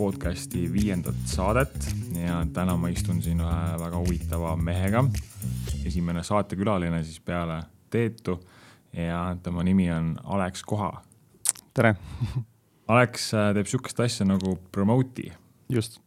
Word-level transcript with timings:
podcasti 0.00 0.62
viiendat 0.72 1.16
saadet 1.28 1.74
ja 2.16 2.38
täna 2.54 2.72
ma 2.80 2.88
istun 2.88 3.18
siin 3.20 3.42
ühe 3.44 3.80
väga 3.82 3.98
huvitava 4.00 4.54
mehega. 4.56 5.02
esimene 5.84 6.22
saatekülaline 6.24 7.02
siis 7.04 7.20
peale 7.20 7.58
Teetu 7.92 8.38
ja 8.96 9.36
tema 9.42 9.60
nimi 9.62 9.90
on 9.92 10.14
Alex 10.24 10.64
Koha. 10.64 11.02
tere 11.74 11.92
Alex 12.92 13.28
äh, 13.34 13.52
teeb 13.52 13.68
sihukest 13.68 14.00
asja 14.00 14.24
nagu 14.24 14.56
Promote'i. 14.72 15.34
just. 15.68 16.00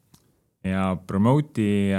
ja 0.64 0.98
Promote'i, 1.07 1.94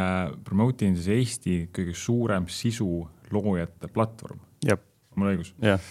Promote'i 0.45 0.91
on 0.91 0.99
siis 0.99 1.09
Eesti 1.09 1.59
kõige 1.79 1.95
suurem 1.95 2.51
sisuloojate 2.51 3.95
platvorm. 3.95 4.43
mul 5.15 5.37
õigus? 5.37 5.55
jah. 5.63 5.91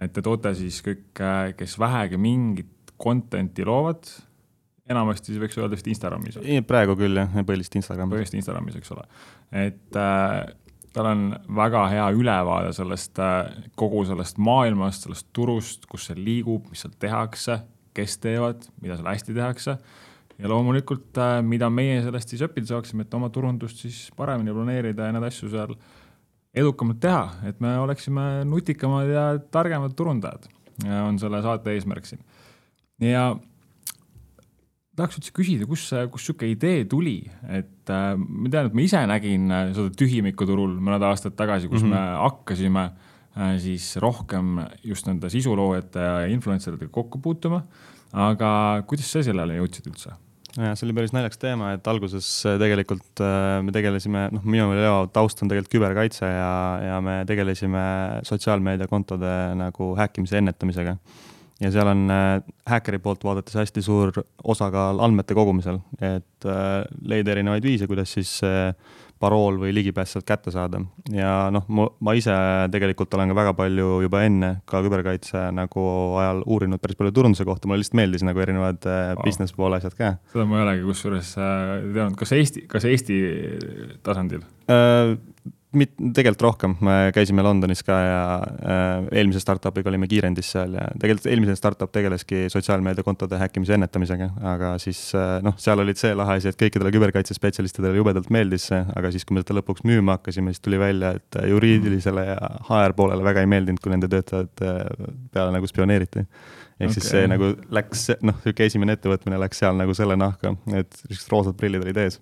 et 0.00 0.12
te 0.12 0.26
toote 0.26 0.56
siis 0.58 0.82
kõik, 0.82 1.06
kes 1.54 1.78
vähegi 1.78 2.18
mingit 2.18 2.96
content'i 2.98 3.62
loovad, 3.62 4.10
enamasti 4.90 5.32
siis 5.32 5.42
võiks 5.42 5.58
öelda 5.58 5.76
vist 5.76 5.88
Instagramis. 5.90 6.38
praegu 6.66 6.96
küll 6.98 7.18
jah, 7.18 7.34
põhiliselt 7.46 7.80
Instagramis. 7.80 8.14
põhiliselt 8.14 8.40
Instagramis, 8.40 8.78
eks 8.78 8.94
ole. 8.94 9.06
et 9.64 9.98
äh, 9.98 10.54
tal 10.96 11.10
on 11.10 11.24
väga 11.58 11.84
hea 11.92 12.06
ülevaade 12.16 12.72
sellest 12.76 13.20
äh,, 13.22 13.50
kogu 13.78 14.04
sellest 14.08 14.38
maailmast, 14.42 15.06
sellest 15.06 15.28
turust, 15.36 15.88
kus 15.90 16.08
see 16.08 16.18
liigub, 16.18 16.70
mis 16.70 16.84
seal 16.84 16.94
tehakse, 17.02 17.60
kes 17.96 18.18
teevad, 18.22 18.68
mida 18.82 18.98
seal 18.98 19.10
hästi 19.10 19.36
tehakse. 19.36 19.76
ja 20.38 20.52
loomulikult 20.52 21.18
äh,, 21.18 21.40
mida 21.42 21.70
meie 21.72 22.00
sellest 22.04 22.32
siis 22.32 22.44
õppida 22.46 22.74
saaksime, 22.74 23.06
et 23.06 23.14
oma 23.18 23.30
turundust 23.34 23.82
siis 23.82 24.06
paremini 24.16 24.54
planeerida 24.54 25.08
ja 25.08 25.16
neid 25.16 25.28
asju 25.28 25.50
seal 25.52 25.76
edukamalt 26.56 27.02
teha, 27.02 27.24
et 27.50 27.58
me 27.60 27.74
oleksime 27.82 28.46
nutikamad 28.48 29.10
ja 29.12 29.26
targemad 29.52 29.92
turundajad. 29.96 30.48
on 30.86 31.18
selle 31.18 31.40
saate 31.42 31.72
eesmärk 31.72 32.04
siin 32.04 32.20
ja 33.00 33.30
tahaks 34.96 35.18
üldse 35.20 35.32
küsida, 35.36 35.68
kus, 35.68 35.88
kus 36.12 36.28
sihuke 36.28 36.48
idee 36.50 36.84
tuli, 36.90 37.18
et 37.52 37.92
äh, 37.92 38.12
ma 38.16 38.52
tean, 38.52 38.70
et 38.70 38.76
ma 38.76 38.84
ise 38.84 39.02
nägin 39.10 39.50
äh, 39.52 39.72
seda 39.76 39.92
tühimiku 40.00 40.48
turul 40.48 40.76
mõned 40.80 41.04
aastad 41.06 41.36
tagasi, 41.38 41.70
kus 41.72 41.84
mm 41.84 41.92
-hmm. 41.92 41.94
me 41.94 42.22
hakkasime 42.24 42.84
äh, 43.36 43.56
siis 43.62 43.96
rohkem 44.02 44.60
just 44.84 45.06
nende 45.06 45.30
sisuloojate 45.32 46.00
ja 46.00 46.30
influencer 46.32 46.74
itega 46.74 46.92
kokku 46.92 47.18
puutuma. 47.18 47.64
aga 48.12 48.82
kuidas 48.86 49.10
sa 49.12 49.22
sellele 49.22 49.58
jõudsid 49.58 49.90
üldse? 49.90 50.14
ja 50.56 50.72
see 50.76 50.86
oli 50.86 50.94
päris 50.96 51.12
naljakas 51.14 51.40
teema, 51.40 51.72
et 51.76 51.88
alguses 51.90 52.26
äh, 52.48 52.56
tegelikult 52.60 53.22
äh, 53.24 53.60
me 53.64 53.74
tegelesime, 53.74 54.26
noh, 54.32 54.44
minu 54.44 54.70
Leo 54.76 55.06
taust 55.12 55.42
on 55.42 55.50
tegelikult 55.50 55.72
küberkaitse 55.74 56.28
ja, 56.28 56.52
ja 56.82 57.00
me 57.04 57.18
tegelesime 57.28 57.82
sotsiaalmeediakontode 58.28 59.32
nagu 59.60 59.92
häkkimise 59.98 60.40
ennetamisega 60.40 60.96
ja 61.60 61.72
seal 61.72 61.88
on 61.88 62.04
äh, 62.12 62.42
häkkeri 62.68 63.00
poolt 63.02 63.24
vaadates 63.24 63.56
hästi 63.56 63.82
suur 63.84 64.12
osakaal 64.44 65.00
andmete 65.04 65.36
kogumisel, 65.36 65.80
et 66.00 66.48
äh, 66.48 66.84
leida 67.08 67.32
erinevaid 67.32 67.64
viise, 67.64 67.88
kuidas 67.88 68.12
siis 68.12 68.38
äh, 68.44 68.74
parool 69.20 69.56
või 69.62 69.72
ligipääs 69.72 70.12
sealt 70.12 70.26
kätte 70.28 70.52
saada. 70.52 70.82
ja 71.08 71.48
noh, 71.54 71.64
ma 71.72 72.12
ise 72.18 72.34
tegelikult 72.72 73.14
olen 73.16 73.32
ka 73.32 73.38
väga 73.38 73.54
palju 73.56 74.02
juba 74.04 74.20
enne 74.28 74.50
ka 74.68 74.82
küberkaitse 74.84 75.46
nagu 75.56 75.84
ajal 76.20 76.42
uurinud 76.44 76.82
päris 76.82 76.98
palju 77.00 77.14
turunduse 77.16 77.46
kohta, 77.48 77.68
mulle 77.68 77.80
lihtsalt 77.80 77.96
meeldis 78.02 78.26
nagu 78.28 78.44
erinevad 78.44 78.84
wow. 78.84 79.22
business 79.24 79.56
poole 79.56 79.80
asjad 79.80 79.96
ka. 79.96 80.16
seda 80.34 80.44
ma 80.44 80.60
ei 80.60 80.66
olegi 80.66 80.88
kusjuures 80.90 81.32
teadnud, 81.38 82.18
kas 82.20 82.36
Eesti, 82.36 82.66
kas 82.68 82.84
Eesti 82.92 83.22
tasandil? 84.04 84.44
Mit-, 85.78 85.94
tegelikult 85.96 86.42
rohkem, 86.46 86.74
me 86.84 86.94
käisime 87.14 87.44
Londonis 87.44 87.82
ka 87.86 87.96
ja 88.00 88.20
äh, 88.42 89.06
eelmise 89.20 89.40
startup'iga 89.42 89.90
olime 89.92 90.08
kiirendis 90.10 90.50
seal 90.54 90.76
ja 90.78 90.86
tegelikult 91.00 91.28
eelmine 91.30 91.56
startup 91.58 91.92
tegeleski 91.94 92.46
sotsiaalmeediakontode 92.52 93.38
häkkimise 93.40 93.76
ennetamisega, 93.76 94.30
aga 94.54 94.72
siis 94.82 95.00
äh, 95.18 95.38
noh, 95.46 95.56
seal 95.60 95.82
olid 95.82 96.00
see 96.00 96.14
lahe 96.16 96.38
asi, 96.40 96.50
et 96.52 96.60
kõikidele 96.60 96.92
küberkaitsespetsialistidele 96.96 98.00
jubedalt 98.00 98.32
meeldis 98.34 98.68
see, 98.72 98.82
aga 98.96 99.12
siis, 99.14 99.26
kui 99.28 99.36
me 99.36 99.44
seda 99.44 99.58
lõpuks 99.60 99.86
müüma 99.88 100.18
hakkasime, 100.18 100.54
siis 100.54 100.64
tuli 100.64 100.80
välja, 100.80 101.14
et 101.20 101.40
juriidilisele 101.52 102.26
ja 102.32 102.40
HR 102.70 102.96
poolele 102.98 103.26
väga 103.26 103.44
ei 103.44 103.52
meeldinud, 103.54 103.82
kui 103.84 103.94
nende 103.94 104.10
töötajad 104.12 104.66
äh, 104.66 104.82
peale 105.32 105.54
nagu 105.56 105.70
spioneeriti. 105.70 106.26
Ehk 106.76 106.90
okay. 106.90 106.98
siis 106.98 107.06
see 107.08 107.28
nagu 107.30 107.54
läks, 107.72 108.10
noh, 108.20 108.36
niisugune 108.42 108.66
esimene 108.68 108.96
ettevõtmine 108.98 109.38
läks 109.40 109.62
seal 109.62 109.78
nagu 109.78 109.94
selle 109.96 110.18
nahka, 110.20 110.52
et 110.76 111.00
niisugused 111.06 111.32
roosad 111.32 111.56
prillid 111.56 111.86
olid 111.86 112.04
ees 112.04 112.20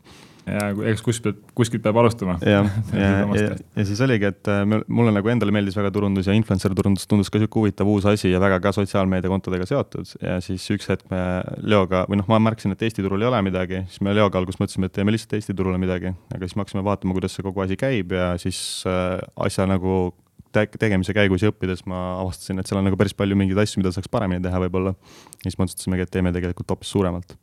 ja 0.48 0.68
eks 0.90 1.02
kuskilt, 1.04 1.40
kuskilt 1.56 1.82
peab 1.84 1.98
alustama. 2.00 2.36
jah, 2.44 2.68
ja, 2.92 3.00
ja, 3.00 3.20
ja, 3.38 3.56
ja 3.76 3.84
siis 3.88 4.00
oligi, 4.04 4.28
et 4.28 4.50
äh, 4.50 4.64
mulle 4.68 5.14
nagu 5.14 5.30
endale 5.32 5.54
meeldis 5.54 5.76
väga 5.78 5.92
turundus 5.94 6.28
ja 6.28 6.36
influencer 6.36 6.74
turundus 6.76 7.08
tundus 7.10 7.32
ka 7.32 7.40
sihuke 7.40 7.60
huvitav 7.60 7.88
uus 7.90 8.06
asi 8.10 8.32
ja 8.32 8.40
väga 8.42 8.60
ka 8.64 8.74
sotsiaalmeediakontodega 8.76 9.68
seotud. 9.68 10.16
ja 10.20 10.40
siis 10.44 10.66
üks 10.74 10.90
hetk 10.92 11.08
me 11.12 11.22
Leoga, 11.62 12.04
või 12.10 12.20
noh, 12.20 12.28
ma 12.30 12.40
märkasin, 12.48 12.74
et 12.76 12.84
Eesti 12.84 13.04
turul 13.04 13.24
ei 13.24 13.30
ole 13.30 13.40
midagi, 13.46 13.84
siis 13.88 14.04
me 14.04 14.14
Leoga 14.16 14.40
alguses 14.40 14.60
mõtlesime, 14.60 14.90
et 14.90 14.96
teeme 14.98 15.14
lihtsalt 15.14 15.38
Eesti 15.38 15.56
turule 15.56 15.80
midagi, 15.80 16.12
aga 16.34 16.44
siis 16.44 16.58
me 16.58 16.64
hakkasime 16.64 16.84
vaatama, 16.86 17.16
kuidas 17.16 17.36
see 17.36 17.46
kogu 17.46 17.64
asi 17.64 17.80
käib 17.80 18.12
ja 18.12 18.34
siis 18.40 18.58
äh, 18.90 19.16
asja 19.48 19.68
nagu 19.70 20.12
tegemise 20.54 21.10
käigus 21.16 21.42
ja 21.42 21.50
õppides 21.50 21.82
ma 21.90 22.20
avastasin, 22.20 22.60
et 22.60 22.68
seal 22.68 22.78
on 22.78 22.86
nagu 22.86 22.98
päris 23.00 23.16
palju 23.16 23.34
mingeid 23.38 23.58
asju, 23.64 23.80
mida 23.82 23.90
saaks 23.94 24.10
paremini 24.12 24.44
teha 24.44 24.60
võib-olla. 24.66 24.94
ja 25.40 25.48
siis 25.48 25.58
me 25.58 25.66
otsustasimegi, 25.66 26.06
et 26.06 26.12
teeme 26.14 26.32
tegelikult 26.36 26.76
hoopis 26.76 26.92
suuremalt 26.94 27.34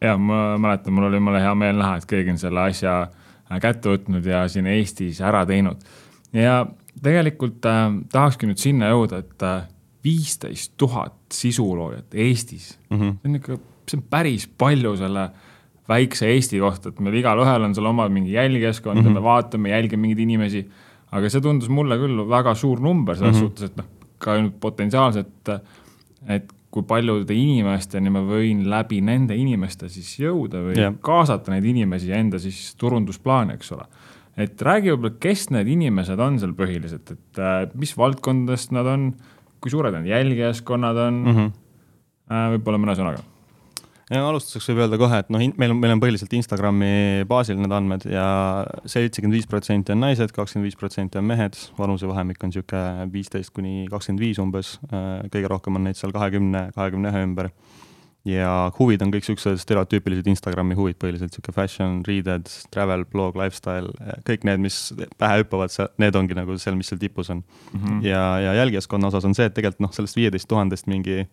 ja 0.00 0.16
ma 0.18 0.58
mäletan, 0.58 0.94
mul 0.96 1.08
oli 1.08 1.20
jumala 1.20 1.40
hea 1.42 1.54
meel 1.54 1.80
näha, 1.80 1.98
et 2.00 2.06
keegi 2.08 2.34
on 2.34 2.40
selle 2.40 2.62
asja 2.68 2.94
äh, 3.02 3.58
kätte 3.62 3.92
võtnud 3.92 4.26
ja 4.26 4.46
siin 4.48 4.68
Eestis 4.70 5.20
ära 5.24 5.44
teinud. 5.48 5.82
ja 6.32 6.64
tegelikult 7.02 7.66
äh, 7.68 7.84
tahakski 8.12 8.48
nüüd 8.48 8.62
sinna 8.62 8.90
jõuda, 8.92 9.22
et 9.24 9.46
äh, 9.46 9.68
viisteist 10.04 10.74
tuhat 10.80 11.16
sisuloojat 11.32 12.14
Eestis 12.14 12.78
mm, 12.90 12.96
-hmm. 12.96 13.16
see 13.20 13.30
on 13.30 13.40
ikka, 13.40 13.58
see 13.88 14.00
on 14.00 14.04
päris 14.10 14.48
palju 14.58 14.96
selle 14.96 15.30
väikse 15.90 16.28
Eesti 16.30 16.60
kohta, 16.62 16.88
et 16.88 17.00
meil 17.00 17.18
igalühel 17.20 17.66
on 17.66 17.74
seal 17.74 17.90
oma 17.90 18.08
mingi 18.08 18.32
jälgijaskond 18.32 19.00
mm, 19.00 19.06
-hmm. 19.06 19.18
me 19.18 19.22
vaatame, 19.22 19.70
jälgime 19.70 20.00
mingeid 20.06 20.24
inimesi. 20.24 20.68
aga 21.12 21.28
see 21.28 21.40
tundus 21.40 21.68
mulle 21.68 21.96
küll 21.98 22.28
väga 22.28 22.54
suur 22.54 22.80
number 22.80 23.16
selles 23.16 23.34
mm 23.34 23.40
-hmm. 23.40 23.48
suhtes, 23.48 23.70
et 23.70 23.76
noh, 23.76 23.84
ka 24.18 24.36
nüüd 24.38 24.60
potentsiaalselt, 24.60 25.48
et 26.28 26.52
kui 26.70 26.86
paljude 26.86 27.34
inimesteni 27.34 28.12
ma 28.14 28.22
võin 28.26 28.62
läbi 28.70 29.00
nende 29.02 29.34
inimeste 29.38 29.88
siis 29.90 30.12
jõuda 30.20 30.62
või 30.68 30.76
yeah. 30.78 30.94
kaasata 31.02 31.54
neid 31.54 31.66
inimesi 31.66 32.12
enda 32.14 32.38
siis 32.42 32.76
turundusplaani, 32.78 33.56
eks 33.58 33.72
ole. 33.74 33.88
et 34.40 34.62
räägi 34.62 34.92
võib-olla, 34.94 35.16
kes 35.22 35.48
need 35.54 35.70
inimesed 35.74 36.22
on 36.22 36.38
seal 36.42 36.54
põhiliselt, 36.58 37.10
et 37.16 37.42
äh, 37.42 37.64
mis 37.74 37.96
valdkondadest 37.98 38.76
nad 38.76 38.86
on, 38.86 39.10
kui 39.60 39.74
suured 39.74 39.98
need 39.98 40.12
jälgijaskonnad 40.12 41.02
on 41.08 41.20
mm, 41.24 41.36
-hmm. 41.36 41.52
äh, 42.30 42.46
võib-olla 42.54 42.82
mõne 42.84 42.96
sõnaga 42.98 43.26
ja 44.10 44.22
alustuseks 44.26 44.70
võib 44.72 44.82
öelda 44.84 44.98
kohe, 45.00 45.20
et 45.22 45.28
noh, 45.32 45.42
meil 45.60 45.74
on, 45.74 45.78
meil 45.80 45.94
on 45.94 46.00
põhiliselt 46.02 46.32
Instagrami 46.34 47.24
baasil 47.30 47.58
need 47.60 47.74
andmed 47.74 48.06
ja 48.10 48.24
seitsekümmend 48.90 49.38
viis 49.38 49.50
protsenti 49.50 49.94
on 49.94 50.02
naised, 50.02 50.32
kakskümmend 50.34 50.66
viis 50.66 50.78
protsenti 50.78 51.20
on 51.20 51.28
mehed, 51.30 51.58
vanusevahemik 51.78 52.42
on 52.42 52.50
niisugune 52.50 53.10
viisteist 53.14 53.54
kuni 53.54 53.86
kakskümmend 53.90 54.24
viis 54.24 54.40
umbes, 54.42 54.78
kõige 54.90 55.52
rohkem 55.52 55.78
on 55.78 55.86
neid 55.86 56.00
seal 56.00 56.14
kahekümne, 56.16 56.70
kahekümne 56.74 57.12
ühe 57.12 57.28
ümber. 57.28 57.52
ja 58.26 58.68
huvid 58.76 59.00
on 59.00 59.08
kõik 59.14 59.24
niisugused 59.24 59.62
stereotüüpilised 59.62 60.26
Instagrami 60.28 60.74
huvid, 60.76 60.98
põhiliselt 61.00 61.30
niisugune 61.30 61.54
fashion, 61.56 62.02
readed, 62.08 62.50
travel, 62.74 63.06
blog, 63.08 63.38
lifestyle, 63.38 63.94
kõik 64.26 64.44
need, 64.44 64.60
mis 64.66 64.90
pähe 65.22 65.40
hüppavad, 65.40 65.72
need 66.02 66.18
ongi 66.18 66.36
nagu 66.36 66.58
seal, 66.58 66.76
mis 66.76 66.90
seal 66.90 67.00
tipus 67.00 67.30
on 67.30 67.44
mm. 67.44 67.78
-hmm. 67.78 68.04
ja, 68.10 68.26
ja 68.48 68.58
jälgijaskonna 68.60 69.08
osas 69.08 69.24
on 69.24 69.38
see, 69.38 69.46
et 69.46 69.54
tegelikult 69.54 69.86
noh, 69.86 69.94
sellest 69.94 70.18
viieteist 70.18 70.50
tuhandest 70.50 70.90
mingi 70.90 71.28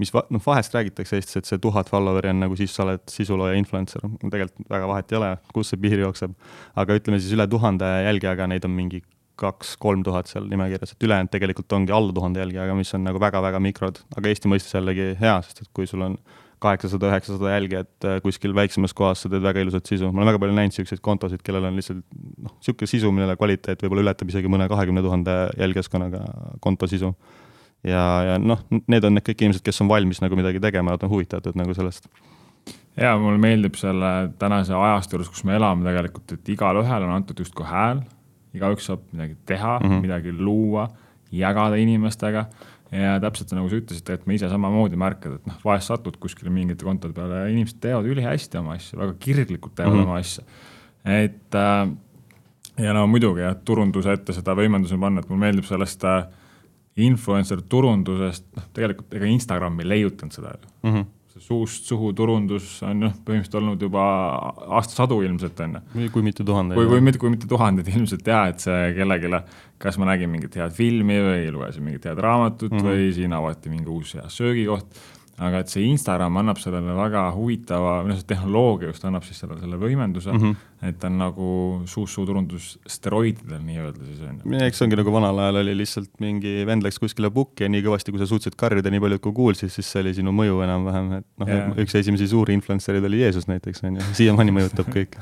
mis 0.00 0.12
va-, 0.14 0.24
noh, 0.32 0.42
vahest 0.44 0.74
räägitakse 0.76 1.18
Eestis, 1.18 1.38
et 1.40 1.48
see 1.50 1.60
tuhat 1.62 1.90
follower'i 1.92 2.32
on 2.32 2.44
nagu 2.46 2.58
siis 2.58 2.74
sa 2.74 2.86
oled 2.86 3.04
sisulooja 3.10 3.58
influencer, 3.60 4.04
tegelikult 4.24 4.68
väga 4.72 4.90
vahet 4.90 5.14
ei 5.14 5.20
ole, 5.20 5.30
kus 5.54 5.72
see 5.72 5.80
piir 5.80 6.04
jookseb. 6.04 6.36
aga 6.80 6.98
ütleme 6.98 7.20
siis 7.20 7.36
üle 7.36 7.46
tuhande 7.50 7.88
jälgijaga, 8.06 8.48
neid 8.50 8.66
on 8.68 8.76
mingi 8.76 9.02
kaks-kolm 9.40 10.04
tuhat 10.04 10.28
seal 10.28 10.46
nimekirjas, 10.50 10.94
et 10.94 11.06
ülejäänud 11.06 11.32
tegelikult 11.32 11.72
ongi 11.72 11.94
alla 11.96 12.12
tuhande 12.12 12.42
jälgijaga, 12.42 12.76
mis 12.76 12.92
on 12.96 13.06
nagu 13.08 13.20
väga-väga 13.22 13.60
mikrod, 13.62 14.02
aga 14.16 14.32
Eesti 14.32 14.52
mõistes 14.52 14.76
jällegi 14.76 15.14
hea, 15.20 15.36
sest 15.46 15.64
et 15.64 15.70
kui 15.76 15.88
sul 15.88 16.04
on 16.04 16.18
kaheksasada, 16.60 17.08
üheksasada 17.08 17.54
jälgijat 17.54 18.04
äh, 18.04 18.18
kuskil 18.24 18.54
väiksemas 18.56 18.92
kohas, 18.96 19.22
sa 19.24 19.30
teed 19.32 19.44
väga 19.44 19.62
ilusat 19.64 19.88
sisu, 19.88 20.10
ma 20.10 20.20
olen 20.20 20.28
väga 20.28 20.42
palju 20.42 20.56
näinud 20.56 20.74
niisuguseid 20.74 21.00
kontosid, 21.04 21.40
kellel 21.44 21.70
on 21.70 21.78
lihtsalt 21.80 22.02
noh, 22.04 22.52
niisugune 22.58 22.90
sisu, 22.90 23.12
mille 23.16 23.36
kvaliteet 23.40 23.84
võib-olla 23.84 24.04
ületab 24.04 24.32
isegi 24.32 24.52
mõne 24.52 24.68
kahekümne 24.68 25.04
tuhande 25.04 25.36
jälgijaskonnaga 25.56 26.20
konto 26.60 26.88
sisu 26.90 27.14
ja, 27.86 28.02
ja 28.26 28.38
noh, 28.38 28.62
need 28.70 29.06
on 29.06 29.16
need 29.16 29.26
kõik 29.26 29.44
inimesed, 29.44 29.64
kes 29.66 29.80
on 29.84 29.90
valmis 29.90 30.20
nagu 30.24 30.38
midagi 30.38 30.62
tegema, 30.62 30.94
nad 30.94 31.04
on 31.06 31.12
huvitatud 31.12 31.58
nagu 31.58 31.74
sellest. 31.76 32.08
ja 32.96 33.14
mulle 33.18 33.40
meeldib 33.42 33.78
selle 33.80 34.30
tänase 34.38 34.74
ajastu 34.76 35.16
juures, 35.16 35.30
kus 35.32 35.44
me 35.48 35.56
elame 35.56 35.86
tegelikult, 35.88 36.36
et 36.36 36.52
igalühel 36.56 37.06
on 37.06 37.14
antud 37.14 37.38
justkui 37.40 37.68
hääl, 37.68 38.02
igaüks 38.56 38.90
saab 38.90 39.06
midagi 39.12 39.36
teha 39.46 39.78
mm, 39.78 39.88
-hmm. 39.88 40.04
midagi 40.06 40.32
luua, 40.32 40.88
jagada 41.32 41.78
inimestega 41.78 42.46
ja 42.90 43.20
täpselt 43.22 43.52
nagu 43.54 43.68
sa 43.70 43.78
ütlesid, 43.78 44.10
et 44.10 44.26
me 44.26 44.34
ise 44.34 44.48
samamoodi 44.50 44.98
märkad, 44.98 45.38
et 45.38 45.46
noh, 45.46 45.58
vahest 45.64 45.92
satud 45.92 46.16
kuskile 46.20 46.50
mingite 46.50 46.84
kontode 46.84 47.14
peale 47.14 47.44
ja 47.44 47.50
inimesed 47.52 47.78
teevad 47.80 48.08
ülihästi 48.10 48.58
oma 48.58 48.74
asju, 48.74 48.98
väga 48.98 49.14
kirglikult 49.18 49.74
teevad 49.74 49.94
mm 49.94 50.00
-hmm. 50.00 50.08
oma 50.08 50.16
asja. 50.16 50.44
et 51.04 51.54
äh, 51.54 51.88
ja 52.78 52.92
no 52.92 53.06
muidugi 53.06 53.40
jah, 53.40 53.56
turunduse 53.64 54.12
ette 54.12 54.32
seda 54.32 54.54
võimenduse 54.54 54.98
panna, 55.00 55.20
et 55.20 55.28
mulle 55.28 55.40
meeldib 55.40 55.64
sellest 55.64 56.04
äh, 56.04 56.26
influencer 57.06 57.62
turundusest, 57.68 58.46
noh, 58.56 58.68
tegelikult 58.76 59.16
ega 59.18 59.30
Instagram 59.30 59.80
ei 59.82 59.90
leiutanud 59.94 60.36
seda 60.36 60.54
ju 60.54 60.60
mm. 60.66 60.94
-hmm. 60.94 61.06
see 61.32 61.44
suust 61.46 61.90
suhu 61.90 62.12
turundus 62.16 62.80
on 62.86 63.06
noh, 63.06 63.14
põhimõtteliselt 63.26 63.60
olnud 63.62 63.82
juba 63.86 64.04
aastasadu 64.80 65.20
ilmselt 65.26 65.60
on 65.66 65.78
ju. 65.78 66.10
kui 66.12 66.22
mitte 66.26 66.44
tuhandeid. 66.44 66.78
kui, 66.80 66.88
kui 66.94 67.00
mitte, 67.00 67.22
kui 67.22 67.30
mitte 67.30 67.48
tuhandeid 67.50 67.88
ilmselt 67.96 68.26
jaa, 68.26 68.48
et 68.52 68.66
see 68.66 68.92
kellelegi, 68.98 69.32
kas 69.78 69.98
ma 69.98 70.10
nägin 70.12 70.30
mingit 70.30 70.56
head 70.56 70.76
filmi 70.76 71.20
või 71.28 71.48
lugesin 71.54 71.86
mingit 71.86 72.04
head 72.10 72.18
raamatut 72.18 72.72
mm 72.72 72.78
-hmm. 72.78 72.90
või 72.90 73.14
siin 73.16 73.32
avati 73.32 73.72
mingi 73.72 73.88
uus 73.88 74.14
hea 74.14 74.28
söögikoht 74.28 75.00
aga 75.40 75.62
et 75.62 75.72
see 75.72 75.86
Instagram 75.88 76.36
annab 76.40 76.58
sellele 76.60 76.94
väga 76.96 77.22
huvitava, 77.32 78.00
või 78.04 78.12
noh, 78.12 78.18
see 78.20 78.28
tehnoloogia 78.28 78.90
just 78.90 79.04
annab 79.08 79.24
siis 79.24 79.38
sellele 79.40 79.60
selle 79.62 79.78
võimenduse 79.80 80.32
mm, 80.32 80.42
-hmm. 80.42 80.88
et 80.90 80.98
ta 81.00 81.08
on 81.08 81.16
nagu 81.20 81.50
suust-suu 81.88 82.26
turundus 82.28 82.74
steroididel 82.88 83.62
nii-öelda 83.64 84.04
siis 84.04 84.20
on 84.26 84.40
ju. 84.42 84.60
eks 84.66 84.80
see 84.80 84.86
ongi 84.86 84.98
nagu 85.00 85.14
vanal 85.14 85.40
ajal 85.44 85.60
oli 85.62 85.76
lihtsalt 85.80 86.10
mingi 86.20 86.66
vend 86.68 86.84
läks 86.84 87.00
kuskile 87.00 87.30
pukki 87.32 87.64
ja 87.64 87.70
nii 87.72 87.84
kõvasti, 87.86 88.12
kui 88.12 88.20
sa 88.20 88.28
suutsid 88.28 88.58
karjuda, 88.60 88.92
nii 88.92 89.00
paljud 89.06 89.24
kui 89.24 89.36
kuulsid, 89.36 89.72
siis 89.72 89.88
see 89.88 90.04
oli 90.04 90.12
sinu 90.20 90.34
mõju 90.36 90.60
enam-vähem, 90.66 91.12
et 91.20 91.26
noh 91.40 91.54
yeah., 91.54 91.72
üks 91.86 91.96
esimesi 92.02 92.28
suuri 92.28 92.56
influencer'id 92.58 93.08
oli 93.08 93.22
Jeesus 93.24 93.48
näiteks 93.48 93.84
on 93.88 93.96
ju, 93.96 94.10
siiamaani 94.20 94.56
mõjutab 94.60 94.92
kõik 94.92 95.16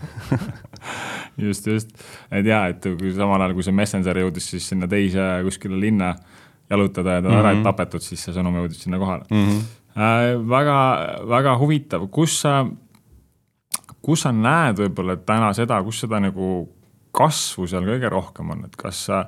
just, 1.46 1.70
just, 1.70 1.94
et 2.34 2.46
jaa, 2.46 2.66
et 2.74 2.90
kui 2.98 3.14
samal 3.14 3.40
ajal, 3.40 3.54
kui 3.54 3.66
see 3.66 3.78
Messenger 3.84 4.24
jõudis 4.24 4.50
siis 4.56 4.66
sinna 4.74 4.90
teise 4.90 5.30
kuskile 5.46 5.78
linna 5.78 6.16
jalutada 6.70 7.10
ja 7.10 7.22
ta 7.22 7.28
mm 7.28 7.34
-hmm. 7.34 7.38
ära 7.38 7.52
ei 7.52 7.62
tapetud, 7.62 8.02
siis 8.02 8.24
see 8.24 8.34
sõnum 8.34 8.56
jõudis 8.60 8.82
sinna 8.82 8.98
kohale 8.98 9.24
mm. 9.30 9.46
-hmm. 9.46 9.60
Väga, 9.98 10.78
väga 11.28 11.54
huvitav, 11.58 12.06
kus 12.14 12.40
sa, 12.44 12.62
kus 14.04 14.24
sa 14.26 14.32
näed 14.34 14.78
võib-olla 14.84 15.18
täna 15.26 15.52
seda, 15.56 15.80
kus 15.86 16.04
seda 16.04 16.20
nagu 16.22 16.68
kasvu 17.18 17.66
seal 17.70 17.86
kõige 17.88 18.10
rohkem 18.12 18.54
on, 18.54 18.64
et 18.68 18.76
kas 18.78 19.04
sa, 19.08 19.24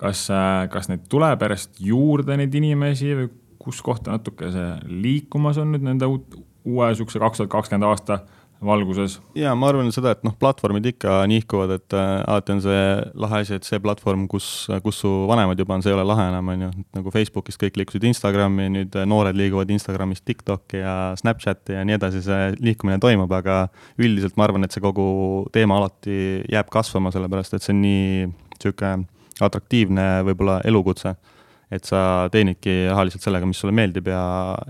kas, 0.00 0.26
kas 0.72 0.90
neid 0.90 1.06
tuleb 1.10 1.44
järjest 1.46 1.80
juurde, 1.80 2.36
neid 2.36 2.54
inimesi 2.54 3.14
või 3.16 3.30
kus 3.64 3.80
kohta 3.84 4.12
natuke 4.12 4.50
see 4.52 4.70
liikumas 5.04 5.58
on 5.62 5.72
nüüd 5.72 5.86
nende 5.86 6.08
uut, 6.10 6.36
uue 6.68 6.90
sihukese 6.96 7.22
kaks 7.22 7.40
tuhat 7.40 7.52
kakskümmend 7.52 7.88
aasta 7.88 8.20
valguses. 8.64 9.18
ja 9.36 9.54
ma 9.58 9.68
arvan 9.68 9.90
seda, 9.92 10.14
et 10.14 10.22
noh, 10.26 10.34
platvormid 10.40 10.86
ikka 10.92 11.22
nihkuvad, 11.30 11.74
et 11.76 11.96
äh, 11.96 12.10
alati 12.30 12.54
on 12.54 12.62
see 12.64 12.84
lahe 13.24 13.40
asi, 13.44 13.58
et 13.58 13.66
see 13.68 13.80
platvorm, 13.82 14.26
kus, 14.30 14.68
kus 14.84 15.00
su 15.04 15.10
vanemad 15.30 15.58
juba 15.60 15.76
on, 15.76 15.84
see 15.84 15.92
ei 15.92 15.96
ole 15.98 16.06
lahe 16.08 16.28
enam, 16.30 16.52
on 16.52 16.66
ju, 16.66 16.70
nagu 16.98 17.14
Facebookist 17.14 17.60
kõik 17.60 17.80
liikusid 17.80 18.06
Instagrami, 18.10 18.68
nüüd 18.76 18.98
noored 19.10 19.36
liiguvad 19.38 19.72
Instagramist 19.74 20.24
TikTok'i 20.28 20.80
ja 20.82 20.94
Snapchati 21.20 21.78
ja 21.78 21.84
nii 21.86 21.98
edasi, 21.98 22.22
see 22.24 22.54
liikumine 22.60 23.00
toimub, 23.02 23.32
aga 23.36 23.66
üldiselt 24.00 24.38
ma 24.40 24.48
arvan, 24.48 24.66
et 24.66 24.74
see 24.74 24.84
kogu 24.84 25.08
teema 25.54 25.80
alati 25.80 26.16
jääb 26.52 26.72
kasvama, 26.72 27.12
sellepärast 27.14 27.58
et 27.58 27.66
see 27.66 27.74
on 27.76 27.84
nii 27.84 28.08
niisugune 28.54 29.08
atraktiivne 29.44 30.04
võib-olla 30.28 30.60
elukutse 30.64 31.16
et 31.74 31.88
sa 31.88 32.28
teenidki 32.30 32.84
rahaliselt 32.86 33.24
sellega, 33.24 33.48
mis 33.48 33.58
sulle 33.58 33.74
meeldib 33.74 34.06
ja, 34.12 34.22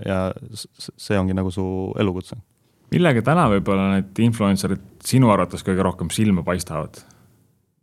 ja 0.06 0.18
see 0.54 1.18
ongi 1.20 1.36
nagu 1.36 1.52
su 1.52 1.64
elukutse 2.00 2.38
millega 2.94 3.24
täna 3.26 3.48
võib-olla 3.52 3.90
need 3.96 4.24
influencer'id 4.28 4.88
sinu 5.04 5.32
arvates 5.34 5.66
kõige 5.66 5.84
rohkem 5.84 6.10
silma 6.14 6.44
paistavad 6.46 7.02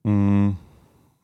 mm,? 0.08 0.52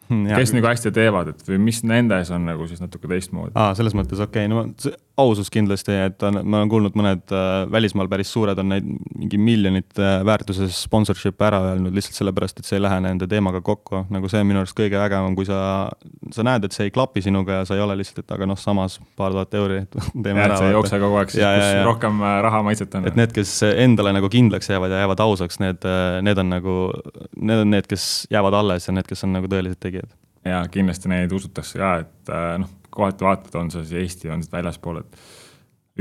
kes 0.07 0.54
nagu 0.56 0.69
hästi 0.69 0.94
teevad, 0.95 1.34
et 1.34 1.50
või 1.50 1.60
mis 1.68 1.81
nendes 1.88 2.31
on 2.36 2.48
nagu 2.48 2.68
siis 2.69 2.84
natuke 2.84 3.10
teistmoodi? 3.12 3.56
aa, 3.56 3.74
selles 3.80 3.95
mõttes 3.98 4.22
okei 4.24 4.48
okay., 4.48 4.51
no 4.51 4.68
ausus 5.17 5.49
kindlasti, 5.49 5.95
et 6.07 6.23
on, 6.27 6.39
ma 6.45 6.59
olen 6.61 6.69
kuulnud, 6.69 6.95
mõned 6.97 7.31
äh, 7.33 7.63
välismaal 7.73 8.09
päris 8.11 8.29
suured 8.33 8.59
on 8.61 8.69
neid 8.69 8.85
mingi 9.17 9.39
miljonite 9.41 10.03
äh, 10.03 10.19
väärtuses 10.27 10.83
sponsorship'e 10.85 11.47
ära 11.47 11.61
öelnud 11.71 11.95
lihtsalt 11.95 12.19
sellepärast, 12.19 12.61
et 12.61 12.69
see 12.69 12.77
ei 12.77 12.83
lähe 12.85 12.99
nende 13.01 13.25
teemaga 13.29 13.63
kokku. 13.65 14.03
nagu 14.13 14.29
see 14.29 14.43
on 14.43 14.49
minu 14.49 14.61
arust 14.61 14.77
kõige 14.77 14.99
ägevam, 15.01 15.33
kui 15.37 15.47
sa, 15.49 15.89
sa 16.33 16.45
näed, 16.45 16.67
et 16.67 16.77
see 16.77 16.89
ei 16.89 16.93
klapi 16.93 17.23
sinuga 17.25 17.61
ja 17.61 17.65
sa 17.65 17.77
ei 17.77 17.81
ole 17.81 17.97
lihtsalt, 17.97 18.21
et 18.25 18.35
aga 18.37 18.49
noh, 18.49 18.59
samas 18.61 18.99
paar 19.17 19.33
tuhat 19.33 19.57
euri 19.57 19.81
teeme 20.23 20.37
ja, 20.37 20.51
ära. 20.51 20.61
see 20.61 20.69
ei 20.69 20.77
jookse 20.77 21.01
kogu 21.01 21.19
aeg, 21.23 21.33
siis 21.33 21.41
kus 21.41 21.65
ja, 21.65 21.73
ja. 21.79 21.87
rohkem 21.89 22.21
äh, 22.21 22.37
raha 22.45 22.61
maitset 22.69 22.99
on. 22.99 23.09
et 23.09 23.17
need, 23.17 23.33
kes 23.33 23.57
endale 23.73 24.13
nagu 24.19 24.29
kindlaks 24.33 24.69
jäävad 24.69 24.93
ja 24.93 25.01
jäävad 25.01 25.25
ausaks, 25.25 25.57
need, 25.63 25.89
need 26.29 26.45
on 26.45 26.53
nagu, 26.53 26.79
need 27.41 27.65
on 27.65 27.73
need, 27.73 27.89
kes 27.89 28.27
jäävad 28.33 28.61
alles 28.61 28.85
ja 28.85 28.93
need, 28.93 29.09
kes 29.09 29.25
on 29.25 29.33
nagu 29.39 29.49
tõelised 29.49 29.81
tegijad 29.81 30.13
ja 30.47 30.61
kindlasti 30.71 31.09
neid 31.11 31.33
usutakse 31.33 31.81
ka, 31.81 31.93
et 32.05 32.31
noh, 32.61 32.69
kohati 32.89 33.25
vaatad, 33.25 33.56
on 33.60 33.72
see 33.72 33.84
siis 33.86 34.01
Eesti, 34.04 34.31
on 34.34 34.44
see 34.44 34.54
väljaspool, 34.54 35.01
et 35.04 35.19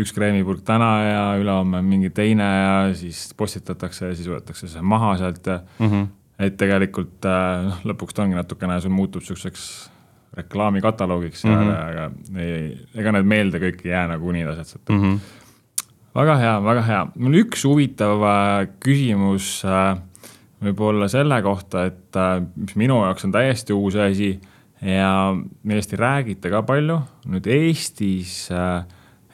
üks 0.00 0.12
kreemipurk 0.12 0.62
täna 0.66 0.90
ja 1.04 1.24
ülehomme 1.40 1.80
mingi 1.84 2.10
teine 2.14 2.46
ja 2.46 2.72
siis 2.96 3.30
postitatakse 3.36 4.10
ja 4.10 4.16
siis 4.16 4.28
võetakse 4.28 4.68
see 4.68 4.84
maha 4.84 5.14
sealt 5.20 5.46
ja 5.46 5.60
mm 5.78 5.86
-hmm. 5.90 6.06
et 6.46 6.56
tegelikult 6.60 7.24
äh, 7.24 7.64
noh, 7.70 7.80
lõpuks 7.92 8.16
ta 8.16 8.26
ongi 8.26 8.36
natukene, 8.36 8.80
sul 8.80 8.92
muutub 8.92 9.24
niisuguseks 9.24 9.90
reklaamikataloogiks 10.36 11.44
mm 11.44 11.54
-hmm. 11.54 11.72
aga 11.88 12.10
ei, 12.42 12.76
ega 12.94 13.12
need 13.12 13.24
meelde 13.24 13.58
kõik 13.62 13.84
ei 13.84 13.90
jää 13.90 14.06
nagunii 14.08 14.44
lihtsalt 14.46 14.88
mm. 14.88 15.02
-hmm. 15.02 15.18
väga 16.14 16.36
hea, 16.36 16.64
väga 16.64 16.82
hea, 16.82 17.06
mul 17.16 17.40
üks 17.44 17.64
huvitav 17.64 18.22
äh, 18.22 18.68
küsimus 18.80 19.64
äh, 19.64 19.96
võib-olla 20.62 21.08
selle 21.08 21.42
kohta, 21.42 21.84
et 21.84 22.16
mis 22.56 22.76
minu 22.76 23.02
jaoks 23.04 23.24
on 23.24 23.32
täiesti 23.32 23.72
uus 23.72 23.96
asi 23.96 24.40
ja 24.82 25.36
millest 25.62 25.94
ei 25.94 26.00
räägita 26.00 26.50
ka 26.52 26.62
palju, 26.66 26.98
nüüd 27.32 27.48
Eestis 27.48 28.50
äh, 28.52 28.84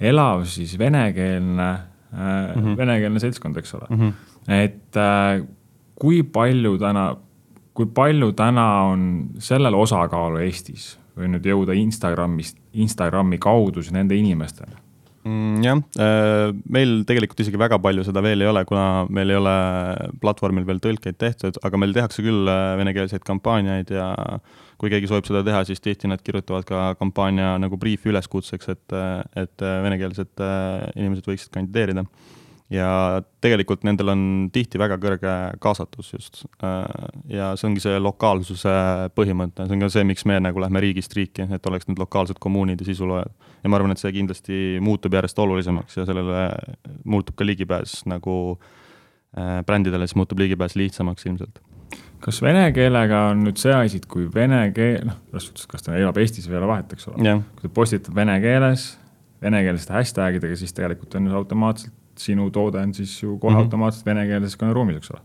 elav 0.00 0.44
siis 0.50 0.76
venekeelne 0.78 1.68
äh, 1.72 2.20
mm, 2.20 2.62
-hmm. 2.62 2.76
venekeelne 2.78 3.20
seltskond, 3.20 3.56
eks 3.56 3.74
ole 3.74 3.86
mm. 3.90 4.00
-hmm. 4.00 4.52
et 4.52 4.96
äh, 4.96 5.46
kui 5.94 6.22
palju 6.22 6.78
täna, 6.78 7.16
kui 7.74 7.86
palju 7.86 8.32
täna 8.32 8.82
on 8.82 9.28
sellel 9.38 9.74
osakaalu 9.74 10.38
Eestis 10.46 10.98
või 11.16 11.28
nüüd 11.28 11.46
jõuda 11.46 11.76
Instagramist, 11.76 12.56
Instagrami 12.72 13.38
kaudu 13.38 13.82
siis 13.82 13.92
nende 13.92 14.16
inimesteni? 14.16 14.74
mm,? 15.24 15.62
jah, 15.62 15.82
äh, 15.98 16.50
meil 16.64 17.02
tegelikult 17.08 17.40
isegi 17.44 17.60
väga 17.60 17.78
palju 17.82 18.04
seda 18.06 18.22
veel 18.24 18.42
ei 18.42 18.50
ole, 18.50 18.64
kuna 18.68 19.06
meil 19.10 19.30
ei 19.30 19.38
ole 19.38 19.54
platvormil 20.22 20.66
veel 20.68 20.82
tõlkeid 20.82 21.18
tehtud, 21.20 21.60
aga 21.62 21.80
meil 21.80 21.94
tehakse 21.96 22.24
küll 22.24 22.48
äh, 22.50 22.74
venekeelseid 22.80 23.24
kampaaniaid 23.26 23.92
ja 23.94 24.12
kui 24.82 24.90
keegi 24.90 25.06
soovib 25.06 25.28
seda 25.28 25.44
teha, 25.46 25.62
siis 25.68 25.78
tihti 25.78 26.10
nad 26.10 26.22
kirjutavad 26.26 26.66
ka 26.66 26.84
kampaania 26.98 27.54
nagu 27.62 27.78
briifi 27.78 28.10
üleskutseks, 28.10 28.72
et, 28.74 28.94
et 29.38 29.66
venekeelsed 29.86 30.42
äh, 30.42 30.88
inimesed 30.98 31.28
võiksid 31.30 31.54
kandideerida 31.54 32.02
ja 32.72 32.88
tegelikult 33.44 33.84
nendel 33.86 34.12
on 34.12 34.22
tihti 34.52 34.80
väga 34.80 34.96
kõrge 35.00 35.32
kaasatus 35.62 36.12
just. 36.14 36.42
Äh, 36.64 37.08
ja 37.30 37.52
see 37.58 37.68
ongi 37.68 37.82
see 37.84 37.98
lokaalsuse 38.00 38.74
põhimõte, 39.16 39.66
see 39.66 39.76
on 39.76 39.84
ka 39.84 39.90
see, 39.92 40.06
miks 40.08 40.26
me 40.28 40.38
nagu 40.42 40.62
lähme 40.62 40.82
riigist 40.82 41.14
riiki, 41.16 41.46
et 41.52 41.70
oleks 41.70 41.88
need 41.88 42.00
lokaalsed 42.02 42.40
kommuunid 42.42 42.82
ja 42.82 42.88
sisuloojad. 42.88 43.50
ja 43.62 43.70
ma 43.70 43.78
arvan, 43.78 43.94
et 43.94 44.02
see 44.02 44.14
kindlasti 44.18 44.62
muutub 44.82 45.14
järjest 45.14 45.38
olulisemaks 45.38 46.00
ja 46.00 46.06
sellele 46.08 46.46
muutub 47.04 47.36
ka 47.38 47.46
ligipääs 47.46 48.00
nagu 48.10 48.38
äh, 48.56 49.60
brändidele, 49.68 50.08
siis 50.08 50.18
muutub 50.18 50.40
ligipääs 50.42 50.76
lihtsamaks 50.80 51.28
ilmselt 51.28 51.62
kas 52.22 52.42
vene 52.42 52.68
keelega 52.76 53.24
on 53.32 53.42
nüüd 53.46 53.60
see 53.60 53.74
asi, 53.74 54.00
et 54.02 54.06
kui 54.10 54.28
vene 54.34 54.60
keel, 54.76 55.06
noh, 55.08 55.18
selles 55.30 55.48
suhtes, 55.50 55.66
kas 55.70 55.86
ta 55.86 55.96
elab 55.98 56.18
Eestis 56.22 56.46
või 56.48 56.58
ei 56.58 56.62
ole 56.62 56.70
vahet, 56.70 56.94
eks 56.94 57.08
ole 57.10 57.18
kui 57.58 57.66
ta 57.66 57.74
postitab 57.74 58.16
vene 58.16 58.38
keeles, 58.44 58.86
venekeelsete 59.42 59.96
hashtag 59.96 60.38
idega, 60.38 60.56
siis 60.60 60.74
tegelikult 60.76 61.18
on 61.18 61.28
ju 61.28 61.36
automaatselt 61.42 61.98
sinu 62.22 62.50
toode 62.54 62.78
on 62.78 62.94
siis 62.94 63.22
ju 63.22 63.38
kohe 63.38 63.52
mm 63.52 63.56
-hmm. 63.56 63.64
automaatselt 63.64 64.06
venekeelses 64.06 64.58
kõneruumis, 64.60 64.96
eks 65.00 65.10
ole 65.10 65.22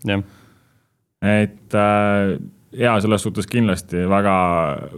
et 1.21 1.73
äh, 1.73 2.37
ja 2.71 2.99
selles 3.01 3.23
suhtes 3.23 3.47
kindlasti 3.47 4.03
väga, 4.09 4.35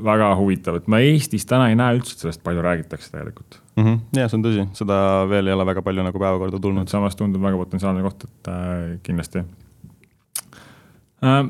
väga 0.03 0.35
huvitav, 0.35 0.79
et 0.79 0.87
ma 0.87 0.99
Eestis 0.99 1.45
täna 1.45 1.69
ei 1.69 1.77
näe 1.79 1.97
üldse, 1.97 2.13
et 2.13 2.25
sellest 2.25 2.43
palju 2.43 2.61
räägitakse 2.61 3.11
tegelikult 3.11 3.61
mm. 3.75 3.85
-hmm. 3.85 4.19
ja 4.19 4.27
see 4.27 4.37
on 4.37 4.45
tõsi, 4.45 4.67
seda 4.73 4.99
veel 5.29 5.47
ei 5.47 5.53
ole 5.53 5.65
väga 5.65 5.81
palju 5.81 6.03
nagu 6.03 6.19
päevakorda 6.19 6.59
tulnud. 6.59 6.87
samas 6.87 7.15
tundub 7.15 7.41
väga 7.41 7.57
potentsiaalne 7.57 8.01
koht, 8.01 8.23
et 8.23 8.47
äh, 8.47 8.99
kindlasti 9.03 9.43
äh, 11.23 11.45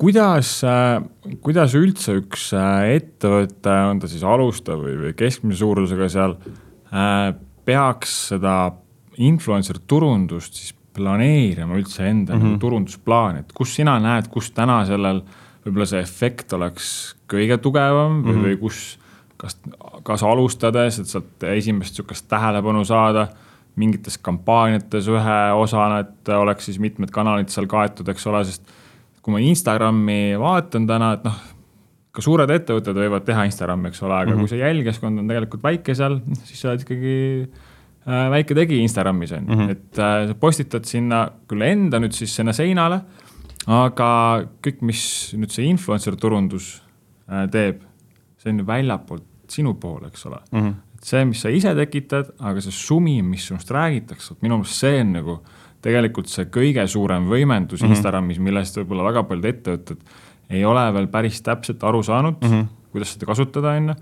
kuidas 0.00 0.60
äh,, 0.64 1.02
kuidas 1.44 1.76
üldse 1.78 2.16
üks 2.20 2.50
äh, 2.56 2.96
ettevõte, 2.98 3.74
on 3.90 4.02
ta 4.02 4.10
siis 4.10 4.24
alustav 4.26 4.80
või, 4.82 4.96
või 5.06 5.16
keskmise 5.18 5.62
suurusega 5.62 6.08
seal 6.12 6.36
äh,, 6.92 7.32
peaks 7.64 8.14
seda 8.32 8.56
influencer 9.22 9.78
turundust 9.86 10.56
siis 10.58 10.72
planeerima 10.92 11.76
üldse 11.78 12.04
enda 12.08 12.34
mm 12.36 12.42
-hmm. 12.42 12.58
turundusplaan, 12.60 13.36
et 13.40 13.52
kus 13.52 13.74
sina 13.74 13.98
näed, 14.00 14.28
kus 14.28 14.50
täna 14.50 14.82
sellel 14.84 15.22
võib-olla 15.64 15.86
see 15.88 16.02
efekt 16.02 16.52
oleks 16.52 17.14
kõige 17.30 17.58
tugevam 17.58 18.20
või 18.22 18.32
mm, 18.32 18.36
-hmm. 18.36 18.44
või 18.48 18.58
kus, 18.60 18.98
kas, 19.36 19.56
kas 20.02 20.22
alustades, 20.22 20.98
et 20.98 21.08
sealt 21.08 21.46
esimest 21.54 21.96
sihukest 21.96 22.28
tähelepanu 22.28 22.84
saada 22.84 23.28
mingites 23.76 24.18
kampaaniates 24.18 25.08
ühe 25.08 25.40
osana, 25.56 26.02
et 26.04 26.28
oleks 26.28 26.64
siis 26.68 26.78
mitmed 26.78 27.10
kanalid 27.10 27.48
seal 27.48 27.66
kaetud, 27.66 28.08
eks 28.08 28.26
ole, 28.26 28.44
sest 28.44 28.68
kui 29.22 29.32
ma 29.34 29.40
Instagrami 29.40 30.36
vaatan 30.38 30.86
täna, 30.86 31.12
et 31.16 31.24
noh, 31.24 31.36
ka 32.12 32.22
suured 32.24 32.50
ettevõtted 32.50 32.96
võivad 32.98 33.24
teha 33.24 33.44
Instagrami, 33.48 33.88
eks 33.88 34.02
ole, 34.02 34.14
aga 34.14 34.30
mm 34.30 34.34
-hmm. 34.34 34.40
kui 34.40 34.48
see 34.48 34.58
jälgijaskond 34.58 35.18
on 35.18 35.28
tegelikult 35.28 35.62
väike 35.62 35.94
seal, 35.94 36.20
siis 36.44 36.60
sa 36.60 36.72
oled 36.72 36.82
ikkagi 36.82 37.14
Äh, 38.02 38.24
väike 38.32 38.54
tegi 38.58 38.80
Instagramis 38.82 39.32
on 39.32 39.44
ju 39.46 39.54
mm, 39.54 39.60
-hmm. 39.60 39.70
et 39.70 39.98
äh, 39.98 40.28
sa 40.28 40.34
postitad 40.34 40.84
sinna 40.84 41.30
küll 41.48 41.62
enda 41.62 41.98
nüüd 41.98 42.12
siis 42.12 42.34
sinna 42.34 42.52
seinale, 42.52 43.00
aga 43.66 44.42
kõik, 44.62 44.80
mis 44.82 45.34
nüüd 45.38 45.50
see 45.54 45.68
influencer 45.70 46.16
turundus 46.16 46.82
äh, 47.30 47.46
teeb, 47.50 47.84
see 48.38 48.50
on 48.50 48.58
ju 48.58 48.66
väljapoolt 48.66 49.28
sinu 49.48 49.74
poole, 49.74 50.08
eks 50.08 50.26
ole 50.26 50.40
mm. 50.50 50.60
-hmm. 50.60 50.74
see, 51.02 51.24
mis 51.24 51.40
sa 51.40 51.48
ise 51.48 51.74
tekitad, 51.74 52.32
aga 52.40 52.60
see 52.60 52.72
sumi, 52.72 53.22
mis 53.22 53.46
sinust 53.46 53.70
räägitakse, 53.70 54.34
minu 54.40 54.58
meelest 54.58 54.80
see 54.80 55.00
on 55.00 55.12
nagu 55.12 55.40
tegelikult 55.82 56.30
see 56.30 56.46
kõige 56.52 56.84
suurem 56.90 57.26
võimendus 57.30 57.80
mm 57.80 57.86
-hmm. 57.86 57.96
Instagramis, 57.96 58.38
millest 58.38 58.78
võib-olla 58.78 59.08
väga 59.10 59.24
paljud 59.28 59.48
ettevõtted 59.50 59.98
ei 60.52 60.64
ole 60.68 60.84
veel 60.94 61.08
päris 61.08 61.42
täpselt 61.42 61.82
aru 61.84 62.02
saanud 62.02 62.40
mm, 62.40 62.48
-hmm. 62.48 62.70
kuidas 62.92 63.14
seda 63.14 63.26
kasutada, 63.26 63.76
on 63.76 63.92
ju. 63.92 63.94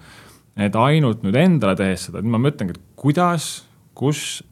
et 0.56 0.76
ainult 0.76 1.22
nüüd 1.22 1.36
endale 1.36 1.76
tehes 1.76 2.08
seda, 2.08 2.22
nüüd 2.22 2.34
ma 2.36 2.42
mõtlengi, 2.48 2.76
et 2.76 2.82
kuidas, 2.96 3.64
kus 3.94 4.42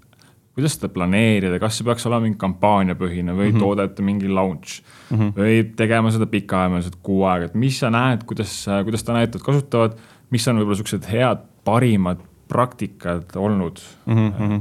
kuidas 0.59 0.75
seda 0.75 0.89
planeerida, 0.91 1.59
kas 1.63 1.77
see 1.79 1.87
peaks 1.87 2.07
olema 2.09 2.25
mingi 2.27 2.39
kampaaniapõhine 2.39 3.31
või 3.31 3.53
mm 3.53 3.57
-hmm. 3.57 3.61
toodete 3.63 4.03
mingi 4.03 4.29
launch 4.29 4.81
mm 5.11 5.19
-hmm. 5.19 5.33
või 5.37 5.77
tegema 5.77 6.11
seda 6.11 6.27
pikaajaliselt 6.27 6.97
kuu 7.03 7.25
aega, 7.25 7.45
et 7.45 7.55
mis 7.55 7.79
sa 7.79 7.91
näed, 7.91 8.25
kuidas, 8.27 8.67
kuidas 8.85 9.05
täna 9.05 9.23
ettevõtted 9.23 9.47
kasutavad, 9.47 9.95
mis 10.31 10.49
on 10.49 10.59
võib-olla 10.59 10.81
siuksed 10.81 11.07
head, 11.13 11.47
parimad 11.65 12.19
praktikad 12.49 13.37
olnud 13.37 13.79
mm? 14.07 14.29
-hmm 14.31 14.61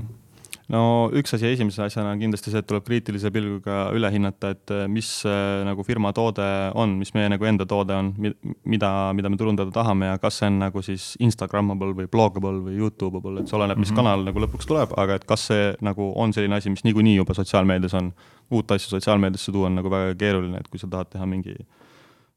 no 0.74 0.82
üks 1.16 1.34
asi 1.38 1.48
esimese 1.54 1.84
asjana 1.86 2.12
on 2.14 2.22
kindlasti 2.22 2.52
see, 2.52 2.62
et 2.64 2.68
tuleb 2.68 2.86
kriitilise 2.88 3.32
pilguga 3.34 3.88
üle 3.96 4.10
hinnata, 4.12 4.52
et 4.56 4.74
äh, 4.76 4.84
mis 4.92 5.10
äh, 5.28 5.64
nagu 5.68 5.86
firma 5.88 6.12
toode 6.16 6.48
on, 6.76 6.98
mis 7.00 7.14
meie 7.16 7.30
nagu 7.32 7.48
enda 7.48 7.68
toode 7.70 7.96
on, 7.96 8.12
mida, 8.20 8.92
mida 9.18 9.32
me 9.32 9.40
turundada 9.40 9.72
tahame 9.76 10.12
ja 10.12 10.20
kas 10.22 10.42
see 10.42 10.52
on 10.52 10.60
nagu 10.66 10.84
siis 10.86 11.10
Instagrammable 11.24 11.94
või 12.02 12.12
bloggable 12.12 12.60
või 12.68 12.78
Youtube 12.82 13.22
able, 13.22 13.42
et 13.42 13.52
see 13.52 13.60
oleneb, 13.60 13.80
mis 13.80 13.92
mm 13.92 13.96
-hmm. 13.96 14.04
kanal 14.04 14.28
nagu 14.28 14.44
lõpuks 14.44 14.68
tuleb, 14.68 14.96
aga 15.00 15.20
et 15.22 15.28
kas 15.30 15.48
see 15.52 15.72
nagu 15.82 16.12
on 16.16 16.36
selline 16.36 16.60
asi, 16.60 16.74
mis 16.74 16.84
niikuinii 16.88 17.16
juba 17.16 17.38
sotsiaalmeedias 17.38 17.96
on. 18.02 18.14
uut 18.52 18.72
asja 18.72 18.90
sotsiaalmeediasse 18.90 19.52
tuua 19.52 19.68
on 19.68 19.76
nagu 19.76 19.90
väga 19.92 20.16
keeruline, 20.16 20.58
et 20.58 20.68
kui 20.68 20.80
sa 20.80 20.88
tahad 20.88 21.10
teha 21.12 21.26
mingi 21.26 21.56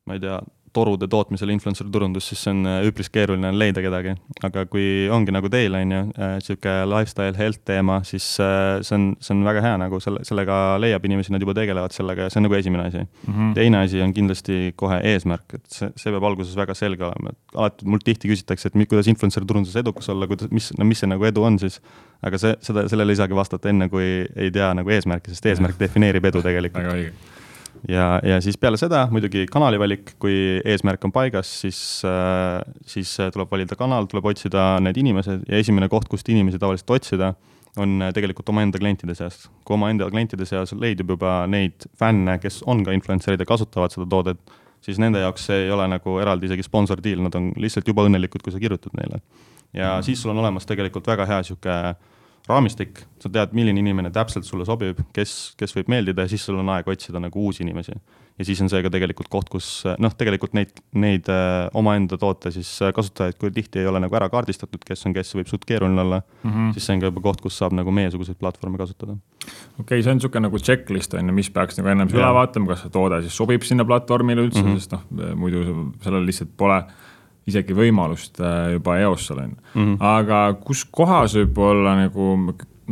ma 0.06 0.16
ei 0.16 0.20
tea, 0.20 0.38
torude 0.76 1.08
tootmisel 1.10 1.50
influencer 1.50 1.88
turundus, 1.92 2.28
siis 2.30 2.42
see 2.44 2.52
on 2.54 2.66
äh, 2.68 2.80
üpris 2.88 3.10
keeruline 3.12 3.50
leida 3.54 3.82
kedagi. 3.82 4.14
aga 4.46 4.64
kui 4.70 5.08
ongi 5.12 5.34
nagu 5.34 5.50
teil, 5.52 5.74
on 5.74 5.94
ju, 5.94 6.02
niisugune 6.10 6.74
äh, 6.74 6.84
lifestyle, 6.90 7.36
health 7.38 7.62
teema, 7.66 8.00
siis 8.06 8.26
äh, 8.42 8.78
see 8.86 8.96
on, 8.96 9.06
see 9.20 9.34
on 9.34 9.42
väga 9.46 9.64
hea 9.64 9.80
nagu 9.82 10.00
selle, 10.02 10.22
sellega 10.26 10.60
leiab 10.82 11.06
inimesi, 11.08 11.34
nad 11.34 11.42
juba 11.42 11.54
tegelevad 11.58 11.94
sellega 11.94 12.26
ja 12.28 12.32
see 12.32 12.40
on 12.42 12.46
nagu 12.48 12.58
esimene 12.58 12.86
asi 12.86 13.02
mm. 13.02 13.32
-hmm. 13.32 13.54
teine 13.58 13.82
asi 13.84 14.02
on 14.04 14.14
kindlasti 14.14 14.60
kohe 14.76 15.00
eesmärk, 15.12 15.58
et 15.58 15.66
see, 15.66 15.90
see 15.96 16.14
peab 16.14 16.28
alguses 16.30 16.54
väga 16.56 16.76
selge 16.78 17.04
olema, 17.06 17.34
et 17.34 17.58
alati 17.58 17.90
mult 17.90 18.06
tihti 18.06 18.30
küsitakse, 18.30 18.70
et 18.70 18.88
kuidas 18.88 19.10
influencer 19.10 19.44
turunduses 19.44 19.76
edukas 19.82 20.08
olla, 20.08 20.26
kuidas, 20.30 20.50
mis, 20.50 20.70
no 20.78 20.86
mis 20.86 21.02
see 21.02 21.10
nagu 21.10 21.24
edu 21.24 21.42
on 21.42 21.58
siis. 21.58 21.80
aga 22.22 22.38
see, 22.38 22.54
seda, 22.60 22.88
sellele 22.88 23.12
ei 23.12 23.16
saagi 23.16 23.34
vastata 23.34 23.68
enne, 23.68 23.88
kui 23.88 24.06
ei 24.36 24.50
tea 24.52 24.72
nagu 24.76 24.90
eesmärki, 24.90 25.32
sest 25.32 25.46
eesmärk 25.46 25.78
defineerib 25.80 26.24
edu 26.24 26.42
tegelikult. 26.44 26.82
väga 26.84 26.96
õige 26.96 27.38
ja, 27.88 28.20
ja 28.26 28.40
siis 28.44 28.58
peale 28.60 28.78
seda 28.80 29.04
muidugi 29.12 29.46
kanali 29.50 29.78
valik, 29.80 30.14
kui 30.20 30.34
eesmärk 30.64 31.04
on 31.06 31.12
paigas, 31.14 31.50
siis 31.62 31.80
äh,, 32.08 32.60
siis 32.86 33.14
tuleb 33.32 33.50
valida 33.52 33.78
kanal, 33.78 34.08
tuleb 34.10 34.30
otsida 34.32 34.72
need 34.84 35.00
inimesed 35.00 35.46
ja 35.48 35.60
esimene 35.60 35.88
koht, 35.92 36.08
kust 36.10 36.28
inimesi 36.32 36.60
tavaliselt 36.60 36.90
otsida, 36.96 37.34
on 37.78 38.02
tegelikult 38.14 38.48
omaenda 38.50 38.80
klientide 38.82 39.14
seast. 39.14 39.48
kui 39.64 39.76
omaenda 39.76 40.10
klientide 40.10 40.46
seas 40.48 40.74
leidub 40.74 41.14
juba 41.14 41.44
neid 41.50 41.86
fänne, 41.98 42.38
kes 42.42 42.62
on 42.66 42.82
ka 42.84 42.94
influencer'id 42.96 43.40
ja 43.40 43.46
kasutavad 43.46 43.94
seda 43.94 44.08
toodet, 44.10 44.40
siis 44.84 44.98
nende 44.98 45.22
jaoks 45.22 45.46
see 45.50 45.66
ei 45.66 45.70
ole 45.70 45.86
nagu 45.90 46.18
eraldi 46.22 46.50
isegi 46.50 46.66
sponsor 46.66 47.02
deal, 47.04 47.22
nad 47.22 47.36
on 47.38 47.52
lihtsalt 47.60 47.88
juba 47.88 48.06
õnnelikud, 48.08 48.42
kui 48.42 48.52
sa 48.54 48.62
kirjutad 48.62 48.96
neile. 48.98 49.22
ja 49.72 49.96
mm. 49.96 50.02
siis 50.02 50.22
sul 50.22 50.34
on 50.34 50.42
olemas 50.42 50.66
tegelikult 50.66 51.06
väga 51.06 51.28
hea 51.30 51.42
niisugune 51.44 51.94
raamistik, 52.50 53.04
sa 53.22 53.30
tead, 53.32 53.54
milline 53.56 53.80
inimene 53.82 54.10
täpselt 54.14 54.46
sulle 54.48 54.66
sobib, 54.68 55.00
kes, 55.16 55.54
kes 55.60 55.74
võib 55.76 55.90
meeldida 55.92 56.26
ja 56.26 56.30
siis 56.32 56.44
sul 56.46 56.58
on 56.60 56.70
aeg 56.74 56.88
otsida 56.90 57.22
nagu 57.22 57.46
uusi 57.46 57.64
inimesi. 57.64 57.94
ja 58.40 58.44
siis 58.48 58.60
on 58.64 58.70
see 58.72 58.80
ka 58.80 58.90
tegelikult 58.92 59.28
koht, 59.32 59.50
kus 59.52 59.66
noh, 60.00 60.14
tegelikult 60.16 60.54
neid, 60.56 60.70
neid 60.96 61.28
äh, 61.28 61.66
omaenda 61.76 62.16
toote 62.20 62.52
siis 62.54 62.70
äh, 62.82 62.92
kasutajaid, 62.96 63.36
kui 63.40 63.52
tihti 63.52 63.82
ei 63.82 63.88
ole 63.90 64.00
nagu 64.00 64.16
ära 64.16 64.30
kaardistatud, 64.32 64.80
kes 64.86 65.04
on 65.06 65.16
kes, 65.16 65.34
võib 65.36 65.50
suht 65.50 65.66
keeruline 65.68 66.00
olla 66.00 66.22
mm, 66.22 66.50
-hmm. 66.50 66.72
siis 66.76 66.88
see 66.88 66.96
on 66.96 67.04
ka 67.04 67.10
juba 67.12 67.24
koht, 67.28 67.44
kus 67.44 67.58
saab 67.60 67.76
nagu 67.76 67.92
meiesuguseid 67.92 68.40
platvorme 68.40 68.80
kasutada. 68.80 69.18
okei 69.42 69.84
okay,, 69.84 70.02
see 70.02 70.10
on 70.10 70.20
niisugune 70.20 70.48
nagu 70.48 70.58
checklist 70.58 71.14
on 71.14 71.28
ju, 71.28 71.36
mis 71.36 71.50
peaks 71.50 71.78
nagu 71.78 71.92
ennem 71.92 72.08
üle 72.08 72.32
vaatama, 72.40 72.72
kas 72.72 72.86
see 72.86 72.96
toode 72.96 73.20
siis 73.26 73.36
sobib 73.36 73.66
sinna 73.68 73.84
platvormile 73.84 74.48
üldse 74.48 74.62
mm, 74.62 74.72
-hmm. 74.72 74.78
sest 74.78 74.96
noh, 74.96 75.36
muidu 75.36 75.64
sellel 76.02 76.26
lihtsalt 76.26 76.56
pole 76.56 76.84
isegi 77.50 77.76
võimalust 77.76 78.40
äh, 78.42 78.72
juba 78.76 78.98
eos 79.02 79.28
seal 79.28 79.44
on 79.44 79.52
ju. 79.52 79.60
Mhm. 79.74 79.94
aga 80.00 80.40
kus 80.64 80.84
kohas 80.84 81.36
võib-olla 81.38 81.96
nagu 82.04 82.32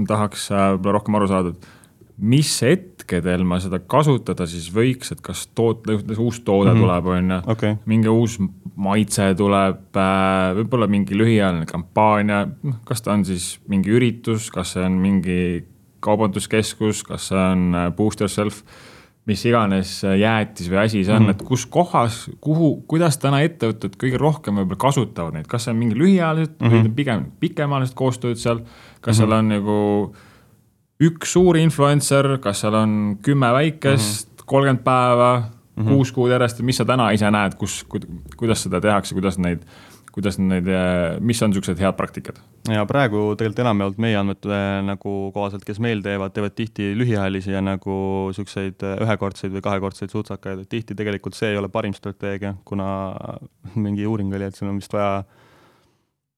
tahaks 0.08 0.50
äh, 0.52 0.70
võib-olla 0.76 0.98
rohkem 0.98 1.18
aru 1.18 1.30
saada, 1.30 1.54
et 1.54 1.74
mis 2.18 2.50
hetkedel 2.66 3.44
ma 3.46 3.60
seda 3.62 3.78
kasutada 3.78 4.46
siis 4.50 4.66
võiks, 4.74 5.12
et 5.14 5.22
kas 5.24 5.46
toot-, 5.54 5.86
uus 6.18 6.40
toode 6.42 6.72
mm 6.72 6.76
-hmm. 6.76 6.82
tuleb, 6.82 7.06
on 7.06 7.30
ju 7.30 7.40
okay., 7.54 7.76
mingi 7.86 8.08
uus 8.10 8.38
maitse 8.74 9.34
tuleb, 9.38 9.96
äh, 9.96 10.54
võib-olla 10.58 10.90
mingi 10.90 11.18
lühiajaline 11.18 11.66
kampaania, 11.66 12.46
noh, 12.62 12.82
kas 12.84 13.02
ta 13.02 13.12
on 13.12 13.24
siis 13.24 13.58
mingi 13.68 13.90
üritus, 13.90 14.50
kas 14.50 14.74
see 14.74 14.84
on 14.84 14.98
mingi 14.98 15.64
kaubanduskeskus, 16.00 17.02
kas 17.02 17.28
see 17.28 17.38
on 17.38 17.74
boost 17.96 18.20
yourself 18.20 18.62
mis 19.28 19.44
iganes 19.44 19.90
jäätis 20.02 20.70
või 20.72 20.80
asi 20.82 21.02
see 21.04 21.12
on 21.12 21.22
mm, 21.22 21.26
-hmm. 21.28 21.36
et 21.36 21.48
kus 21.50 21.66
kohas, 21.68 22.22
kuhu, 22.40 22.70
kuidas 22.88 23.18
täna 23.20 23.42
ettevõtted 23.44 23.98
kõige 24.00 24.20
rohkem 24.20 24.60
võib-olla 24.60 24.80
kasutavad 24.80 25.36
neid, 25.36 25.46
kas 25.50 25.66
see 25.66 25.74
on 25.74 25.78
mingi 25.82 25.98
lühiajalised 25.98 26.54
mm 26.56 26.68
-hmm. 26.68 26.88
või 26.88 26.94
pigem 27.02 27.26
pikemaajalised 27.40 27.96
koostööd 27.98 28.40
seal, 28.40 28.62
kas 28.64 28.66
mm 28.66 29.02
-hmm. 29.02 29.16
seal 29.18 29.32
on 29.32 29.48
nagu 29.48 29.78
üks 31.00 31.32
suur 31.32 31.56
influencer, 31.56 32.38
kas 32.42 32.64
seal 32.64 32.74
on 32.74 33.18
kümme 33.22 33.52
väikest, 33.52 34.28
mhm. 34.28 34.46
kolmkümmend 34.46 34.84
päeva 34.84 35.32
mm, 35.42 35.84
-hmm. 35.84 35.92
kuus 35.92 36.12
kuud 36.12 36.30
järjest, 36.30 36.60
mis 36.60 36.76
sa 36.76 36.84
täna 36.84 37.10
ise 37.10 37.30
näed, 37.30 37.54
kus, 37.54 37.84
kuidas 38.36 38.62
seda 38.62 38.80
tehakse, 38.80 39.14
kuidas 39.14 39.38
neid 39.38 39.62
kuidas 40.18 40.38
neid, 40.42 40.66
mis 41.22 41.42
on 41.42 41.52
niisugused 41.52 41.78
head 41.78 41.94
praktikad? 41.94 42.40
Ja 42.72 42.84
praegu 42.88 43.22
tegelikult 43.38 43.62
enamjaolt 43.64 43.98
meie 44.02 44.16
andmete 44.18 44.58
nagu 44.86 45.14
kohaselt, 45.34 45.64
kes 45.66 45.80
meil 45.82 46.02
teevad, 46.04 46.34
teevad 46.36 46.54
tihti 46.58 46.90
lühiajalisi 46.98 47.54
ja 47.54 47.62
nagu 47.64 47.96
niisuguseid 48.30 48.84
ühekordseid 49.04 49.54
või 49.56 49.64
kahekordseid 49.64 50.12
sutsakaid, 50.14 50.64
et 50.64 50.70
tihti 50.72 50.96
tegelikult 50.98 51.38
see 51.38 51.52
ei 51.54 51.60
ole 51.60 51.70
parim 51.72 51.96
strateegia, 51.96 52.54
kuna 52.68 52.88
mingi 53.76 54.06
uuring 54.08 54.34
oli, 54.34 54.48
et 54.48 54.58
sul 54.58 54.70
on 54.72 54.80
vist 54.80 54.94
vaja 54.94 55.22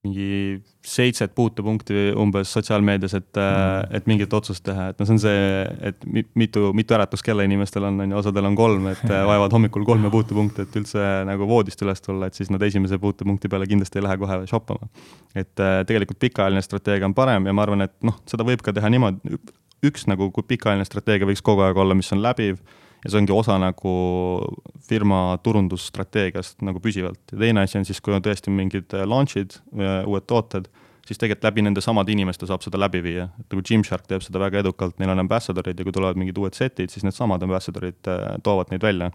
mingi 0.00 0.62
seitset 0.87 1.35
puutepunkti 1.37 2.07
umbes 2.16 2.52
sotsiaalmeedias, 2.54 3.14
et 3.19 3.37
mm., 3.37 3.97
et 3.99 4.07
mingit 4.09 4.33
otsust 4.33 4.64
teha, 4.64 4.87
et 4.92 5.00
no 5.00 5.04
see 5.04 5.16
on 5.16 5.21
see, 5.21 5.42
et 5.90 6.07
mitu, 6.40 6.71
mitu 6.76 6.97
äratuskella 6.97 7.45
inimestel 7.45 7.85
on, 7.85 8.00
on 8.00 8.14
ju, 8.14 8.19
osadel 8.23 8.49
on 8.49 8.57
kolm, 8.57 8.88
et 8.95 9.04
vaevad 9.04 9.52
hommikul 9.52 9.85
kolme 9.85 10.11
puutepunkti, 10.14 10.64
et 10.64 10.80
üldse 10.80 11.07
nagu 11.28 11.49
voodist 11.49 11.85
üles 11.85 12.00
tulla, 12.04 12.30
et 12.30 12.38
siis 12.38 12.49
nad 12.52 12.64
esimese 12.64 12.97
puutepunkti 13.02 13.52
peale 13.52 13.69
kindlasti 13.69 14.00
ei 14.00 14.07
lähe 14.09 14.16
kohe 14.23 14.40
shoppama. 14.49 14.88
et 15.35 15.61
äh, 15.61 15.83
tegelikult 15.87 16.23
pikaajaline 16.25 16.64
strateegia 16.64 17.11
on 17.11 17.14
parem 17.14 17.50
ja 17.50 17.52
ma 17.52 17.69
arvan, 17.69 17.85
et 17.85 17.97
noh, 18.07 18.16
seda 18.30 18.47
võib 18.49 18.64
ka 18.64 18.73
teha 18.73 18.88
niimoodi, 18.88 19.37
üks 19.85 20.09
nagu 20.09 20.33
pikaajaline 20.33 20.88
strateegia 20.88 21.28
võiks 21.28 21.45
kogu 21.45 21.66
aeg 21.66 21.76
olla, 21.76 21.97
mis 21.99 22.09
on 22.16 22.25
läbiv 22.25 22.57
ja 23.04 23.11
see 23.11 23.21
ongi 23.23 23.33
osa 23.35 23.57
nagu 23.61 23.95
firma 24.85 25.38
turundusstrateegiast 25.45 26.61
nagu 26.66 26.83
püsivalt. 26.83 27.23
ja 27.33 27.38
teine 27.38 27.64
asi 27.64 27.78
on 27.80 27.88
siis, 27.88 28.00
kui 28.00 28.14
on 28.14 28.25
tõesti 28.25 28.52
mingid 28.52 28.95
äh, 28.97 29.07
launch'id, 29.09 29.61
äh, 29.78 30.00
uued 30.09 30.26
tooted, 30.28 30.69
siis 31.07 31.19
tegelikult 31.19 31.49
läbi 31.49 31.64
nende 31.66 31.83
samade 31.85 32.12
inimeste 32.12 32.47
saab 32.47 32.64
seda 32.64 32.80
läbi 32.80 33.02
viia, 33.04 33.28
et 33.40 33.52
nagu 33.52 33.64
Gymshark 33.66 34.07
teeb 34.11 34.25
seda 34.25 34.42
väga 34.42 34.64
edukalt, 34.64 34.99
neil 35.00 35.14
on 35.14 35.25
ambassadorid 35.25 35.78
ja 35.78 35.87
kui 35.87 35.97
tulevad 35.97 36.21
mingid 36.21 36.38
uued 36.38 36.57
setid, 36.59 36.92
siis 36.92 37.07
needsamad 37.07 37.42
ambassadorid 37.47 38.11
äh, 38.11 38.26
toovad 38.47 38.73
neid 38.75 38.85
välja 38.85 39.11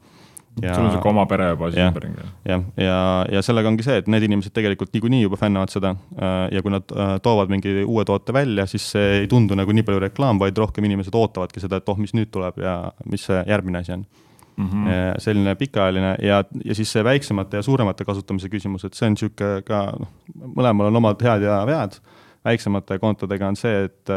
ja 0.61 0.75
sul 0.75 0.85
on 0.85 0.91
sihuke 0.93 1.09
oma 1.09 1.25
pere 1.29 1.49
juba 1.51 1.69
siis 1.71 1.83
ümberringi. 1.83 2.25
jah, 2.47 2.61
ja, 2.77 2.85
ja, 2.85 2.99
ja 3.37 3.41
sellega 3.45 3.69
ongi 3.71 3.85
see, 3.85 3.97
et 4.01 4.07
need 4.11 4.25
inimesed 4.27 4.53
tegelikult 4.55 4.93
niikuinii 4.95 5.23
juba 5.25 5.39
fännavad 5.39 5.73
seda 5.73 5.91
äh, 5.95 6.35
ja 6.55 6.61
kui 6.63 6.73
nad 6.73 6.91
äh, 6.95 7.15
toovad 7.23 7.51
mingi 7.51 7.73
uue 7.83 8.05
toote 8.07 8.33
välja, 8.35 8.67
siis 8.69 8.85
see 8.95 9.09
ei 9.21 9.27
tundu 9.31 9.57
nagu 9.59 9.75
nii 9.75 9.85
palju 9.87 10.03
reklaam, 10.05 10.39
vaid 10.41 10.57
rohkem 10.61 10.87
inimesed 10.87 11.15
ootavadki 11.15 11.63
seda, 11.63 11.81
et 11.81 11.91
oh, 11.91 11.99
mis 11.99 12.15
nüüd 12.15 12.31
tuleb 12.33 12.61
ja 12.63 12.77
mis 13.11 13.27
see 13.27 13.41
järgmine 13.49 13.83
asi 13.83 13.97
on 13.97 14.05
mm. 14.05 14.69
-hmm. 14.69 15.19
selline 15.27 15.55
pikaajaline 15.59 16.15
ja, 16.23 16.43
ja 16.63 16.75
siis 16.75 16.91
see 16.91 17.03
väiksemate 17.03 17.59
ja 17.59 17.67
suuremate 17.67 18.05
kasutamise 18.05 18.49
küsimus, 18.49 18.85
et 18.85 18.93
see 18.93 19.09
on 19.09 19.17
niisugune 19.17 19.61
ka 19.67 19.85
noh, 19.99 20.11
mõlemal 20.55 20.91
on 20.91 21.03
omad 21.03 21.21
head 21.23 21.43
ja 21.43 21.63
vead. 21.67 21.99
väiksemate 22.45 22.99
kontodega 22.99 23.47
on 23.47 23.55
see, 23.57 23.85
et 23.89 24.11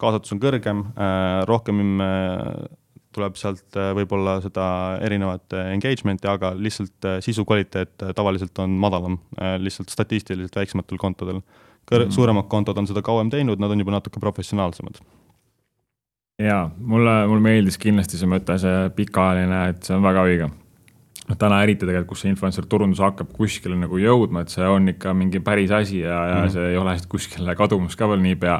kaasatus 0.00 0.32
on 0.32 0.38
kõrgem, 0.40 0.78
rohkem 1.46 1.82
tuleb 3.14 3.36
sealt 3.38 3.78
äh, 3.78 3.90
võib-olla 3.96 4.36
seda 4.44 4.66
erinevat 5.04 5.56
äh, 5.56 5.72
engagement'i, 5.76 6.28
aga 6.30 6.52
lihtsalt 6.58 7.08
äh, 7.08 7.18
sisu 7.24 7.44
kvaliteet 7.48 8.06
tavaliselt 8.16 8.58
on 8.62 8.76
madalam, 8.80 9.18
lihtsalt 9.62 9.92
statistiliselt 9.92 10.56
väiksematel 10.56 11.00
kontodel. 11.00 11.42
Kõr-, 11.88 12.06
mm. 12.06 12.14
suuremad 12.14 12.48
kontod 12.50 12.78
on 12.78 12.88
seda 12.88 13.02
kauem 13.04 13.30
teinud, 13.32 13.60
nad 13.62 13.72
on 13.74 13.82
juba 13.82 13.96
natuke 13.96 14.22
professionaalsemad. 14.22 15.00
jaa, 16.42 16.64
mulle, 16.78 17.14
mulle 17.30 17.44
meeldis 17.44 17.78
kindlasti 17.78 18.18
see 18.18 18.30
mõte, 18.30 18.56
see 18.58 18.90
pikaajaline, 18.96 19.62
et 19.74 19.86
see 19.86 19.96
on 19.96 20.04
väga 20.04 20.26
õige. 20.28 20.48
noh, 21.28 21.38
täna 21.38 21.60
eriti 21.62 21.86
tegelikult, 21.86 22.14
kus 22.14 22.24
see 22.24 22.32
influencer 22.32 22.66
turundus 22.66 23.02
hakkab 23.02 23.30
kuskile 23.36 23.76
nagu 23.78 23.98
jõudma, 24.00 24.42
et 24.42 24.54
see 24.54 24.66
on 24.66 24.88
ikka 24.94 25.14
mingi 25.14 25.42
päris 25.44 25.70
asi 25.70 26.00
ja, 26.00 26.24
ja 26.32 26.40
mm. 26.40 26.54
see 26.56 26.72
ei 26.72 26.80
ole 26.80 26.96
kuskile 27.08 27.56
kadumas 27.58 27.98
ka 27.98 28.08
veel 28.10 28.24
niipea 28.24 28.58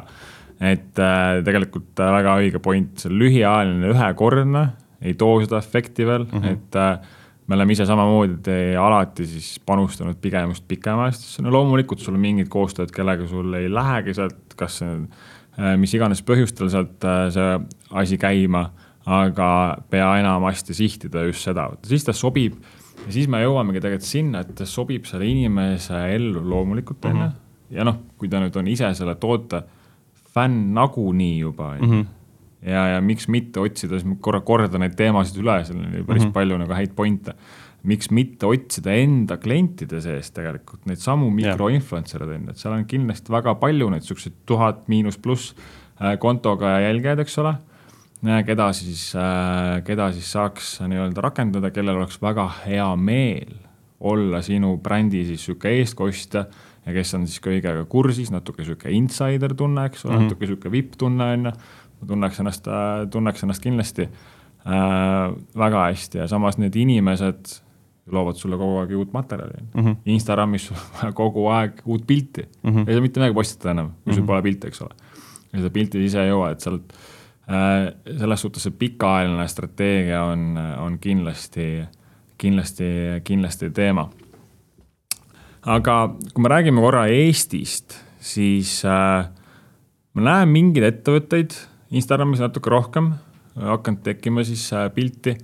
et 0.63 0.99
äh, 1.01 1.41
tegelikult 1.45 1.99
äh, 1.99 2.13
väga 2.17 2.37
õige 2.41 2.61
point, 2.63 2.95
see 3.01 3.11
lühiajaline 3.11 3.91
ühekordne 3.91 4.63
ei 5.03 5.17
too 5.19 5.41
seda 5.43 5.59
efekti 5.59 6.05
veel 6.07 6.25
mm, 6.27 6.39
-hmm. 6.39 6.53
et 6.53 6.79
äh, 6.79 7.19
me 7.47 7.57
oleme 7.57 7.75
ise 7.75 7.85
samamoodi 7.85 8.75
alati 8.79 9.25
siis 9.27 9.57
panustanud 9.65 10.15
pigem 10.21 10.53
just 10.53 10.67
pikemaajalistesse, 10.67 11.43
no 11.43 11.51
loomulikult 11.51 11.99
sul 11.99 12.15
on 12.15 12.23
mingid 12.23 12.47
koostööd, 12.51 12.91
kellega 12.95 13.27
sul 13.27 13.53
ei 13.59 13.67
lähegi 13.71 14.15
sealt, 14.15 14.55
kas 14.59 14.81
äh, 14.85 15.73
mis 15.77 15.93
iganes 15.93 16.23
põhjustel 16.23 16.71
sealt 16.71 17.03
äh, 17.03 17.27
see 17.33 17.59
asi 17.91 18.17
käima, 18.17 18.69
aga 19.03 19.49
pea 19.91 20.13
enamasti 20.21 20.73
sihtida 20.73 21.25
just 21.27 21.43
seda, 21.43 21.67
siis 21.83 22.07
ta 22.07 22.15
sobib 22.15 22.55
ja 23.03 23.11
siis 23.11 23.27
me 23.27 23.41
jõuamegi 23.43 23.81
tegelikult 23.83 24.07
sinna, 24.07 24.43
et 24.43 24.53
ta 24.55 24.67
sobib 24.69 25.05
selle 25.09 25.27
inimese 25.27 25.99
ellu 26.15 26.43
loomulikult. 26.49 27.03
Mhm. 27.09 27.39
ja 27.73 27.83
noh, 27.83 27.99
kui 28.17 28.29
ta 28.29 28.39
nüüd 28.39 28.55
on 28.55 28.67
ise 28.71 28.93
selle 28.95 29.15
toote 29.19 29.63
fänn 30.33 30.73
nagunii 30.73 31.37
juba, 31.39 31.75
ju 31.77 31.87
mhm 31.87 32.11
ja, 32.65 32.85
ja 32.95 33.03
miks 33.03 33.27
mitte 33.31 33.61
otsida, 33.63 33.97
siis 33.97 34.07
ma 34.07 34.17
korra 34.23 34.41
kordan 34.45 34.83
neid 34.83 34.95
teemasid 34.99 35.39
üle, 35.41 35.59
seal 35.67 35.79
oli 35.79 36.03
päris 36.03 36.23
mm 36.23 36.29
-hmm. 36.29 36.33
palju 36.33 36.57
nagu 36.63 36.73
häid 36.77 36.95
point'e. 36.95 37.35
miks 37.83 38.11
mitte 38.11 38.45
otsida 38.47 38.93
enda 38.95 39.35
klientide 39.37 39.99
sees 40.01 40.31
tegelikult 40.31 40.85
neid 40.87 41.01
samu 41.03 41.29
mikroinfluencer'e 41.29 42.23
on 42.23 42.45
ju, 42.45 42.49
et 42.49 42.57
seal 42.57 42.73
on 42.73 42.85
kindlasti 42.85 43.31
väga 43.31 43.55
palju 43.55 43.89
neid 43.89 44.03
siukseid 44.07 44.33
tuhat 44.45 44.87
miinus 44.87 45.17
pluss 45.17 45.55
äh, 46.01 46.17
kontoga 46.19 46.79
jälgijaid, 46.79 47.19
eks 47.19 47.37
ole 47.37 47.57
äh, 48.27 48.45
keda 48.45 48.71
siis, 48.73 49.15
äh, 49.15 49.83
keda 49.83 50.11
siis 50.11 50.31
saaks 50.31 50.79
nii-öelda 50.79 51.21
rakendada, 51.21 51.71
kellel 51.71 51.97
oleks 51.97 52.21
väga 52.21 52.47
hea 52.65 52.95
meel 52.95 53.51
olla 53.99 54.41
sinu 54.41 54.77
brändi 54.77 55.25
siis 55.25 55.45
sihuke 55.45 55.69
eestkostja 55.69 56.45
ja 56.85 56.93
kes 56.93 57.13
on 57.13 57.27
siis 57.27 57.41
kõigega 57.43 57.85
kursis, 57.89 58.31
natuke 58.31 58.65
sihuke 58.65 58.91
insider 58.91 59.55
tunne, 59.55 59.85
eks 59.85 60.05
ole 60.05 60.13
mm, 60.13 60.19
-hmm. 60.19 60.29
natuke 60.29 60.47
sihuke 60.47 60.71
vipp 60.71 60.97
tunne 60.97 61.31
on 61.33 61.45
ju 61.45 61.51
tunneks 62.07 62.39
ennast, 62.39 62.67
tunneks 63.11 63.43
ennast 63.43 63.63
kindlasti 63.63 64.07
äh, 64.07 65.35
väga 65.57 65.85
hästi 65.89 66.17
ja 66.17 66.27
samas 66.27 66.57
need 66.57 66.75
inimesed 66.75 67.59
loovad 68.11 68.35
sulle 68.35 68.57
kogu 68.59 68.81
aeg 68.81 68.91
uut 68.97 69.13
materjali 69.13 69.63
mm. 69.73 69.85
-hmm. 69.85 69.95
Instagramis 70.05 70.73
kogu 71.19 71.47
aeg 71.47 71.81
uut 71.85 72.07
pilti 72.07 72.41
mm, 72.63 72.71
-hmm. 72.71 72.87
ei 72.87 72.93
saa 72.93 73.01
mitte 73.01 73.19
midagi 73.19 73.33
postitada 73.33 73.71
enam, 73.71 73.87
kui 73.87 73.95
mm 73.95 74.11
-hmm. 74.11 74.13
sul 74.13 74.21
mhm. 74.21 74.27
pole 74.27 74.41
pilti, 74.41 74.67
eks 74.67 74.81
ole. 74.81 74.95
ja 75.53 75.59
seda 75.59 75.69
pilti 75.69 76.05
ise 76.05 76.23
ei 76.23 76.29
jõua, 76.29 76.51
et 76.51 76.59
sealt 76.59 76.93
äh, 76.93 78.17
selles 78.19 78.41
suhtes 78.41 78.63
see 78.63 78.75
pikaajaline 78.79 79.47
strateegia 79.47 80.23
on, 80.23 80.57
on 80.79 80.99
kindlasti, 80.99 81.85
kindlasti, 82.37 82.83
kindlasti 83.23 83.69
teema. 83.69 84.09
Aga 85.63 85.97
kui 86.33 86.43
me 86.43 86.51
räägime 86.51 86.83
korra 86.83 87.05
Eestist, 87.11 87.95
siis 88.23 88.81
äh, 88.87 89.27
ma 90.13 90.25
näen 90.27 90.51
mingeid 90.51 90.87
ettevõtteid 90.89 91.55
Instagramis 91.93 92.41
natuke 92.43 92.71
rohkem 92.73 93.13
hakanud 93.55 94.03
tekkima 94.05 94.43
siis 94.47 94.65
äh, 94.73 94.87
pilti. 94.93 95.37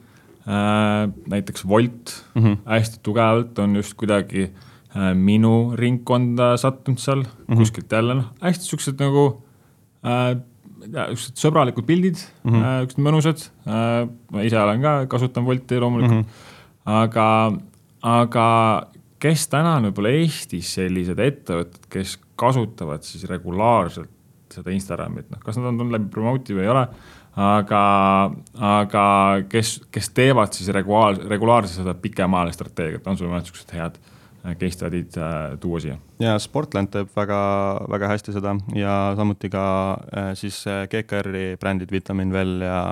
Äh, 0.50 1.06
näiteks 1.30 1.66
Wolt 1.68 2.16
mm 2.34 2.44
-hmm. 2.44 2.58
hästi 2.66 3.00
tugevalt 3.04 3.60
on 3.60 3.76
just 3.76 3.94
kuidagi 3.94 4.50
äh, 4.96 5.14
minu 5.14 5.76
ringkonda 5.76 6.58
sattunud 6.58 7.00
seal 7.00 7.22
mm 7.22 7.28
-hmm. 7.48 7.58
kuskilt 7.58 7.92
jälle 7.92 8.16
noh, 8.16 8.26
hästi 8.42 8.66
siuksed 8.66 9.00
nagu 9.00 9.44
äh, 10.06 10.42
siuksed 11.08 11.36
sõbralikud 11.38 11.86
pildid 11.86 12.18
mm, 12.44 12.52
-hmm. 12.52 12.64
äh, 12.64 12.80
siuksed 12.80 13.04
mõnusad 13.04 13.40
äh,. 13.68 14.10
ma 14.32 14.42
ise 14.42 14.60
olen 14.60 14.82
ka, 14.82 15.06
kasutan 15.06 15.46
Wolti 15.46 15.80
loomulikult 15.80 16.16
mm. 16.16 16.22
-hmm. 16.22 16.92
aga, 16.92 17.52
aga 18.02 18.88
kes 19.20 19.48
täna 19.52 19.76
on 19.78 19.90
võib-olla 19.90 20.14
Eestis 20.22 20.74
sellised 20.78 21.20
ettevõtted, 21.24 21.88
kes 21.92 22.18
kasutavad 22.40 23.06
siis 23.08 23.26
regulaarselt 23.30 24.12
seda 24.50 24.74
Instagramit, 24.74 25.28
noh, 25.30 25.42
kas 25.44 25.60
nad 25.60 25.70
on 25.70 25.80
tulnud 25.80 25.94
läbi 25.94 26.10
promote'i 26.14 26.56
või 26.58 26.66
ei 26.66 26.72
ole. 26.74 26.86
aga, 27.40 27.82
aga 28.70 29.04
kes, 29.52 29.76
kes 29.94 30.10
teevad 30.18 30.56
siis 30.56 30.72
regulaar, 30.76 31.20
regulaarselt 31.30 31.84
seda 31.84 31.94
pikemaajalist 31.96 32.60
strateegiat, 32.60 33.06
on 33.08 33.20
sul 33.20 33.30
mõned 33.30 33.48
siuksed 33.48 33.76
head 33.78 34.00
case 34.60 34.78
study'd 34.78 35.18
äh, 35.18 35.58
tuua 35.60 35.80
siia? 35.84 35.98
ja 36.20 36.36
Sportland 36.40 36.92
teeb 36.94 37.10
väga, 37.16 37.40
väga 37.92 38.12
hästi 38.14 38.36
seda 38.36 38.56
ja 38.76 38.96
samuti 39.20 39.50
ka 39.54 39.64
äh, 40.16 40.30
siis 40.40 40.62
GKR-i 40.92 41.58
brändid 41.62 41.92
Vitamin 41.92 42.34
Well 42.34 42.62
ja, 42.66 42.84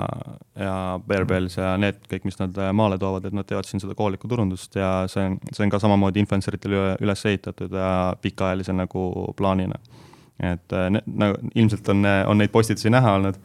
ja 0.58 0.74
Bearbells 1.06 1.58
ja 1.58 1.76
need 1.80 2.00
kõik, 2.10 2.26
mis 2.28 2.40
nad 2.40 2.58
maale 2.72 2.98
toovad, 2.98 3.28
et 3.28 3.36
nad 3.36 3.48
teevad 3.48 3.68
siin 3.68 3.82
seda 3.84 3.96
kohalikku 3.98 4.28
turundust 4.28 4.76
ja 4.76 5.06
see 5.10 5.30
on, 5.30 5.38
see 5.52 5.64
on 5.66 5.72
ka 5.72 5.80
samamoodi 5.82 6.24
influencer 6.24 6.58
itele 6.58 6.92
üles 7.00 7.24
ehitatud 7.30 7.72
ja 7.72 7.92
pikaajalise 8.22 8.76
nagu 8.76 9.08
plaanina 9.36 9.80
et 10.38 10.72
äh, 10.72 10.90
nagu 10.92 11.50
ilmselt 11.54 11.88
on, 11.94 12.04
on 12.26 12.38
neid 12.38 12.52
postitusi 12.54 12.90
näha 12.92 13.16
olnud 13.18 13.38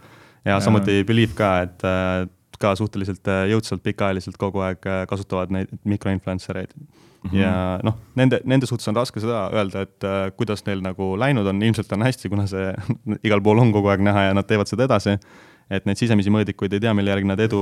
ja, 0.45 0.53
ja. 0.53 0.59
samuti 0.61 1.03
Believe 1.07 1.33
ka, 1.37 1.55
et 1.65 1.85
äh, 1.87 2.27
ka 2.63 2.73
suhteliselt 2.79 3.27
äh, 3.31 3.45
jõudsalt 3.51 3.83
pikaajaliselt 3.85 4.39
kogu 4.41 4.63
aeg 4.65 4.83
kasutavad 5.09 5.51
neid 5.53 5.71
mikroinfluencer 5.83 6.63
eid 6.63 6.77
mm. 7.23 7.29
-hmm. 7.29 7.37
ja 7.37 7.79
noh, 7.83 7.97
nende, 8.15 8.41
nende 8.43 8.65
suhtes 8.69 8.87
on 8.87 8.95
raske 8.95 9.21
seda 9.23 9.47
öelda, 9.53 9.85
et 9.87 10.07
uh, 10.07 10.27
kuidas 10.37 10.65
neil 10.67 10.83
nagu 10.83 11.13
läinud 11.19 11.47
on, 11.47 11.61
ilmselt 11.63 11.91
on 11.91 12.05
hästi, 12.07 12.29
kuna 12.29 12.47
see 12.47 12.73
igal 13.27 13.41
pool 13.41 13.61
on 13.63 13.73
kogu 13.75 13.91
aeg 13.93 14.03
näha 14.03 14.29
ja 14.29 14.37
nad 14.37 14.47
teevad 14.49 14.69
seda 14.71 14.87
edasi. 14.89 15.17
et 15.73 15.85
neid 15.87 15.97
sisemisi 15.97 16.29
mõõdikuid 16.29 16.73
ei 16.75 16.81
tea, 16.83 16.91
mille 16.93 17.09
järgi 17.09 17.27
nad 17.27 17.39
edu 17.39 17.61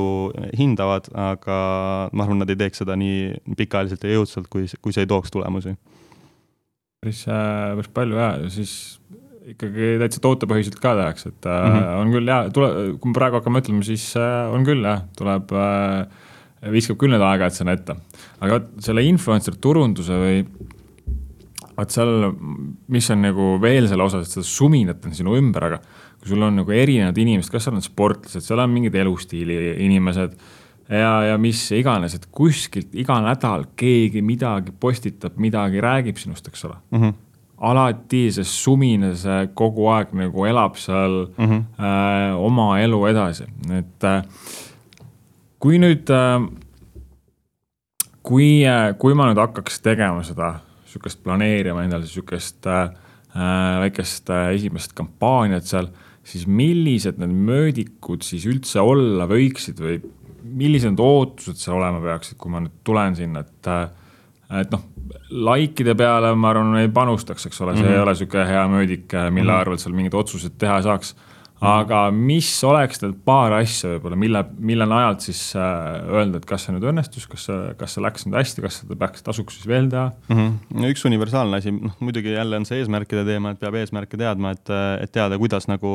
hindavad, 0.57 1.05
aga 1.13 1.57
ma 2.11 2.23
arvan, 2.25 2.41
nad 2.41 2.49
ei 2.49 2.57
teeks 2.57 2.81
seda 2.81 2.95
nii 2.97 3.53
pikaajaliselt 3.57 4.03
ja 4.03 4.15
jõudsalt, 4.15 4.49
kui, 4.49 4.65
kui 4.81 4.95
see 4.95 5.05
ei 5.05 5.07
tooks 5.07 5.31
tulemusi. 5.31 5.75
päris, 7.01 7.21
päris 7.27 7.91
palju 7.93 8.17
ja 8.17 8.31
siis 8.49 8.73
ikkagi 9.49 9.95
täitsa 10.01 10.21
tootepõhiselt 10.21 10.77
ka 10.81 10.93
tehakse, 10.97 11.31
et 11.31 11.47
mm 11.47 11.71
-hmm. 11.75 12.01
on 12.01 12.11
küll 12.13 12.27
jah, 12.29 12.49
tule, 12.53 12.67
kui 13.01 13.09
me 13.09 13.17
praegu 13.17 13.39
hakkame 13.39 13.59
mõtlema, 13.59 13.85
siis 13.85 14.11
äh, 14.19 14.53
on 14.53 14.65
küll 14.67 14.85
jah, 14.85 15.01
tuleb 15.17 15.53
äh,, 15.57 16.05
viskab 16.71 16.99
küll 17.01 17.13
nüüd 17.13 17.25
aega, 17.25 17.47
et 17.47 17.57
sinna 17.57 17.73
ette. 17.73 17.95
aga 18.39 18.59
vot 18.59 18.69
selle 18.85 19.03
influencer 19.03 19.57
turunduse 19.57 20.13
või 20.13 20.45
vot 21.77 21.89
seal, 21.89 22.31
mis 22.87 23.09
on 23.09 23.21
nagu 23.21 23.57
veel 23.61 23.87
selle 23.89 24.03
osas, 24.03 24.27
et 24.27 24.37
seda 24.37 24.45
suminat 24.45 25.05
on 25.05 25.17
sinu 25.17 25.35
ümber, 25.37 25.63
aga 25.63 25.81
kui 26.21 26.29
sul 26.29 26.41
on 26.45 26.61
nagu 26.61 26.71
erinevad 26.71 27.17
inimesed, 27.17 27.51
kas 27.51 27.65
seal 27.65 27.75
on 27.75 27.81
sportlased, 27.81 28.45
seal 28.45 28.61
on 28.61 28.69
mingid 28.69 28.95
elustiili 28.95 29.57
inimesed 29.87 30.37
ja, 30.89 31.13
ja 31.31 31.37
mis 31.41 31.63
iganes, 31.73 32.13
et 32.13 32.27
kuskilt 32.29 32.93
iga 32.93 33.17
nädal 33.25 33.65
keegi 33.75 34.21
midagi 34.21 34.71
postitab, 34.71 35.39
midagi 35.41 35.81
räägib 35.81 36.21
sinust, 36.21 36.47
eks 36.47 36.65
ole 36.65 36.77
mm. 36.91 37.01
-hmm 37.01 37.30
alati 37.61 38.23
see 38.33 38.47
sumine, 38.47 39.13
see 39.19 39.45
kogu 39.57 39.85
aeg 39.93 40.15
nagu 40.17 40.45
elab 40.49 40.79
seal 40.81 41.27
mm 41.29 41.45
-hmm. 41.45 41.61
äh, 41.77 42.33
oma 42.37 42.79
elu 42.81 43.05
edasi, 43.11 43.45
et 43.69 44.03
äh, 44.03 44.23
kui 45.59 45.77
nüüd 45.77 46.09
äh,, 46.09 46.41
kui 48.23 48.65
äh,, 48.65 48.97
kui 48.97 49.13
ma 49.13 49.29
nüüd 49.29 49.41
hakkaks 49.41 49.81
tegema 49.81 50.23
seda 50.23 50.59
sihukest 50.85 51.23
planeerima 51.23 51.83
endale 51.83 52.07
sihukest 52.07 52.65
äh, 52.67 52.89
äh, 53.35 53.79
väikest 53.85 54.29
äh, 54.29 54.55
esimest 54.55 54.93
kampaaniat 54.97 55.63
seal, 55.63 55.91
siis 56.23 56.47
millised 56.47 57.21
need 57.21 57.31
mõõdikud 57.31 58.25
siis 58.25 58.45
üldse 58.49 58.81
olla 58.81 59.27
võiksid 59.29 59.79
või 59.81 60.01
millised 60.41 60.99
ootused 60.99 61.57
seal 61.61 61.77
olema 61.77 62.01
peaksid, 62.03 62.37
kui 62.41 62.51
ma 62.51 62.61
nüüd 62.63 62.81
tulen 62.83 63.15
sinna, 63.15 63.45
et 63.45 63.69
äh, 63.71 63.89
et 64.59 64.71
noh, 64.71 64.83
likeide 65.31 65.95
peale 65.95 66.33
ma 66.35 66.49
arvan, 66.51 66.75
ei 66.81 66.89
panustaks, 66.91 67.45
eks 67.47 67.61
ole, 67.61 67.75
see 67.75 67.83
mm 67.83 67.87
-hmm. 67.87 67.93
ei 67.93 68.05
ole 68.05 68.15
sihuke 68.15 68.45
hea 68.47 68.63
mõõdik, 68.67 69.05
mille 69.13 69.29
mm 69.29 69.47
-hmm. 69.47 69.59
arvelt 69.61 69.79
seal 69.79 69.95
mingeid 69.95 70.13
otsuseid 70.13 70.57
teha 70.57 70.81
saaks 70.81 71.15
aga 71.61 71.99
mis 72.15 72.49
oleks 72.65 73.03
need 73.03 73.19
paar 73.25 73.53
asja 73.59 73.93
võib-olla, 73.93 74.17
mille, 74.17 74.41
mille 74.71 74.87
najalt 74.89 75.25
siis 75.27 75.41
äh, 75.53 75.99
öelda, 76.09 76.41
et 76.41 76.47
kas 76.49 76.65
see 76.65 76.73
nüüd 76.73 76.87
õnnestus, 76.89 77.27
kas 77.29 77.45
see, 77.47 77.57
kas 77.77 77.93
see 77.95 78.03
läks 78.03 78.25
nüüd 78.25 78.37
hästi, 78.39 78.63
kas 78.65 78.79
seda 78.81 78.97
peaks, 79.03 79.21
tasuks 79.25 79.59
siis 79.59 79.69
veel 79.69 79.89
teha 79.91 80.07
mm? 80.09 80.39
-hmm. 80.39 80.87
üks 80.89 81.05
universaalne 81.09 81.61
asi, 81.61 81.73
noh 81.75 81.99
muidugi 82.01 82.33
jälle 82.33 82.57
on 82.57 82.65
see 82.65 82.81
eesmärkide 82.81 83.25
teema, 83.27 83.53
et 83.53 83.61
peab 83.61 83.77
eesmärke 83.77 84.17
teadma, 84.17 84.55
et, 84.57 84.73
et 85.05 85.13
teada, 85.13 85.37
kuidas 85.41 85.69
nagu 85.69 85.91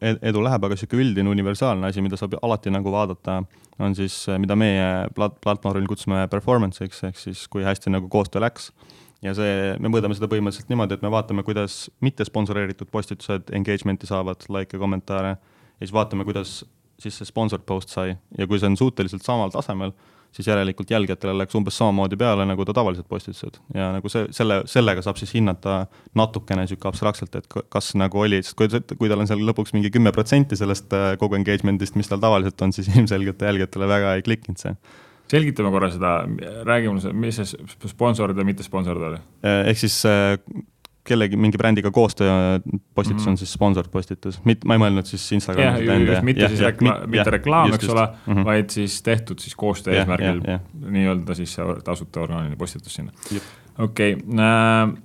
e-, 0.00 0.18
edu 0.20 0.44
läheb, 0.44 0.68
aga 0.68 0.76
sihuke 0.76 1.00
üldine 1.00 1.32
universaalne 1.32 1.88
asi, 1.88 2.04
mida 2.04 2.20
saab 2.20 2.36
alati 2.42 2.74
nagu 2.74 2.92
vaadata, 2.92 3.40
on 3.80 3.96
siis, 3.96 4.26
mida 4.36 4.56
meie 4.56 5.08
plat-, 5.16 5.40
platvormil 5.40 5.88
kutsume 5.88 6.26
performance'iks, 6.28 7.02
ehk 7.08 7.24
siis 7.24 7.48
kui 7.48 7.64
hästi 7.64 7.92
nagu 7.96 8.12
koostöö 8.12 8.44
läks 8.44 8.70
ja 9.24 9.34
see, 9.36 9.52
me 9.80 9.90
mõõdame 9.92 10.16
seda 10.16 10.28
põhimõtteliselt 10.30 10.72
niimoodi, 10.72 10.98
et 10.98 11.04
me 11.04 11.12
vaatame, 11.12 11.44
kuidas 11.46 11.86
mitte 12.04 12.26
sponsoreeritud 12.28 12.90
postitused 12.92 13.52
engagement'i 13.56 14.08
saavad, 14.08 14.44
likee, 14.52 14.80
kommentaare 14.80 15.36
ja 15.36 15.84
siis 15.84 15.94
vaatame, 15.96 16.26
kuidas 16.28 16.60
siis 17.00 17.16
see 17.20 17.28
sponsored 17.28 17.64
post 17.68 17.92
sai. 17.92 18.16
Ja 18.38 18.46
kui 18.48 18.60
see 18.60 18.70
on 18.70 18.76
suhteliselt 18.80 19.24
samal 19.24 19.52
tasemel, 19.52 19.92
siis 20.36 20.48
järelikult 20.48 20.90
jälgijatele 20.90 21.32
läks 21.38 21.56
umbes 21.56 21.76
samamoodi 21.78 22.16
peale, 22.20 22.44
nagu 22.48 22.64
ta 22.64 22.74
tavalised 22.76 23.06
postitused. 23.08 23.56
Ja 23.74 23.90
nagu 23.94 24.10
see, 24.12 24.26
selle, 24.36 24.62
sellega 24.68 25.04
saab 25.04 25.20
siis 25.20 25.32
hinnata 25.36 25.78
natukene 26.18 26.64
niisugune 26.64 26.92
abstraktselt, 26.92 27.36
et 27.40 27.48
kas 27.72 27.92
nagu 27.96 28.20
oli, 28.20 28.42
sest 28.44 28.56
kui, 28.58 28.68
kui 28.96 29.12
tal 29.12 29.24
on 29.24 29.30
seal 29.30 29.44
lõpuks 29.48 29.72
mingi 29.76 29.92
kümme 29.94 30.12
protsenti 30.16 30.58
sellest 30.60 30.92
äh, 30.96 31.14
kogu 31.20 31.38
engagement'ist, 31.40 31.96
mis 32.00 32.12
tal 32.12 32.20
tavaliselt 32.22 32.64
on, 32.64 32.76
siis 32.76 32.90
ilmselgelt 32.96 33.44
jälgijatele 33.48 33.88
väga 33.92 34.16
ei 34.16 34.24
klikkinud 34.26 34.60
see 34.60 34.76
selgitame 35.30 35.70
korra 35.74 35.90
seda, 35.90 36.14
räägi 36.68 36.88
mulle, 36.92 37.12
mis 37.12 37.40
see 37.40 37.90
sponsord 37.90 38.38
ja 38.38 38.46
mitte 38.46 38.66
sponsord 38.66 39.02
oli? 39.10 39.20
ehk 39.42 39.78
siis 39.78 39.98
äh, 40.06 40.38
kellegi 41.06 41.38
mingi 41.38 41.58
brändiga 41.58 41.90
koostöö 41.90 42.58
postitus 42.94 43.22
mm 43.22 43.26
-hmm. 43.26 43.30
on 43.30 43.38
siis 43.38 43.52
sponsored 43.52 43.90
postitus, 43.90 44.40
mitte, 44.44 44.66
ma 44.68 44.74
ei 44.74 44.82
mõelnud 44.82 45.06
siis 45.06 45.32
Instagrami. 45.32 45.86
jah, 45.86 46.00
just, 46.00 46.22
mitte 46.22 46.42
ja, 46.42 46.48
siis 46.48 46.60
rekla-, 46.60 46.98
mitte 47.06 47.30
reklaam, 47.30 47.74
eks 47.74 47.88
ole 47.88 48.06
mm, 48.06 48.34
-hmm. 48.34 48.44
vaid 48.44 48.70
siis 48.70 49.02
tehtud 49.02 49.38
siis 49.38 49.54
koostöö 49.54 49.94
ja, 49.94 50.00
eesmärgil 50.00 50.40
nii-öelda 50.80 51.34
siis 51.34 51.56
tasuta 51.84 52.20
orgaaniline 52.20 52.56
postitus 52.56 52.94
sinna. 52.94 53.12
okei 53.78 54.12
okay, 54.12 54.38
äh,, 54.38 55.02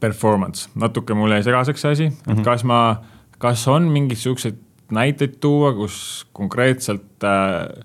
performance, 0.00 0.70
natuke 0.74 1.14
mul 1.14 1.30
jäi 1.30 1.42
segaseks 1.42 1.80
see 1.80 1.92
asi 1.92 2.08
mm, 2.08 2.14
-hmm. 2.14 2.32
et 2.32 2.36
mhm. 2.36 2.44
kas 2.44 2.64
ma, 2.64 3.02
kas 3.38 3.68
on 3.68 3.82
mingeid 3.82 4.18
siukseid 4.18 4.56
näiteid 4.90 5.36
tuua, 5.40 5.74
kus 5.74 6.26
konkreetselt 6.32 7.24
äh, 7.24 7.84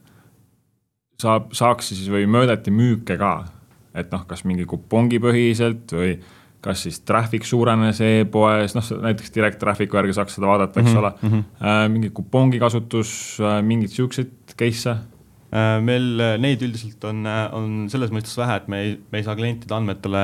saab, 1.22 1.52
saaks 1.56 1.94
siis 1.94 2.08
või 2.12 2.26
mõõdeti 2.30 2.74
müüke 2.76 3.18
ka, 3.20 3.36
et 3.96 4.12
noh, 4.12 4.26
kas 4.28 4.44
mingi 4.48 4.66
kupongipõhiselt 4.70 5.94
või 5.96 6.18
kas 6.66 6.82
siis 6.88 7.00
traffic 7.06 7.46
suurenes 7.46 8.00
e-poes, 8.02 8.74
noh 8.76 8.88
näiteks 9.06 9.34
direct 9.36 9.60
traffic'u 9.62 10.00
järgi 10.00 10.16
saaks 10.18 10.38
seda 10.38 10.50
vaadata, 10.50 10.80
eks 10.80 10.90
mm 10.90 10.96
-hmm. 10.96 11.00
ole 11.00 11.12
mm. 11.22 11.44
-hmm. 11.60 11.92
mingi 11.94 12.10
kupongi 12.10 12.60
kasutus, 12.60 13.38
äh, 13.40 13.62
mingeid 13.64 13.94
siukseid 13.94 14.56
case'e 14.58 14.96
Äh, 14.96 15.15
meil 15.54 16.20
äh, 16.20 16.36
neid 16.42 16.64
üldiselt 16.66 17.04
on, 17.08 17.22
äh, 17.30 17.46
on 17.56 17.86
selles 17.92 18.12
mõttes 18.14 18.34
vähe, 18.38 18.58
et 18.60 18.66
me 18.72 18.80
ei, 18.82 18.96
me 19.12 19.20
ei 19.22 19.26
saa 19.28 19.38
klientide 19.38 19.76
andmetele 19.78 20.24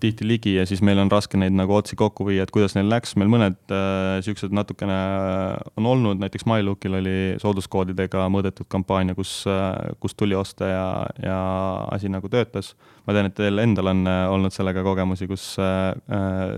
tihti 0.00 0.26
ligi 0.28 0.54
ja 0.54 0.64
siis 0.68 0.80
meil 0.86 1.00
on 1.02 1.10
raske 1.12 1.38
neid 1.40 1.54
nagu 1.56 1.74
otsi 1.76 1.98
kokku 1.98 2.24
viia, 2.28 2.46
et 2.46 2.52
kuidas 2.54 2.76
neil 2.76 2.88
läks, 2.90 3.16
meil 3.20 3.32
mõned 3.32 3.58
äh, 3.74 4.20
siuksed 4.24 4.54
natukene 4.56 4.96
on 5.76 5.90
olnud, 5.90 6.22
näiteks 6.22 6.46
MyLookil 6.48 6.96
oli 7.00 7.16
sooduskoodidega 7.42 8.28
mõõdetud 8.32 8.70
kampaania, 8.72 9.18
kus 9.18 9.42
äh,, 9.50 9.74
kus 10.00 10.16
tuli 10.16 10.38
osta 10.38 10.70
ja, 10.70 10.86
ja 11.24 11.38
asi 11.90 12.08
nagu 12.12 12.30
töötas. 12.32 12.74
ma 13.06 13.16
tean, 13.16 13.28
et 13.28 13.36
teil 13.36 13.58
endal 13.60 13.90
on 13.92 14.06
olnud 14.06 14.54
sellega 14.54 14.84
kogemusi, 14.86 15.28
kus 15.28 15.52
äh, 15.60 15.92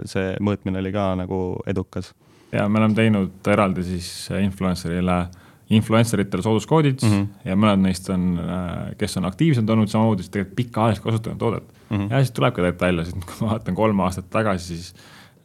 see 0.05 0.37
mõõtmine 0.39 0.85
oli 0.85 0.93
ka 0.95 1.13
nagu 1.19 1.43
edukas. 1.67 2.13
ja 2.53 2.69
me 2.69 2.83
oleme 2.83 2.95
teinud 2.95 3.49
eraldi 3.51 3.89
siis 3.89 4.29
influencer'ile 4.37 5.21
äh, 5.25 5.42
influencer 5.77 6.23
itele 6.23 6.43
sooduskoodid 6.45 7.03
mm 7.03 7.13
-hmm. 7.13 7.49
ja 7.49 7.57
mõned 7.57 7.87
neist 7.87 8.11
on, 8.11 8.37
äh, 8.39 8.93
kes 8.99 9.17
on 9.21 9.27
aktiivsed 9.29 9.69
olnud, 9.69 9.89
samamoodi 9.89 10.23
siis 10.23 10.31
tegelikult 10.35 10.57
pikaajaliselt 10.57 11.05
kasutanud 11.05 11.39
toodet 11.39 11.65
mm. 11.91 11.97
-hmm. 11.97 12.11
ja 12.11 12.23
siis 12.23 12.31
tuleb 12.31 12.55
ka 12.55 12.63
tegelikult 12.63 12.87
välja, 12.87 13.05
sest 13.05 13.25
kui 13.29 13.41
ma 13.41 13.51
vaatan 13.53 13.75
kolm 13.75 14.01
aastat 14.01 14.31
tagasi, 14.31 14.77
siis 14.77 14.95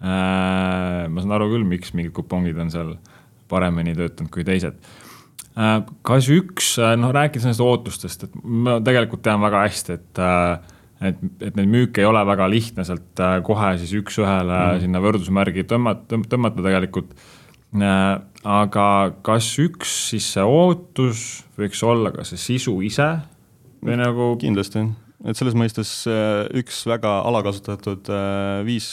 äh, 0.02 1.10
ma 1.10 1.22
saan 1.22 1.36
aru 1.40 1.50
küll, 1.54 1.68
miks 1.68 1.94
mingid 1.94 2.13
kupongid 2.13 2.58
on 2.58 2.72
seal 2.72 2.96
paremini 3.50 3.96
töötanud 3.96 4.32
kui 4.32 4.44
teised 4.44 4.76
äh,. 5.58 5.84
kas 6.02 6.30
üks, 6.30 6.76
äh, 6.80 6.96
noh 7.00 7.13
rääkides 7.16 7.48
nendest 7.48 7.66
ootustest, 7.66 8.24
et 8.24 8.42
ma 8.44 8.80
tegelikult 8.80 9.22
tean 9.22 9.42
väga 9.42 9.63
hästi, 9.68 9.94
et 9.94 10.20
äh, 10.20 10.76
et, 10.98 11.18
et 11.46 11.56
neid 11.56 11.70
müüke 11.70 12.02
ei 12.02 12.06
ole 12.10 12.26
väga 12.26 12.50
lihtne 12.50 12.84
sealt 12.84 13.20
äh, 13.22 13.42
kohe 13.44 13.78
siis 13.78 13.94
üks-ühele 13.94 14.54
mm 14.54 14.72
-hmm. 14.72 14.80
sinna 14.82 15.02
võrdusmärgi 15.02 15.63
tõmmata, 15.70 16.18
tõmmata 16.30 16.63
tegelikult 16.63 17.13
Äh, 17.13 17.37
aga 17.84 18.86
kas 19.26 19.50
üks 19.62 19.92
siis 20.12 20.28
see 20.36 20.46
ootus 20.46 21.26
võiks 21.60 21.82
olla 21.84 22.13
ka 22.16 22.26
see 22.28 22.40
sisu 22.40 22.78
ise 22.86 23.10
või 23.84 23.98
nagu? 24.00 24.30
kindlasti, 24.42 24.84
et 25.28 25.38
selles 25.38 25.56
mõistes 25.58 25.90
äh, 26.10 26.46
üks 26.62 26.80
väga 26.90 27.12
alakasutatud 27.28 28.10
äh, 28.13 28.62
viis, 28.68 28.88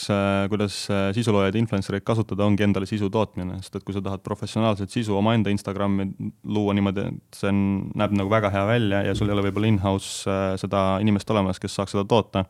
kuidas 0.51 0.77
sisuloojaid, 1.17 1.57
influencer 1.59 1.97
eid 1.97 2.05
kasutada, 2.07 2.45
ongi 2.45 2.65
endale 2.65 2.89
sisu 2.89 3.09
tootmine, 3.13 3.61
sest 3.63 3.79
et 3.79 3.87
kui 3.87 3.95
sa 3.95 4.03
tahad 4.05 4.23
professionaalset 4.25 4.93
sisu 4.93 5.17
omaenda 5.17 5.53
Instagrami 5.53 6.09
luua 6.43 6.75
niimoodi, 6.77 7.07
et 7.13 7.39
see 7.39 7.51
on, 7.53 7.63
näeb 7.97 8.15
nagu 8.19 8.31
väga 8.33 8.53
hea 8.53 8.67
välja 8.69 9.03
ja 9.07 9.17
sul 9.17 9.31
ei 9.31 9.37
ole 9.37 9.47
võib-olla 9.47 9.71
in-house 9.71 10.37
seda 10.61 10.85
inimest 11.03 11.31
olemas, 11.33 11.61
kes 11.61 11.79
saaks 11.79 11.95
seda 11.95 12.05
toota, 12.09 12.45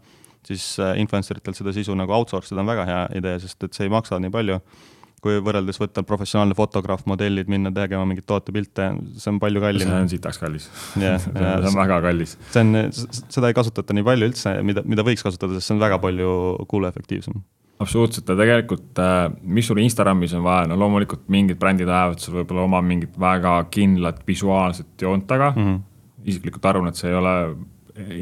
siis 0.45 0.75
influencer 1.01 1.39
itel 1.41 1.55
seda 1.57 1.73
sisu 1.73 1.95
nagu 1.97 2.13
outsource 2.17 2.53
ida 2.53 2.61
on 2.61 2.69
väga 2.69 2.89
hea 2.89 3.05
idee, 3.21 3.39
sest 3.41 3.65
et 3.65 3.77
see 3.77 3.87
ei 3.87 3.93
maksa 3.93 4.19
nii 4.21 4.33
palju 4.33 4.59
kui 5.25 5.41
võrreldes 5.41 5.81
võtta 5.81 6.05
professionaalne 6.05 6.57
fotograaf, 6.57 7.05
modellid, 7.09 7.49
minna 7.51 7.73
tegema 7.73 8.05
mingeid 8.05 8.27
tootepilte, 8.29 8.91
see 9.17 9.33
on 9.33 9.41
palju 9.41 9.63
kallim. 9.63 9.89
see 9.89 10.03
on 10.05 10.13
sitaks 10.13 10.41
kallis 10.41 10.69
yeah, 11.01 11.17
see 11.23 11.71
on 11.71 11.81
väga 11.81 11.99
kallis. 12.05 12.37
see 12.53 12.61
on, 12.61 12.93
seda 12.93 13.49
ei 13.49 13.57
kasutata 13.57 13.97
nii 13.97 14.05
palju 14.05 14.31
üldse, 14.31 14.55
mida, 14.67 14.85
mida 14.85 15.05
võiks 15.07 15.25
kasutada, 15.25 15.57
sest 15.57 15.71
see 15.71 15.77
on 15.77 15.83
väga 15.83 15.99
palju 16.03 16.31
kuluefektiivsem 16.71 17.41
absoluutselt 17.79 18.29
ja 18.31 18.37
tegelikult, 18.39 18.91
äh, 19.03 19.25
mis 19.41 19.67
sul 19.67 19.81
Instagramis 19.83 20.33
on 20.37 20.45
vaja, 20.45 20.69
no 20.69 20.77
loomulikult 20.79 21.25
mingid 21.31 21.59
brändid 21.59 21.89
ajavad 21.91 22.21
sul 22.23 22.37
võib-olla 22.39 22.63
oma 22.69 22.81
mingit 22.85 23.17
väga 23.19 23.57
kindlat 23.73 24.21
visuaalset 24.27 25.01
joont 25.01 25.27
taga 25.27 25.51
mm. 25.55 25.65
-hmm. 25.65 25.79
isiklikult 26.31 26.65
arvan, 26.71 26.87
et 26.87 27.01
see 27.01 27.09
ei 27.11 27.17
ole 27.19 27.35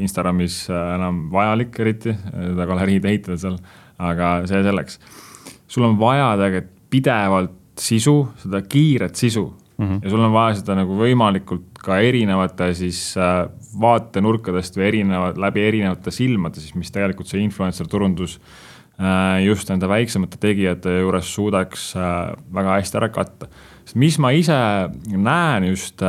Instagramis 0.00 0.64
äh, 0.70 0.94
enam 0.94 1.28
vajalik 1.32 1.78
eriti, 1.82 2.14
seda 2.32 2.66
galeriid 2.66 3.06
ehitada 3.10 3.38
seal, 3.38 3.58
aga 3.98 4.36
see 4.46 4.62
selleks. 4.62 4.98
sul 5.66 5.86
on 5.86 5.98
vaja 5.98 6.34
tegelikult 6.38 6.73
pidevalt 6.94 7.60
sisu, 7.80 8.20
seda 8.44 8.62
kiiret 8.62 9.18
sisu 9.18 9.48
mm. 9.78 9.86
-hmm. 9.86 10.00
ja 10.04 10.10
sul 10.10 10.20
on 10.20 10.32
vaja 10.32 10.60
seda 10.60 10.76
nagu 10.78 10.96
võimalikult 10.98 11.80
ka 11.84 11.98
erinevate 12.00 12.70
siis 12.74 13.00
äh, 13.18 13.48
vaatenurkadest 13.80 14.78
või 14.78 14.86
erinevad, 14.88 15.38
läbi 15.40 15.64
erinevate 15.66 16.14
silmade 16.14 16.62
siis, 16.62 16.74
mis 16.78 16.92
tegelikult 16.94 17.28
see 17.28 17.42
influencer 17.42 17.88
turundus 17.90 18.38
äh, 18.38 19.42
just 19.44 19.70
nende 19.70 19.88
väiksemate 19.90 20.38
tegijate 20.40 21.00
juures 21.00 21.34
suudaks 21.34 21.92
äh, 21.96 22.34
väga 22.54 22.78
hästi 22.78 23.00
ära 23.02 23.08
katta. 23.08 23.50
sest 23.84 23.98
mis 24.00 24.18
ma 24.18 24.30
ise 24.30 24.60
näen 25.16 25.70
just 25.72 26.02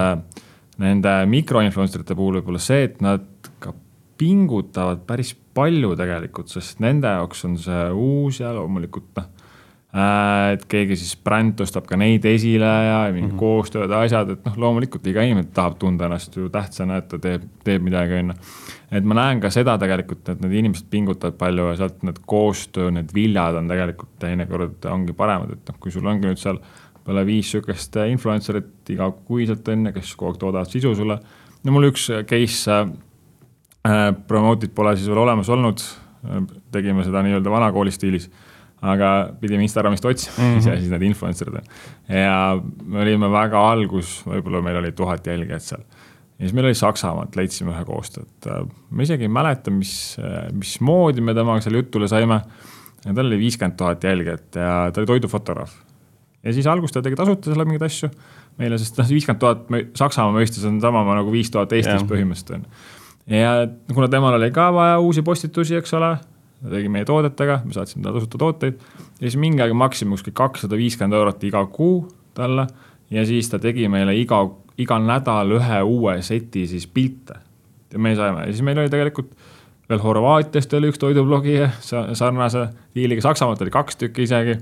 nende 0.78 1.16
mikroinfluencer 1.32 2.04
ite 2.04 2.16
puhul 2.16 2.40
võib-olla 2.40 2.60
see, 2.60 2.84
et 2.84 3.02
nad 3.02 3.26
ka 3.60 3.74
pingutavad 4.18 5.02
päris 5.08 5.34
palju 5.56 5.96
tegelikult, 5.96 6.52
sest 6.52 6.80
nende 6.84 7.08
jaoks 7.08 7.46
on 7.48 7.58
see 7.60 7.88
uus 7.92 8.40
ja 8.40 8.54
loomulikult 8.56 9.12
noh 9.16 9.35
et 9.96 10.64
keegi 10.68 10.98
siis 11.00 11.16
bränd 11.24 11.54
tõstab 11.56 11.86
ka 11.88 11.96
neid 11.96 12.26
esile 12.28 12.68
ja 12.68 12.98
mingid 13.14 13.30
mm 13.30 13.36
-hmm. 13.36 13.40
koostööd 13.40 13.92
ja 13.92 14.02
asjad, 14.04 14.30
et 14.34 14.46
noh, 14.46 14.58
loomulikult 14.66 15.06
iga 15.08 15.24
inimene 15.24 15.48
tahab 15.56 15.78
tunda 15.80 16.10
ennast 16.10 16.36
ju 16.36 16.50
tähtsana, 16.52 16.98
et 17.00 17.08
ta 17.08 17.20
teeb, 17.20 17.44
teeb 17.64 17.84
midagi, 17.84 18.20
on 18.20 18.34
ju. 18.34 18.36
et 18.92 19.04
ma 19.04 19.16
näen 19.16 19.40
ka 19.40 19.50
seda 19.50 19.78
tegelikult, 19.78 20.28
et 20.30 20.42
need 20.42 20.52
inimesed 20.52 20.90
pingutavad 20.90 21.38
palju 21.38 21.68
ja 21.70 21.76
sealt 21.76 22.04
need 22.04 22.20
koostöö, 22.26 22.92
need 22.92 23.14
viljad 23.16 23.56
on 23.56 23.68
tegelikult 23.68 24.20
teinekord 24.20 24.86
ongi 24.86 25.14
paremad, 25.14 25.52
et 25.52 25.70
noh, 25.70 25.78
kui 25.80 25.92
sul 25.92 26.06
ongi 26.06 26.28
nüüd 26.28 26.42
seal 26.44 26.60
peale 27.06 27.26
viis 27.26 27.52
sihukest 27.52 27.96
influencer'it 27.96 28.90
igakuiselt 28.90 29.68
on 29.68 29.86
ju, 29.86 29.94
kes 29.94 30.16
kogu 30.16 30.32
aeg 30.32 30.40
toodavad 30.40 30.68
sisu 30.68 30.96
sulle. 30.96 31.20
no 31.64 31.72
mul 31.72 31.88
üks 31.92 32.10
case 32.28 32.72
äh, 32.72 34.12
promote'id 34.28 34.76
pole 34.76 34.96
siis 34.98 35.08
veel 35.08 35.24
olemas 35.24 35.50
olnud, 35.50 35.80
tegime 36.72 37.04
seda 37.04 37.22
nii-öelda 37.22 37.52
vanakooli 37.52 37.92
stiilis 37.92 38.30
aga 38.86 39.12
pidime 39.42 39.66
Instagramist 39.66 40.06
otsima 40.06 40.36
mm 40.38 40.52
-hmm. 40.54 40.58
ise 40.62 40.78
siis 40.80 40.92
need 40.92 41.06
influencer'id. 41.10 41.62
ja 42.10 42.62
me 42.84 43.02
olime 43.02 43.32
väga 43.32 43.62
algus, 43.72 44.20
võib-olla 44.28 44.62
meil 44.64 44.82
oli 44.84 44.92
tuhat 44.92 45.28
jälgijat 45.28 45.62
seal. 45.62 45.82
ja 46.38 46.46
siis 46.46 46.54
meil 46.54 46.70
oli 46.70 46.76
Saksamaalt, 46.76 47.36
leidsime 47.36 47.72
ühe 47.72 47.86
koostöö, 47.86 48.24
et 48.24 48.48
äh, 48.52 48.68
ma 48.90 49.04
isegi 49.04 49.24
ei 49.24 49.32
mäleta, 49.32 49.72
mis, 49.72 50.18
mismoodi 50.52 51.22
me 51.22 51.34
temaga 51.34 51.62
seal 51.62 51.82
jutule 51.82 52.08
saime. 52.08 52.42
tal 53.06 53.26
oli 53.26 53.40
viiskümmend 53.40 53.78
tuhat 53.78 54.04
jälgijat 54.04 54.56
ja 54.56 54.92
ta 54.92 55.02
oli 55.02 55.08
toidufotograaf. 55.08 55.74
ja 56.44 56.54
siis 56.54 56.68
alguses 56.68 56.94
ta 56.94 57.02
tegi 57.02 57.16
tasuta 57.16 57.54
seal 57.54 57.66
mingeid 57.66 57.90
asju 57.90 58.10
meile, 58.58 58.78
sest 58.78 58.98
noh, 58.98 59.10
viiskümmend 59.10 59.40
tuhat 59.40 59.68
Saksamaa 59.96 60.38
mõistes 60.40 60.66
on 60.68 60.82
sama 60.82 61.04
nagu 61.16 61.32
viis 61.32 61.52
tuhat 61.52 61.74
Eestis 61.74 62.04
põhimõtteliselt 62.04 62.56
on 62.56 62.62
ju. 62.62 63.40
ja 63.40 63.68
kuna 63.94 64.08
temal 64.08 64.34
oli 64.34 64.52
ka 64.52 64.74
vaja 64.74 65.00
uusi 65.00 65.22
postitusi, 65.22 65.76
eks 65.76 65.94
ole 65.94 66.18
ta 66.66 66.74
tegi 66.74 66.90
meie 66.92 67.06
toodetega, 67.06 67.62
me 67.66 67.76
saatsime 67.76 68.04
talle 68.04 68.20
tasuta 68.20 68.42
tooteid 68.42 68.78
ja 69.20 69.24
siis 69.24 69.38
mingi 69.42 69.62
aeg 69.64 69.74
maksime 69.78 70.16
kuskil 70.18 70.34
kakssada 70.38 70.78
viiskümmend 70.80 71.18
eurot 71.18 71.44
iga 71.46 71.62
kuu 71.72 72.00
talle 72.38 72.68
ja 73.14 73.26
siis 73.26 73.50
ta 73.52 73.60
tegi 73.62 73.88
meile 73.92 74.16
iga, 74.18 74.42
iga 74.82 74.98
nädal 75.02 75.58
ühe 75.60 75.82
uue 75.86 76.18
seti 76.26 76.66
siis 76.68 76.88
pilte. 76.88 77.38
ja 77.94 78.00
me 78.00 78.16
saime 78.18 78.48
ja 78.48 78.54
siis 78.54 78.66
meil 78.66 78.82
oli 78.82 78.90
tegelikult 78.90 79.32
veel 79.90 80.02
Horvaatiast 80.02 80.74
oli 80.74 80.90
üks 80.90 81.00
toidublogija 81.02 81.70
sarnase 81.82 82.68
diiliga, 82.96 83.22
Saksamaalt 83.22 83.62
oli 83.62 83.74
kaks 83.74 84.02
tükki 84.02 84.26
isegi. 84.26 84.58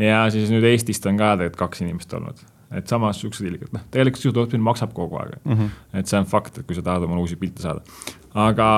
ja 0.00 0.24
siis 0.32 0.50
nüüd 0.50 0.64
Eestist 0.70 1.06
on 1.06 1.20
ka 1.20 1.34
tegelikult 1.36 1.60
kaks 1.66 1.84
inimest 1.84 2.16
olnud, 2.16 2.40
et 2.74 2.88
samasugused 2.90 3.44
diiliga, 3.44 3.68
et 3.68 3.76
noh, 3.76 3.84
tegelikult 3.94 4.24
sisutootmine 4.24 4.64
maksab 4.64 4.94
kogu 4.96 5.20
aeg 5.20 5.36
mm. 5.44 5.52
-hmm. 5.52 5.98
et 6.00 6.10
see 6.10 6.18
on 6.18 6.26
fakt, 6.26 6.58
et 6.58 6.66
kui 6.66 6.76
sa 6.76 6.82
tahad 6.82 7.04
omale 7.04 7.20
uusi 7.20 7.36
pilte 7.36 7.62
saada, 7.62 7.84
aga 8.34 8.68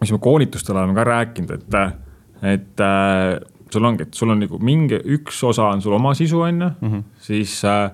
mis 0.00 0.12
me 0.14 0.18
koolitustel 0.22 0.76
oleme 0.76 0.94
ka 0.94 1.04
rääkinud, 1.08 1.50
et, 1.56 1.78
et 2.42 2.84
äh, 2.84 3.38
sul 3.72 3.84
ongi, 3.84 4.06
et 4.06 4.14
sul 4.14 4.32
on 4.32 4.40
nagu 4.42 4.60
mingi 4.62 5.00
üks 5.16 5.40
osa 5.46 5.68
on 5.72 5.82
sul 5.84 5.96
oma 5.96 6.14
sisu, 6.18 6.40
on 6.46 6.62
ju, 6.62 6.70
mhm. 6.80 7.04
siis 7.24 7.58
äh, 7.68 7.90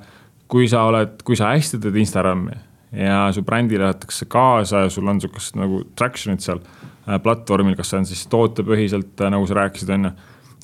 kui 0.51 0.69
sa 0.71 0.85
oled, 0.91 1.19
kui 1.27 1.39
sa 1.39 1.55
hästi 1.55 1.81
teed 1.83 1.97
Instagrami 2.03 2.57
ja 2.95 3.27
su 3.35 3.43
brändile 3.47 3.89
võetakse 3.89 4.29
kaasa 4.31 4.85
ja 4.85 4.93
sul 4.93 5.09
on 5.11 5.21
sihukest 5.23 5.57
nagu 5.59 5.83
traction'it 5.99 6.45
seal 6.45 6.61
äh, 6.63 7.19
platvormil, 7.23 7.77
kas 7.79 7.91
see 7.93 8.03
on 8.03 8.09
siis 8.09 8.25
tootepõhiselt 8.33 9.25
äh,, 9.25 9.33
nagu 9.35 9.49
sa 9.51 9.59
rääkisid, 9.63 9.91
on 9.97 10.09
ju. 10.09 10.15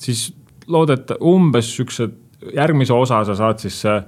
siis 0.05 0.25
loodad 0.71 1.15
umbes 1.17 1.73
siukse 1.75 2.07
järgmise 2.55 2.95
osa 2.95 3.23
sa 3.27 3.35
saad 3.37 3.61
siis 3.61 3.81
äh, 3.89 4.03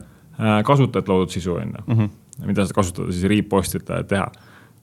kasutajate 0.65 1.11
loodud 1.11 1.33
sisu, 1.33 1.57
on 1.59 1.75
ju. 1.77 1.85
Mhm. 1.87 2.11
mida 2.47 2.65
sa 2.65 2.73
kasutada 2.73 3.11
siis 3.11 3.29
repost 3.29 3.75
ida 3.77 4.01
ja 4.01 4.03
teha. 4.03 4.31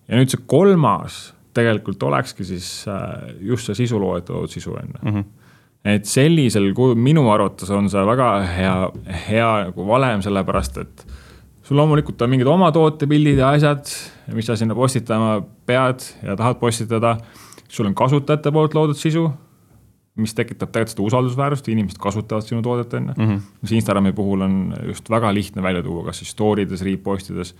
ja 0.08 0.18
nüüd 0.20 0.30
see 0.30 0.42
kolmas 0.46 1.30
tegelikult 1.54 2.02
olekski 2.02 2.44
siis 2.44 2.70
äh, 2.88 3.34
just 3.40 3.66
see 3.66 3.74
sisuloojate 3.84 4.32
loodud 4.32 4.50
sisu 4.50 4.74
on 4.74 4.94
ju 4.94 4.98
mm 5.02 5.16
-hmm 5.18 5.28
et 5.84 6.04
sellisel 6.04 6.72
kujul 6.76 6.98
minu 7.00 7.24
arvates 7.32 7.70
on 7.72 7.88
see 7.88 8.02
väga 8.04 8.28
hea, 8.44 8.74
hea 9.28 9.50
nagu 9.64 9.86
valem, 9.88 10.22
sellepärast 10.24 10.80
et 10.82 11.04
sul 11.64 11.78
loomulikult 11.78 12.20
on 12.24 12.32
mingid 12.32 12.48
oma 12.50 12.68
tootepildid 12.74 13.40
ja 13.40 13.52
asjad, 13.54 13.92
mis 14.34 14.48
sa 14.50 14.56
sinna 14.58 14.76
postitama 14.76 15.38
pead 15.66 16.04
ja 16.26 16.36
tahad 16.36 16.60
postitada. 16.60 17.16
sul 17.70 17.86
on 17.86 17.94
kasutajate 17.94 18.50
poolt 18.50 18.74
loodud 18.74 18.98
sisu, 18.98 19.28
mis 20.18 20.34
tekitab 20.34 20.72
tegelikult 20.72 20.96
seda 20.96 21.04
usaldusväärsust, 21.06 21.68
inimesed 21.70 22.00
kasutavad 22.02 22.42
sinu 22.42 22.62
toodet 22.66 22.94
on 22.98 23.12
ju 23.12 23.28
mis 23.62 23.72
Instagrami 23.72 24.12
puhul 24.12 24.42
on 24.42 24.74
just 24.88 25.10
väga 25.10 25.30
lihtne 25.34 25.62
välja 25.62 25.82
tuua, 25.82 26.04
kas 26.04 26.18
siis 26.18 26.34
story 26.34 26.66
des, 26.68 26.82
repostides 26.82 27.54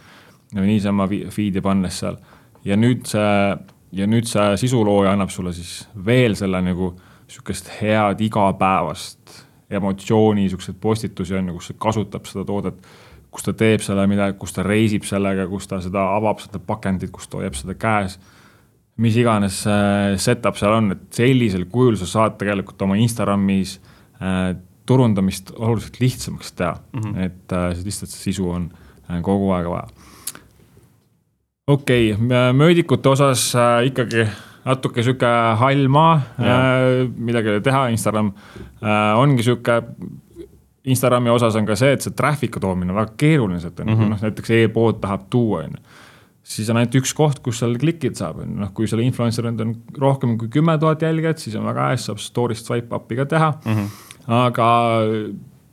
või 0.55 0.66
niisama 0.74 1.07
feed'i 1.09 1.62
pannes 1.62 2.00
seal. 2.03 2.18
ja 2.64 2.76
nüüd 2.76 3.07
see, 3.07 3.57
ja 3.92 4.07
nüüd 4.07 4.29
see 4.31 4.57
sisulooja 4.57 5.12
annab 5.12 5.31
sulle 5.31 5.53
siis 5.53 5.88
veel 6.07 6.37
selle 6.38 6.61
nagu 6.62 6.94
sihukest 7.31 7.70
head 7.81 8.20
igapäevast 8.20 9.38
emotsiooni, 9.70 10.48
siukseid 10.50 10.79
postitusi 10.83 11.35
on 11.38 11.48
ju, 11.48 11.55
kus 11.61 11.72
kasutab 11.79 12.26
seda 12.26 12.44
toodet 12.44 12.81
kus 13.31 13.46
ta 13.46 13.55
teeb 13.55 13.83
selle 13.85 14.07
midagi, 14.11 14.37
kus 14.40 14.55
ta 14.57 14.64
reisib 14.66 15.07
sellega, 15.07 15.46
kus 15.50 15.68
ta 15.70 15.81
seda 15.83 16.03
avab, 16.16 16.40
seda 16.42 16.61
pakendit, 16.66 17.12
kus 17.14 17.31
ta 17.31 17.40
hoiab 17.40 17.57
seda 17.59 17.76
käes. 17.79 18.18
mis 19.00 19.14
iganes 19.16 19.62
äh, 19.70 20.18
setup 20.20 20.59
seal 20.61 20.74
on, 20.76 20.90
et 20.92 21.05
sellisel 21.16 21.64
kujul 21.72 21.96
sa 21.96 22.07
saad 22.07 22.35
tegelikult 22.37 22.83
oma 22.85 22.98
Instagramis 23.00 23.79
äh, 24.20 24.50
turundamist 24.85 25.55
oluliselt 25.57 26.00
lihtsamaks 26.00 26.53
teha 26.53 26.74
mm, 26.74 27.00
-hmm. 27.00 27.20
et 27.24 27.53
äh, 27.53 27.85
lihtsalt 27.85 28.11
see 28.11 28.33
sisu 28.33 28.50
on 28.50 28.70
äh, 29.09 29.22
kogu 29.22 29.53
aeg 29.57 29.70
vaja. 29.70 29.88
Okei 31.66 32.12
okay,, 32.12 32.53
möödikute 32.53 33.09
osas 33.09 33.55
äh, 33.55 33.87
ikkagi 33.90 34.27
natuke 34.64 35.03
sihuke 35.03 35.31
hall 35.61 35.88
maa, 35.88 36.16
äh, 36.38 37.09
midagi 37.16 37.49
ei 37.49 37.57
ole 37.59 37.64
teha, 37.64 37.87
Instagram 37.94 38.33
äh, 38.33 39.18
ongi 39.18 39.46
sihuke 39.46 39.81
Instagrami 40.90 41.31
osas 41.31 41.57
on 41.61 41.66
ka 41.68 41.77
see, 41.77 41.92
et 41.92 42.05
see 42.05 42.14
traffic'u 42.16 42.61
toomine 42.62 42.94
on 42.94 43.01
väga 43.03 43.16
keeruline, 43.20 43.61
sealt 43.61 43.81
on 43.81 43.90
mm 43.90 43.99
-hmm. 43.99 44.14
noh, 44.14 44.23
näiteks 44.25 44.51
e-pood 44.57 45.01
tahab 45.01 45.27
tuua, 45.31 45.64
on 45.64 45.77
ju. 45.77 45.83
siis 46.42 46.70
on 46.70 46.77
ainult 46.77 46.94
üks 46.94 47.12
koht, 47.14 47.38
kus 47.44 47.59
seal 47.59 47.77
klikid 47.79 48.16
saab, 48.16 48.38
on 48.40 48.49
ju, 48.49 48.61
noh, 48.61 48.73
kui 48.75 48.88
selle 48.88 49.05
influencer 49.05 49.46
on 49.46 49.75
rohkem 49.99 50.38
kui 50.38 50.49
kümme 50.49 50.79
tuhat 50.79 51.03
jälgijat, 51.03 51.38
siis 51.38 51.57
on 51.57 51.64
väga 51.64 51.90
hästi, 51.92 52.07
saab 52.07 52.18
story'st 52.18 52.66
swipe 52.66 52.96
up'i 52.96 53.16
ka 53.16 53.27
teha 53.27 53.53
mm. 53.64 53.77
-hmm. 53.77 53.88
aga 54.27 54.70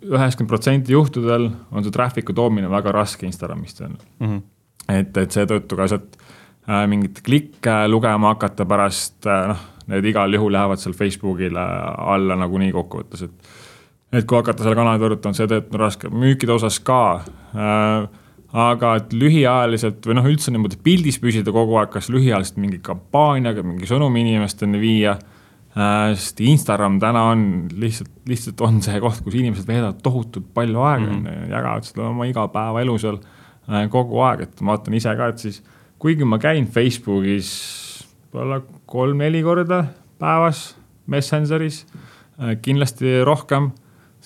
üheksakümmend 0.01 0.49
protsenti 0.49 0.93
juhtudel 0.93 1.49
on 1.71 1.83
see 1.83 1.91
traffic'u 1.91 2.33
toomine 2.33 2.69
väga 2.69 2.91
raske 2.91 3.25
Instagramist, 3.25 3.81
on 3.81 3.91
ju. 3.91 4.27
Mhm. 4.27 4.37
Et, 4.91 5.17
et 5.17 5.35
seetõttu 5.35 5.77
ka 5.79 5.87
sealt 5.91 6.17
äh, 6.67 6.83
mingit 6.89 7.21
klikke 7.25 7.79
lugema 7.91 8.33
hakata 8.35 8.67
pärast 8.69 9.27
äh,, 9.27 9.47
noh, 9.51 9.65
need 9.91 10.09
igal 10.11 10.33
juhul 10.35 10.51
lähevad 10.51 10.81
seal 10.81 10.95
Facebookile 10.97 11.63
alla 11.63 12.35
nagunii 12.39 12.73
kokkuvõttes, 12.75 13.27
et 13.27 13.55
et 14.15 14.23
kui 14.23 14.37
hakata 14.39 14.63
selle 14.63 14.77
kanali 14.79 15.01
turutama, 15.01 15.35
seetõttu 15.35 15.75
on 15.75 15.81
raske, 15.83 16.11
müükide 16.11 16.55
osas 16.55 16.79
ka 16.79 17.01
äh,. 17.55 18.07
aga 18.57 18.93
et 19.01 19.11
lühiajaliselt 19.13 20.05
või 20.07 20.15
noh, 20.15 20.27
üldse 20.29 20.53
niimoodi 20.55 20.77
pildis 20.83 21.19
püsida 21.19 21.51
kogu 21.51 21.75
aeg, 21.81 21.91
kas 21.91 22.07
lühiajaliselt 22.13 22.61
mingi 22.63 22.79
kampaaniaga, 22.83 23.65
mingi 23.67 23.89
sõnumi 23.89 24.23
inimesteni 24.23 24.79
viia 24.79 25.17
äh,. 25.17 26.13
sest 26.15 26.39
Instagram 26.43 27.01
täna 27.03 27.25
on 27.33 27.41
lihtsalt, 27.75 28.13
lihtsalt 28.27 28.63
on 28.63 28.79
see 28.85 29.03
koht, 29.03 29.19
kus 29.25 29.35
inimesed 29.35 29.67
veedavad 29.67 29.99
tohutult 30.03 30.53
palju 30.55 30.79
aega 30.87 31.11
mm, 31.11 31.25
-hmm. 31.25 31.51
jagavad 31.51 31.91
seda 31.91 32.07
oma 32.07 32.31
igapäevaelu 32.31 32.95
seal 33.03 33.19
äh, 33.19 33.36
kogu 33.91 34.21
aeg, 34.23 34.45
et 34.47 34.61
ma 34.61 34.75
vaatan 34.75 34.95
ise 34.97 35.15
ka, 35.17 35.31
et 35.33 35.43
siis 35.43 35.61
kuigi 35.99 36.27
ma 36.27 36.39
käin 36.39 36.67
Facebookis 36.71 37.49
võib-olla 38.31 38.61
kolm-neli 38.85 39.41
korda 39.43 39.83
päevas 40.21 40.69
Messengeris 41.07 41.83
äh,, 42.39 42.55
kindlasti 42.61 43.19
rohkem 43.27 43.71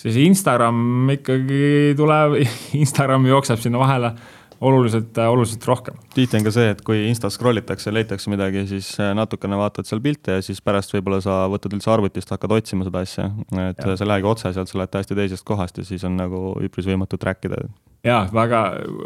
siis 0.02 0.18
Instagram 0.18 1.10
ikkagi 1.18 1.96
tuleb, 1.98 2.38
Instagram 2.84 3.26
jookseb 3.30 3.62
sinna 3.62 3.82
vahele 3.82 4.14
oluliselt, 4.62 5.18
oluliselt 5.18 5.66
rohkem. 5.66 5.96
tihti 6.14 6.38
on 6.38 6.46
ka 6.46 6.54
see, 6.54 6.68
et 6.76 6.82
kui 6.86 7.00
Instas 7.10 7.38
scroll 7.38 7.58
itakse, 7.62 7.94
leitakse 7.94 8.30
midagi, 8.30 8.66
siis 8.70 8.92
äh, 9.02 9.14
natukene 9.18 9.58
vaatad 9.58 9.90
seal 9.90 10.04
pilte 10.04 10.38
ja 10.38 10.44
siis 10.46 10.62
pärast 10.62 10.94
võib-olla 10.94 11.22
sa 11.24 11.44
võtad 11.52 11.74
üldse 11.74 11.90
arvutist, 11.94 12.30
hakkad 12.34 12.54
otsima 12.60 12.86
seda 12.86 13.02
asja. 13.02 13.32
et 13.50 13.82
ja. 13.82 13.96
sa 13.96 14.06
ei 14.06 14.12
lähegi 14.14 14.30
otse 14.30 14.54
sealt, 14.54 14.70
sa 14.70 14.82
lähed 14.82 14.94
täiesti 14.94 15.18
teisest 15.18 15.48
kohast 15.48 15.82
ja 15.82 15.88
siis 15.88 16.06
on 16.06 16.20
nagu 16.20 16.52
üpris 16.62 16.90
võimatu 16.90 17.18
track 17.22 17.50
ida. 17.50 17.64
Ja 18.04 18.22
väga, 18.34 18.62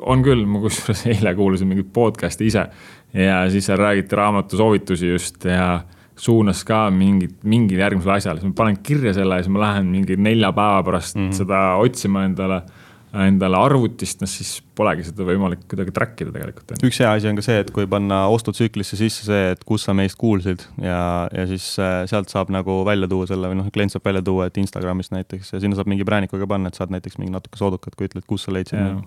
on 0.07 0.23
küll, 0.25 0.45
ma 0.47 0.61
kusjuures 0.63 1.05
eile 1.13 1.35
kuulasin 1.35 1.69
mingit 1.71 1.91
podcast'i 1.93 2.47
ise 2.51 2.67
ja 3.15 3.43
siis 3.51 3.67
seal 3.67 3.79
räägiti 3.79 4.15
raamatusoovitusi 4.15 5.09
just 5.09 5.45
ja 5.45 5.81
suunas 6.15 6.63
ka 6.63 6.85
mingit, 6.91 7.37
mingile 7.43 7.83
järgmisele 7.83 8.15
asjale, 8.15 8.39
siis 8.39 8.51
ma 8.51 8.57
panen 8.63 8.79
kirja 8.83 9.13
selle 9.15 9.39
ja 9.39 9.43
siis 9.43 9.51
ma 9.51 9.63
lähen 9.65 9.91
mingi 9.91 10.15
nelja 10.15 10.51
päeva 10.55 10.83
pärast 10.83 11.15
mm 11.15 11.27
-hmm. 11.27 11.37
seda 11.41 11.61
otsima 11.75 12.23
endale, 12.25 12.61
endale 13.23 13.57
arvutist, 13.59 14.19
noh 14.23 14.29
siis 14.29 14.57
polegi 14.75 15.05
seda 15.07 15.25
võimalik 15.27 15.63
kuidagi 15.71 15.93
track 15.95 16.23
ida 16.23 16.33
tegelikult. 16.35 16.73
üks 16.83 16.99
hea 16.99 17.11
asi 17.15 17.29
on 17.29 17.37
ka 17.39 17.43
see, 17.45 17.57
et 17.63 17.71
kui 17.75 17.87
panna 17.89 18.25
ostutsüklisse 18.33 18.97
sisse 18.99 19.27
see, 19.27 19.51
et 19.53 19.61
kus 19.67 19.85
sa 19.87 19.95
meist 19.97 20.17
kuulsid 20.19 20.65
ja, 20.81 20.99
ja 21.31 21.45
siis 21.49 21.67
äh, 21.79 22.01
sealt 22.11 22.33
saab 22.33 22.51
nagu 22.53 22.81
välja 22.87 23.09
tuua 23.11 23.27
selle 23.29 23.51
või 23.51 23.59
noh, 23.61 23.69
klient 23.73 23.95
saab 23.95 24.07
välja 24.09 24.23
tuua, 24.25 24.49
et 24.49 24.59
Instagramis 24.59 25.13
näiteks 25.15 25.53
ja 25.55 25.61
sinna 25.63 25.79
saab 25.79 25.89
mingi 25.91 26.07
präänikuga 26.07 26.47
panna, 26.49 26.71
et 26.71 26.79
saad 26.79 26.91
näiteks 26.93 27.19
mingi 27.21 27.33
natuke 27.35 27.59
soodukat, 27.61 27.95
kui 27.95 28.09
ütled, 28.09 28.25
kus 28.27 28.47
sa 28.47 28.55
leidsid. 28.55 29.05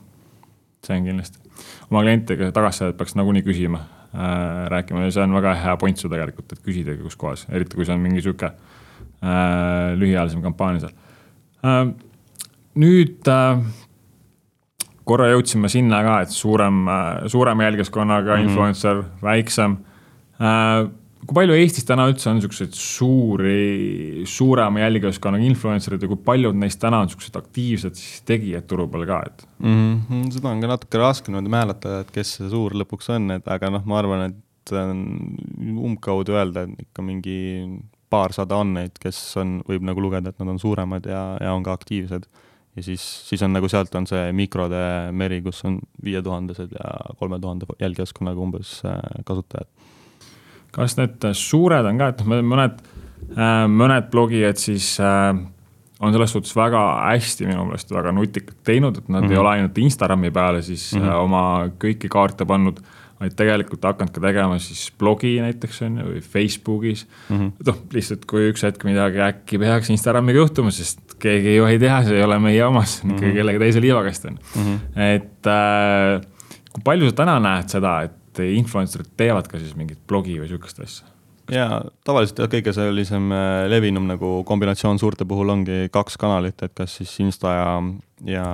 see 0.86 0.94
on 0.94 1.08
kindlasti, 1.10 1.42
oma 1.90 2.04
klientidega 2.06 2.52
tagasisidet 2.54 2.96
peaks 3.00 3.16
nagunii 3.18 3.42
küsima 3.44 3.82
äh, 4.14 4.68
rääkima 4.72 5.04
ja 5.04 5.10
see 5.16 5.26
on 5.26 5.36
väga 5.36 5.56
hea 5.58 5.76
point 5.76 6.00
su 6.00 6.08
tegelikult, 6.08 6.54
et 6.54 6.62
küsidagi, 6.64 7.02
kus 7.02 7.18
kohas, 7.18 7.44
eriti 7.50 7.76
kui 7.76 7.84
see 7.88 7.96
on 7.96 8.04
mingi 8.04 8.24
sihuke 8.24 8.52
äh, 8.54 9.92
lühiajalisem 9.98 10.44
kampaania 10.46 10.86
seal 10.86 10.96
äh,. 11.66 11.92
nüüd 12.78 13.26
äh, 13.26 13.60
korra 15.08 15.30
jõudsime 15.32 15.70
sinna 15.72 16.02
ka, 16.04 16.20
et 16.26 16.34
suurem 16.34 16.86
suurema 17.26 17.68
jälgijaskonnaga 17.68 18.36
mm 18.36 18.40
-hmm. 18.40 18.48
influencer, 18.48 19.02
väiksem 19.22 19.76
äh, 20.40 20.88
kui 21.26 21.36
palju 21.36 21.56
Eestis 21.58 21.84
täna 21.84 22.06
üldse 22.08 22.30
on 22.30 22.40
siukseid 22.42 22.74
suuri, 22.78 24.22
suurema 24.28 24.80
jälgijaskonnaga 24.84 25.44
influencer'id 25.44 26.02
ja 26.02 26.08
kui 26.08 26.20
paljud 26.24 26.56
neist 26.56 26.80
täna 26.80 27.02
on 27.04 27.10
siuksed 27.12 27.36
aktiivsed 27.36 27.98
siis 27.98 28.22
tegijad 28.28 28.68
turu 28.70 28.86
peal 28.88 29.06
ka, 29.06 29.22
et 29.26 29.46
mm? 29.58 30.00
-hmm, 30.00 30.30
seda 30.32 30.48
on 30.48 30.60
ka 30.60 30.70
natuke 30.72 30.98
raske 30.98 31.32
niimoodi 31.32 31.52
määrata, 31.52 32.00
et 32.00 32.12
kes 32.14 32.34
see 32.38 32.50
suur 32.50 32.76
lõpuks 32.82 33.10
on, 33.16 33.30
et 33.36 33.48
aga 33.48 33.70
noh, 33.74 33.84
ma 33.84 33.98
arvan, 33.98 34.30
et 34.30 34.44
umbkaudu 34.72 36.36
öelda, 36.36 36.64
et 36.64 36.88
ikka 36.88 37.02
mingi 37.02 37.38
paarsada 38.10 38.56
on 38.56 38.74
neid, 38.76 38.96
kes 39.00 39.18
on, 39.40 39.58
võib 39.68 39.84
nagu 39.84 40.00
lugeda, 40.00 40.32
et 40.32 40.38
nad 40.40 40.54
on 40.54 40.60
suuremad 40.60 41.06
ja, 41.08 41.22
ja 41.40 41.52
on 41.52 41.64
ka 41.64 41.76
aktiivsed. 41.76 42.28
Ja 42.78 42.86
siis, 42.86 43.04
siis 43.28 43.42
on 43.42 43.52
nagu 43.52 43.68
sealt 43.68 43.94
on 43.98 44.06
see 44.06 44.32
mikrode 44.32 44.80
meri, 45.12 45.42
kus 45.42 45.64
on 45.68 45.80
viietuhandesed 46.04 46.72
ja 46.78 46.96
kolme 47.18 47.40
tuhande 47.42 47.66
jälgijaskonnaga 47.82 48.46
umbes 48.46 48.78
äh, 48.86 48.98
kasutajad 49.26 49.68
kas 50.74 50.96
need 50.98 51.28
suured 51.36 51.86
on 51.88 52.00
ka, 52.00 52.10
et 52.12 52.24
noh, 52.24 52.42
mõned, 52.46 52.82
äh, 53.34 53.62
mõned 53.72 54.10
blogijad 54.12 54.60
siis 54.60 54.94
äh, 55.02 55.32
on 55.98 56.14
selles 56.14 56.34
suhtes 56.34 56.54
väga 56.56 56.82
hästi 57.08 57.48
minu 57.48 57.66
meelest 57.68 57.90
väga 57.94 58.12
nutikalt 58.14 58.60
teinud, 58.66 59.00
et 59.00 59.08
nad 59.08 59.22
mm 59.22 59.26
-hmm. 59.26 59.32
ei 59.32 59.36
mhm. 59.36 59.40
ole 59.40 59.50
ainult 59.56 59.78
Instagrami 59.78 60.30
peale 60.30 60.62
siis 60.62 60.92
mm 60.94 61.02
-hmm. 61.02 61.14
oma 61.24 61.42
kõiki 61.84 62.08
kaarte 62.08 62.44
pannud, 62.44 62.80
vaid 63.20 63.34
tegelikult 63.38 63.84
hakanud 63.88 64.14
ka 64.14 64.22
tegema 64.22 64.58
siis 64.62 64.88
blogi 64.98 65.34
näiteks 65.42 65.82
on 65.86 65.98
ju, 66.02 66.08
või 66.12 66.22
Facebookis 66.34 67.06
mm 67.06 67.36
-hmm.. 67.36 67.52
noh, 67.66 67.80
lihtsalt 67.92 68.28
kui 68.30 68.50
üks 68.52 68.62
hetk 68.66 68.84
midagi 68.88 69.22
äkki 69.24 69.58
peaks 69.58 69.90
Instagramiga 69.94 70.44
juhtuma, 70.44 70.70
sest 70.74 71.18
keegi 71.18 71.56
ju 71.56 71.66
ei 71.66 71.78
tea, 71.78 72.02
see 72.06 72.18
ei 72.18 72.26
ole 72.26 72.38
meie 72.38 72.64
omas, 72.64 72.98
see 72.98 73.08
on 73.08 73.16
ikkagi 73.16 73.26
mm 73.26 73.32
-hmm. 73.32 73.40
kellegi 73.42 73.64
teise 73.64 73.80
liivakast 73.80 74.24
on 74.24 74.38
mm. 74.38 74.62
-hmm. 74.62 75.02
et 75.16 75.46
äh, 75.46 76.22
kui 76.72 76.82
palju 76.84 77.10
sa 77.10 77.20
täna 77.24 77.40
näed 77.42 77.68
seda, 77.68 78.00
et 78.02 78.18
et 78.44 78.58
influencer'id 78.58 79.14
teevad 79.18 79.48
ka 79.50 79.60
siis 79.60 79.76
mingit 79.78 80.00
blogi 80.08 80.38
või 80.40 80.50
sihukest 80.50 80.82
asja? 80.84 81.08
jaa, 81.52 81.80
tavaliselt 82.04 82.42
jah, 82.42 82.50
kõige 82.52 82.74
sellisem 82.76 83.30
äh, 83.32 83.66
levinum 83.72 84.04
nagu 84.08 84.42
kombinatsioon 84.48 84.98
suurte 85.00 85.24
puhul 85.28 85.48
ongi 85.54 85.86
kaks 85.92 86.18
kanalit, 86.20 86.60
et 86.62 86.74
kas 86.76 86.98
siis 87.00 87.14
Insta 87.24 87.54
ja, 87.56 87.70
ja 88.28 88.48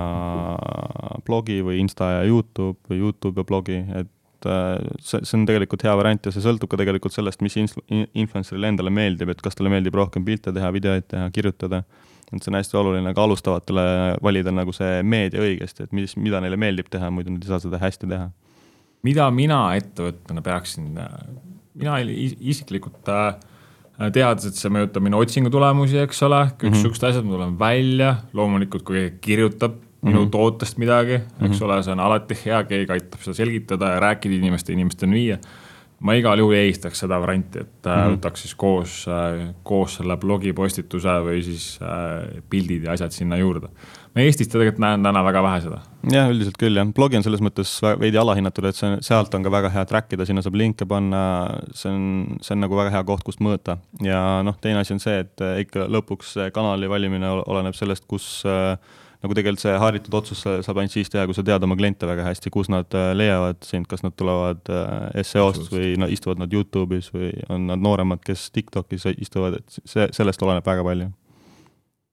blogi 1.27 1.59
või 1.67 1.81
Insta 1.83 2.13
ja 2.19 2.21
Youtube 2.29 2.79
või 2.91 3.01
Youtube 3.03 3.43
ja 3.43 3.49
blogi, 3.49 3.81
et 3.99 4.11
äh, 4.47 4.79
see, 5.01 5.21
see 5.23 5.39
on 5.39 5.47
tegelikult 5.49 5.85
hea 5.87 5.95
variant 5.97 6.27
ja 6.27 6.33
see 6.35 6.45
sõltub 6.45 6.71
ka 6.73 6.81
tegelikult 6.81 7.15
sellest, 7.17 7.43
mis 7.45 7.57
influencer'ile 7.59 8.73
endale 8.73 8.93
meeldib, 8.95 9.35
et 9.35 9.43
kas 9.45 9.59
talle 9.59 9.73
meeldib 9.73 9.95
rohkem 9.95 10.25
pilte 10.27 10.53
teha, 10.55 10.71
videoid 10.75 11.09
teha, 11.11 11.31
kirjutada. 11.35 11.85
et 12.33 12.43
see 12.43 12.51
on 12.51 12.57
hästi 12.59 12.79
oluline 12.81 13.15
ka 13.15 13.23
alustavatele 13.29 13.83
valida 14.23 14.51
nagu 14.51 14.73
see 14.73 15.03
meedia 15.03 15.43
õigesti, 15.45 15.85
et 15.85 15.93
mis, 15.93 16.17
mida 16.17 16.41
neile 16.41 16.57
meeldib 16.57 16.89
teha, 16.91 17.11
muidu 17.11 17.31
nad 17.31 17.45
ei 17.45 17.53
saa 17.53 17.61
seda 17.63 17.79
hästi 17.79 18.09
teha 18.11 18.31
mida 19.05 19.29
mina 19.35 19.61
ettevõttena 19.79 20.43
peaksin, 20.45 20.95
mina 21.77 21.99
isiklikult 22.01 23.11
äh, 23.13 23.35
teades, 24.15 24.49
et 24.49 24.59
see 24.59 24.73
mõjutab 24.73 25.05
minu 25.05 25.21
otsingu 25.21 25.53
tulemusi, 25.53 26.01
eks 26.03 26.23
ole, 26.27 26.41
kõik 26.55 26.71
mm 26.71 26.77
-hmm. 26.77 26.87
siuksed 26.87 27.09
asjad, 27.11 27.27
ma 27.27 27.37
tulen 27.37 27.59
välja, 27.61 28.15
loomulikult 28.33 28.87
kui 28.87 29.01
keegi 29.01 29.19
kirjutab 29.29 29.81
mm 30.05 30.11
-hmm. 30.11 30.17
minu 30.21 30.31
tootest 30.31 30.79
midagi, 30.79 31.15
eks 31.15 31.41
mm 31.41 31.47
-hmm. 31.49 31.65
ole, 31.65 31.83
see 31.83 31.93
on 31.93 32.01
alati 32.01 32.39
hea, 32.45 32.65
keegi 32.65 32.93
aitab 32.93 33.21
seda 33.21 33.35
selgitada 33.35 33.95
ja 33.95 34.01
rääkida 34.01 34.35
inimeste, 34.35 34.73
inimesteni 34.73 35.15
viia. 35.15 35.39
ma 36.01 36.13
igal 36.13 36.39
juhul 36.39 36.53
eelistaks 36.53 36.99
seda 36.99 37.21
varianti, 37.21 37.59
et 37.59 37.87
mm 37.87 37.93
-hmm. 37.93 38.17
võtaks 38.17 38.43
siis 38.43 38.55
koos, 38.55 39.07
koos 39.63 39.95
selle 39.95 40.17
blogipostituse 40.17 41.09
või 41.09 41.43
siis 41.43 41.79
pildid 42.51 42.85
ja 42.85 42.93
asjad 42.93 43.11
sinna 43.11 43.37
juurde 43.37 43.69
ma 44.15 44.23
Eestis 44.23 44.49
tegelikult 44.51 44.81
näen 44.83 45.03
täna 45.03 45.23
väga 45.27 45.43
vähe 45.43 45.61
seda. 45.65 45.81
jah, 46.13 46.29
üldiselt 46.31 46.59
küll 46.61 46.79
jah, 46.79 46.87
blogi 46.97 47.19
on 47.19 47.25
selles 47.27 47.43
mõttes 47.43 47.71
veidi 48.01 48.19
alahinnatud, 48.21 48.69
et 48.71 48.79
see, 48.79 48.99
sealt 49.07 49.35
on 49.35 49.47
ka 49.47 49.53
väga 49.53 49.73
hea 49.75 49.85
track 49.91 50.15
ida, 50.15 50.27
sinna 50.29 50.45
saab 50.45 50.59
linke 50.61 50.87
panna, 50.89 51.23
see 51.75 51.91
on, 51.91 52.05
see 52.45 52.55
on 52.55 52.63
nagu 52.63 52.79
väga 52.79 52.95
hea 52.95 53.03
koht, 53.09 53.25
kust 53.27 53.43
mõõta. 53.45 53.79
ja 54.05 54.21
noh, 54.47 54.59
teine 54.63 54.85
asi 54.85 54.95
on 54.95 55.03
see, 55.03 55.25
et 55.25 55.47
ikka 55.65 55.89
lõpuks 55.91 56.37
kanali 56.55 56.91
valimine 56.91 57.33
oleneb 57.43 57.75
sellest, 57.79 58.07
kus 58.11 58.29
äh, 58.47 58.77
nagu 59.25 59.33
tegelikult 59.37 59.63
see 59.63 59.75
harjutud 59.81 60.15
otsus 60.19 60.43
saab 60.45 60.79
ainult 60.81 60.93
siis 60.93 61.09
teha, 61.13 61.25
kui 61.25 61.37
sa 61.37 61.45
tead 61.47 61.65
oma 61.65 61.77
kliente 61.79 62.09
väga 62.09 62.27
hästi, 62.27 62.51
kus 62.53 62.69
nad 62.73 62.93
äh, 62.97 63.13
leiavad 63.17 63.63
sind, 63.65 63.89
kas 63.89 64.05
nad 64.05 64.13
tulevad 64.21 64.69
äh, 64.69 65.23
SEO-st 65.25 65.71
või 65.73 65.95
no 66.01 66.09
istuvad 66.13 66.43
nad 66.43 66.53
Youtube'is 66.53 67.09
või 67.15 67.31
on 67.53 67.65
nad 67.71 67.81
nooremad, 67.81 68.21
kes 68.25 68.51
TikTokis 68.55 69.09
istuvad, 69.15 69.63
et 69.63 69.79
see, 69.89 70.11
sellest 70.13 70.45
oleneb 70.45 70.67
väga 70.69 70.85
palju 70.85 71.09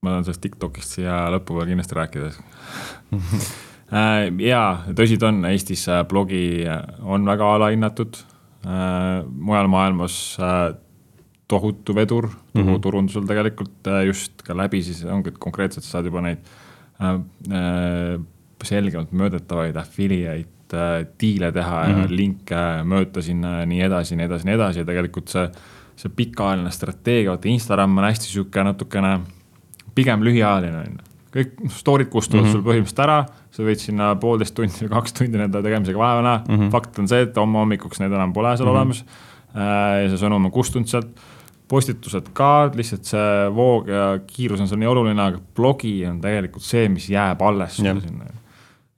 ma 0.02 0.14
tahan 0.14 0.30
sellest 0.30 0.44
TikTokist 0.46 0.96
siia 0.98 1.18
lõpu 1.36 1.58
peal 1.58 1.68
kindlasti 1.74 2.00
rääkida 2.00 2.32
äh, 4.00 4.32
jaa, 4.48 4.72
tõsi 4.96 5.20
ta 5.20 5.34
on, 5.34 5.44
Eestis 5.52 5.86
blogi 6.10 6.64
on 7.04 7.28
väga 7.28 7.56
alahinnatud. 7.58 8.28
mujal 8.62 9.68
maailmas 9.74 10.16
tohutu 11.50 11.96
vedur 11.98 12.28
mm 12.30 12.62
-hmm. 12.62 12.80
turundusel 12.80 13.26
tegelikult 13.26 13.88
just 14.06 14.44
ka 14.46 14.54
läbi 14.58 14.84
siis 14.84 15.04
ongi, 15.04 15.30
et 15.30 15.38
konkreetselt 15.38 15.84
sa 15.84 15.98
saad 15.98 16.06
juba 16.06 16.22
neid 16.22 16.46
selgemalt 18.64 19.14
mõõdetavaid 19.18 19.78
affiliate 19.82 20.82
diile 21.20 21.52
teha 21.52 21.82
mm 21.82 21.86
-hmm. 21.86 22.00
ja 22.00 22.06
mhm. 22.06 22.16
linke 22.16 22.64
mööda 22.84 23.22
sinna 23.22 23.60
ja 23.60 23.66
nii 23.66 23.82
edasi, 23.82 24.16
nii 24.16 24.26
edasi, 24.26 24.46
nii 24.48 24.56
edasi 24.56 24.80
ja 24.80 24.86
tegelikult 24.86 25.28
see, 25.34 25.48
see 25.96 26.12
pikaajaline 26.16 26.72
strateegia, 26.72 27.32
vaata 27.32 27.50
Instagram 27.50 27.98
on 27.98 28.04
hästi 28.04 28.26
sihuke 28.32 28.64
natukene 28.64 29.20
pigem 29.96 30.24
lühiajaline 30.24 30.78
on 30.78 30.92
ju. 30.92 31.08
kõik 31.32 31.52
story'd 31.72 32.10
kustuvad 32.12 32.44
mm 32.44 32.48
-hmm. 32.48 32.52
sul 32.52 32.64
põhimõtteliselt 32.66 33.04
ära, 33.04 33.26
sa 33.52 33.64
võid 33.64 33.80
sinna 33.80 34.16
poolteist 34.16 34.56
tundi 34.56 34.86
või 34.86 34.90
kaks 34.96 35.14
tundi 35.14 35.38
nende 35.38 35.62
tegemisega 35.64 36.00
vaeva 36.00 36.22
näha 36.22 36.44
mm. 36.48 36.56
-hmm. 36.56 36.72
fakt 36.72 37.00
on 37.00 37.08
see, 37.08 37.22
et 37.22 37.38
homme 37.38 37.58
hommikuks 37.58 38.00
neid 38.00 38.12
enam 38.12 38.34
pole 38.34 38.58
seal 38.58 38.68
mm 38.68 38.74
-hmm. 38.74 38.78
olemas. 38.78 39.06
Äh, 39.52 40.04
ja 40.04 40.10
see 40.10 40.18
sõnum 40.18 40.46
on 40.46 40.52
kustunud 40.52 40.88
sealt. 40.88 41.08
Postitused 41.72 42.30
ka, 42.38 42.70
lihtsalt 42.76 43.08
see 43.08 43.50
voog 43.56 43.90
ja 43.92 44.06
kiirus 44.28 44.62
on 44.64 44.70
seal 44.70 44.82
nii 44.82 44.92
oluline, 44.92 45.24
aga 45.24 45.42
blogi 45.58 45.96
on 46.10 46.20
tegelikult 46.24 46.66
see, 46.68 46.90
mis 46.92 47.08
jääb 47.12 47.42
alles 47.48 47.80
sulle 47.80 47.98
sinna. 48.04 48.32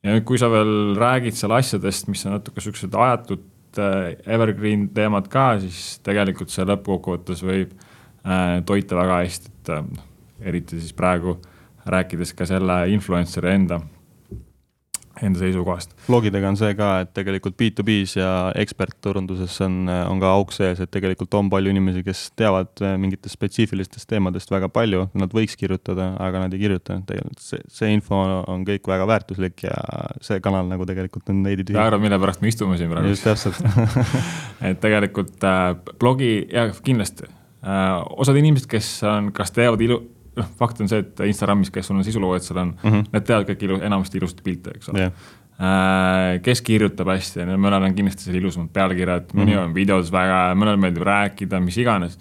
ja 0.04 0.16
nüüd, 0.16 0.26
kui 0.28 0.42
sa 0.42 0.50
veel 0.52 0.96
räägid 1.00 1.38
seal 1.38 1.54
asjadest, 1.56 2.10
mis 2.12 2.26
on 2.26 2.38
natuke 2.38 2.64
siuksed 2.66 2.96
ajatud 3.06 3.46
äh, 3.82 4.16
evergreen 4.36 4.90
teemad 4.96 5.30
ka, 5.32 5.54
siis 5.62 6.00
tegelikult 6.06 6.54
see 6.54 6.66
lõppkokkuvõttes 6.68 7.46
võib 7.46 7.78
äh, 8.26 8.58
toita 8.66 8.98
väga 9.00 9.22
hästi, 9.22 9.54
et 9.54 9.78
noh 9.94 10.10
eriti 10.44 10.80
siis 10.80 10.94
praegu 10.94 11.38
rääkides 11.86 12.34
ka 12.38 12.46
selle 12.48 12.78
influencer'i 12.94 13.54
enda, 13.58 13.80
enda 15.24 15.40
seisukohast. 15.42 15.96
blogidega 16.08 16.50
on 16.52 16.60
see 16.60 16.74
ka, 16.78 16.90
et 17.06 17.14
tegelikult 17.16 17.58
B2B-s 17.60 18.18
ja 18.20 18.32
ekspertturunduses 18.60 19.56
on, 19.66 19.88
on 19.88 20.22
ka 20.22 20.34
auk 20.38 20.54
sees, 20.56 20.82
et 20.84 20.92
tegelikult 20.94 21.34
on 21.40 21.50
palju 21.54 21.74
inimesi, 21.74 22.04
kes 22.06 22.26
teavad 22.40 22.84
mingitest 23.02 23.38
spetsiifilistest 23.38 24.10
teemadest 24.10 24.52
väga 24.54 24.70
palju, 24.74 25.08
nad 25.20 25.34
võiks 25.36 25.58
kirjutada, 25.60 26.14
aga 26.24 26.46
nad 26.46 26.56
ei 26.56 26.64
kirjuta. 26.66 27.00
tegelikult 27.08 27.44
see, 27.44 27.62
see 27.72 27.94
info 27.96 28.20
on 28.48 28.66
kõik 28.68 28.88
väga 28.90 29.08
väärtuslik 29.10 29.66
ja 29.68 29.76
see 30.24 30.42
kanal 30.44 30.68
nagu 30.70 30.88
tegelikult 30.90 31.30
on 31.34 31.44
veidi 31.46 31.68
tühi. 31.68 31.80
arvad, 31.80 32.04
mille 32.04 32.20
pärast 32.22 32.44
me 32.44 32.52
istume 32.52 32.78
siin 32.80 32.92
praegu? 32.92 33.14
just 33.14 33.28
täpselt 33.28 33.60
et 34.68 34.82
tegelikult 34.84 35.44
äh, 35.48 35.70
blogi, 36.00 36.34
jah, 36.52 36.74
kindlasti 36.86 37.28
äh,. 37.28 38.02
osad 38.18 38.40
inimesed, 38.40 38.70
kes 38.72 38.96
on, 39.10 39.32
kas 39.36 39.54
teevad 39.56 39.82
ilu 39.86 40.02
noh, 40.40 40.50
fakt 40.60 40.82
on 40.82 40.90
see, 40.92 41.04
et 41.04 41.24
Instagramis, 41.28 41.72
kes 41.74 41.88
sul 41.88 42.00
on 42.00 42.04
sisuloojad, 42.04 42.46
seal 42.48 42.60
on 42.62 42.76
mm, 42.76 42.90
-hmm. 42.90 43.08
need 43.14 43.30
teevad 43.30 43.50
kõik 43.50 43.66
ilu, 43.68 43.80
enamasti 43.82 44.22
ilusti 44.22 44.46
pilte, 44.46 44.78
eks 44.78 44.94
ole 44.94 45.08
yeah 45.08 45.32
äh, 45.62 46.42
kes 46.44 46.62
kirjutab 46.66 47.12
hästi, 47.14 47.46
mõnel 47.58 47.90
on 47.90 47.98
kindlasti 47.98 48.28
seal 48.28 48.40
ilusamad 48.40 48.72
pealkirjad 48.74 49.28
mm, 49.28 49.34
-hmm. 49.34 49.44
mõni 49.44 49.60
on 49.60 49.76
videos 49.76 50.12
väga, 50.14 50.46
mõnel 50.60 50.80
meeldib 50.82 51.06
rääkida, 51.10 51.62
mis 51.64 51.78
iganes. 51.78 52.18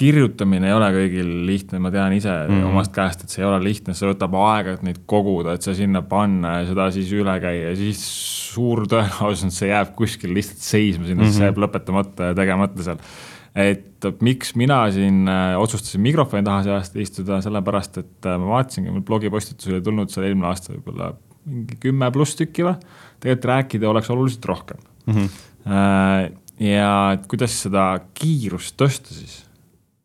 kirjutamine 0.00 0.64
ei 0.64 0.72
ole 0.72 0.86
kõigil 0.94 1.30
lihtne, 1.44 1.78
ma 1.78 1.90
tean 1.92 2.12
ise 2.16 2.30
mm 2.32 2.54
-hmm. 2.54 2.68
omast 2.70 2.92
käest, 2.92 3.22
et 3.22 3.28
see 3.28 3.42
ei 3.42 3.48
ole 3.48 3.58
lihtne, 3.64 3.94
see 3.94 4.08
võtab 4.08 4.32
aega, 4.32 4.72
et 4.72 4.82
neid 4.82 5.02
koguda, 5.06 5.52
et 5.52 5.62
see 5.62 5.74
sinna 5.74 6.00
panna 6.02 6.60
ja 6.60 6.66
seda 6.70 6.90
siis 6.90 7.12
üle 7.12 7.34
käia 7.40 7.68
ja 7.68 7.76
siis 7.76 8.00
suur 8.54 8.86
tõenäosus, 8.88 9.50
see 9.52 9.68
jääb 9.68 9.92
kuskil 9.96 10.32
lihtsalt 10.34 10.64
seisma 10.64 11.04
sinna 11.04 11.22
mm, 11.22 11.28
-hmm. 11.28 11.36
see 11.36 11.44
jääb 11.44 11.60
lõpetamata 11.60 12.30
ja 12.30 12.34
tegemata 12.34 12.82
seal 12.82 12.98
et 13.54 14.06
miks 14.22 14.54
mina 14.58 14.84
siin 14.94 15.24
äh, 15.28 15.56
otsustasin 15.58 16.02
mikrofoni 16.04 16.46
taha 16.46 16.62
see 16.66 16.74
aasta 16.74 17.02
istuda, 17.02 17.40
sellepärast 17.42 17.98
et 18.02 18.28
äh, 18.28 18.38
ma 18.38 18.54
vaatasingi, 18.54 18.92
mul 18.94 19.04
blogipostitus 19.06 19.72
oli 19.72 19.82
tulnud 19.84 20.12
seal 20.12 20.28
eelmine 20.28 20.48
aasta 20.50 20.74
võib-olla 20.76 21.12
mingi 21.50 21.78
kümme 21.82 22.10
pluss 22.14 22.38
tükki 22.38 22.66
või. 22.66 22.76
tegelikult 23.18 23.50
rääkida 23.50 23.90
oleks 23.90 24.10
oluliselt 24.12 24.46
rohkem 24.46 24.82
mm. 25.06 25.14
-hmm. 25.14 26.34
ja 26.66 26.90
et 27.16 27.26
kuidas 27.26 27.56
seda 27.64 27.86
kiirust 28.14 28.76
tõsta 28.78 29.16
siis, 29.16 29.40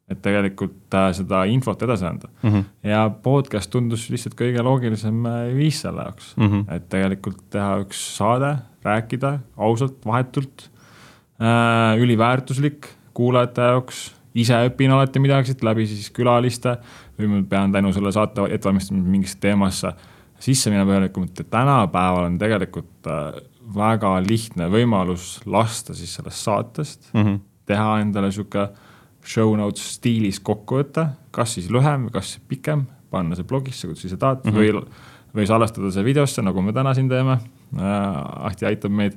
et 0.09 0.21
tegelikult 0.25 0.97
seda 1.17 1.43
infot 1.51 1.81
edasi 1.85 2.07
anda 2.07 2.31
mm. 2.41 2.49
-hmm. 2.49 2.65
ja 2.89 3.05
podcast 3.09 3.69
tundus 3.69 4.09
lihtsalt 4.09 4.39
kõige 4.39 4.63
loogilisem 4.63 5.21
viis 5.53 5.83
selle 5.85 6.07
jaoks 6.07 6.33
mm, 6.37 6.47
-hmm. 6.47 6.75
et 6.75 6.89
tegelikult 6.89 7.43
teha 7.51 7.77
üks 7.83 8.01
saade, 8.17 8.55
rääkida 8.81 9.39
ausalt, 9.57 10.01
vahetult 10.05 10.71
üliväärtuslik 11.99 12.94
kuulajate 13.15 13.69
jaoks, 13.71 14.05
ise 14.35 14.57
õpin 14.67 14.91
alati 14.91 15.21
midagi 15.23 15.53
siit 15.53 15.63
läbi 15.63 15.87
siis 15.87 16.11
külaliste 16.13 16.77
või 17.19 17.31
ma 17.31 17.41
pean 17.49 17.71
tänu 17.71 17.93
selle 17.95 18.11
saate 18.11 18.43
ettevalmistamisel 18.51 19.11
mingisse 19.15 19.39
teemasse 19.41 19.93
sisse 20.43 20.71
minema 20.71 20.89
põhjalikumalt 20.89 21.39
ja 21.39 21.47
tänapäeval 21.49 22.27
on 22.27 22.39
tegelikult 22.39 23.09
äh, 23.09 23.37
väga 23.75 24.11
lihtne 24.25 24.67
võimalus 24.71 25.39
lasta 25.49 25.95
siis 25.97 26.17
sellest 26.17 26.43
saatest 26.43 27.09
mm, 27.13 27.21
-hmm. 27.23 27.39
teha 27.65 27.99
endale 28.03 28.31
sihuke 28.31 28.67
show 29.25 29.55
notes 29.57 29.95
stiilis 29.95 30.39
kokkuvõte, 30.39 31.07
kas 31.33 31.55
siis 31.57 31.71
lühem, 31.73 32.09
kas 32.13 32.35
pikem, 32.47 32.85
panna 33.09 33.35
see 33.35 33.47
blogisse, 33.47 33.87
kuidas 33.87 34.05
ise 34.05 34.17
tahad 34.21 34.43
mm 34.43 34.51
-hmm. 34.51 34.83
või, 34.83 35.39
või 35.39 35.47
salvestada 35.47 35.91
see 35.91 36.05
videosse, 36.05 36.41
nagu 36.45 36.61
me 36.61 36.73
täna 36.73 36.93
siin 36.93 37.09
teeme 37.09 37.39
äh,. 37.79 38.45
Ahti 38.45 38.65
aitab 38.65 38.91
meid. 38.91 39.15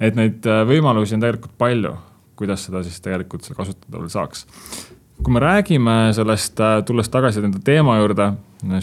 et 0.00 0.14
neid 0.14 0.46
äh, 0.46 0.64
võimalusi 0.66 1.14
on 1.14 1.20
tegelikult 1.20 1.58
palju 1.58 1.96
kuidas 2.38 2.66
seda 2.68 2.82
siis 2.86 3.00
tegelikult 3.04 3.48
kasutada 3.56 3.98
veel 3.98 4.12
saaks. 4.12 4.46
kui 5.18 5.34
me 5.34 5.40
räägime 5.42 6.12
sellest, 6.14 6.60
äh, 6.62 6.76
tulles 6.86 7.08
tagasi 7.10 7.42
nende 7.42 7.58
teema 7.64 7.96
juurde, 7.98 8.28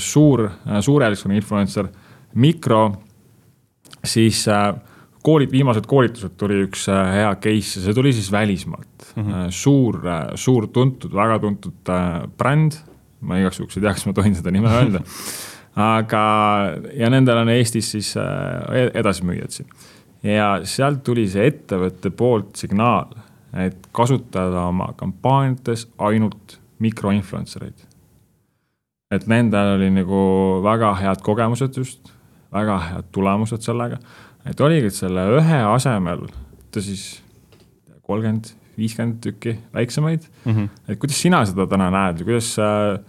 suur, 0.04 0.50
äh, 0.50 0.82
suurealisena 0.84 1.38
influencer, 1.38 1.88
mikro, 2.36 2.82
siis 4.04 4.42
äh, 4.52 4.74
koolid, 5.24 5.52
viimased 5.52 5.88
koolitused 5.88 6.36
tuli 6.38 6.60
üks 6.68 6.90
hea 6.92 7.32
case 7.42 7.82
see 7.82 7.96
tuli 7.96 8.12
siis 8.14 8.28
välismaalt 8.32 9.08
mm. 9.16 9.24
-hmm. 9.24 9.50
suur, 9.50 10.02
suur 10.36 10.68
tuntud, 10.68 11.16
väga 11.16 11.40
tuntud 11.40 11.92
bränd, 12.38 12.78
ma 13.22 13.40
igaks 13.40 13.60
juhuks 13.60 13.78
ei 13.78 13.88
tea, 13.88 13.96
kas 13.96 14.06
ma 14.06 14.14
tohin 14.14 14.36
seda 14.36 14.52
nime 14.52 14.70
öelda 14.70 15.02
aga, 15.96 16.26
ja 16.94 17.10
nendel 17.10 17.42
on 17.42 17.50
Eestis 17.50 17.92
siis 17.92 18.14
edasimüüjad 18.94 19.56
siin. 19.56 19.70
ja 20.24 20.60
sealt 20.64 21.04
tuli 21.04 21.26
see 21.32 21.48
ettevõtte 21.48 22.12
poolt 22.12 22.56
signaal, 22.60 23.16
et 23.56 23.88
kasutada 23.96 24.68
oma 24.70 24.92
kampaaniates 24.98 25.88
ainult 25.98 26.60
mikroinfluencer 26.84 27.70
eid. 27.70 27.86
et 29.12 29.28
nendel 29.32 29.76
oli 29.78 29.90
nagu 29.96 30.22
väga 30.66 30.92
head 31.00 31.22
kogemused 31.24 31.78
just, 31.78 32.12
väga 32.54 32.80
head 32.90 33.12
tulemused 33.16 33.64
sellega, 33.64 34.00
et 34.46 34.62
oligi, 34.62 34.92
et 34.92 34.98
selle 34.98 35.24
ühe 35.38 35.62
asemel 35.70 36.28
ta 36.72 36.84
siis 36.84 37.22
kolmkümmend, 38.06 38.52
viiskümmend 38.78 39.22
tükki 39.24 39.56
väiksemaid 39.74 40.26
mm. 40.46 40.52
-hmm. 40.52 40.70
et 40.88 41.00
kuidas 41.00 41.22
sina 41.22 41.46
seda 41.46 41.68
täna 41.68 41.90
näed 41.94 42.20
või 42.20 42.34
kuidas 42.34 42.52
äh, 42.60 43.00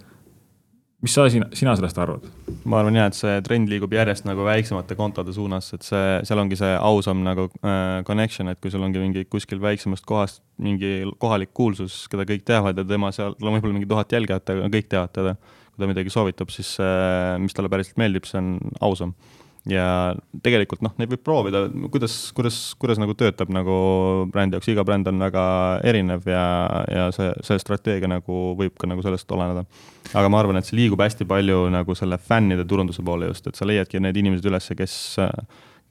mis 1.07 1.15
sa 1.15 1.23
sina, 1.31 1.47
sina 1.55 1.73
sellest 1.79 1.99
arvad? 2.03 2.25
ma 2.67 2.81
arvan 2.81 2.97
jah, 2.99 3.07
et 3.07 3.15
see 3.15 3.35
trend 3.45 3.69
liigub 3.71 3.93
järjest 3.95 4.25
nagu 4.27 4.43
väiksemate 4.43 4.97
kontode 4.99 5.31
suunas, 5.35 5.69
et 5.77 5.85
see, 5.87 6.17
seal 6.27 6.41
ongi 6.41 6.57
see 6.59 6.73
ausam 6.75 7.21
nagu 7.23 7.47
äh, 7.61 8.01
connection, 8.07 8.51
et 8.51 8.59
kui 8.63 8.73
sul 8.73 8.83
ongi 8.83 8.99
mingi 8.99 9.23
kuskil 9.31 9.61
väiksemast 9.63 10.03
kohast 10.07 10.41
mingi 10.63 11.05
kohalik 11.21 11.53
kuulsus, 11.55 12.01
keda 12.11 12.27
kõik 12.27 12.43
teavad 12.47 12.81
ja 12.81 12.83
tema 12.87 13.13
seal, 13.15 13.37
tal 13.39 13.51
on 13.51 13.55
võib-olla 13.55 13.77
mingi 13.77 13.87
tuhat 13.87 14.17
jälgijat, 14.17 14.51
aga 14.51 14.67
kõik 14.73 14.91
teavad 14.91 15.15
teda. 15.15 15.35
kui 15.71 15.83
ta 15.83 15.91
midagi 15.93 16.11
soovitab, 16.11 16.51
siis 16.51 16.73
äh, 16.83 17.37
mis 17.39 17.55
talle 17.55 17.71
päriselt 17.71 17.99
meeldib, 18.01 18.27
see 18.27 18.41
on 18.41 18.55
ausam 18.83 19.15
ja 19.71 20.15
tegelikult 20.43 20.81
noh, 20.85 20.93
neid 20.99 21.11
võib 21.11 21.23
proovida, 21.25 21.63
kuidas, 21.91 22.15
kuidas, 22.35 22.57
kuidas 22.79 22.99
nagu 23.01 23.15
töötab 23.17 23.51
nagu 23.53 23.77
brändi 24.31 24.57
jaoks, 24.57 24.69
iga 24.71 24.85
bränd 24.87 25.09
on 25.11 25.21
väga 25.21 25.45
erinev 25.87 26.27
ja, 26.29 26.47
ja 26.91 27.07
see, 27.15 27.29
see 27.47 27.61
strateegia 27.61 28.09
nagu 28.11 28.41
võib 28.59 28.77
ka 28.79 28.89
nagu 28.89 29.03
sellest 29.05 29.31
oleneda. 29.35 29.65
aga 30.13 30.31
ma 30.31 30.41
arvan, 30.41 30.59
et 30.59 30.69
see 30.69 30.79
liigub 30.79 31.01
hästi 31.03 31.27
palju 31.29 31.67
nagu 31.73 31.95
selle 31.99 32.19
fännide 32.21 32.67
turunduse 32.67 33.03
poole 33.05 33.31
just, 33.31 33.47
et 33.47 33.59
sa 33.59 33.67
leiadki 33.67 34.01
need 34.03 34.19
inimesed 34.23 34.47
üles, 34.47 34.71
kes 34.77 34.97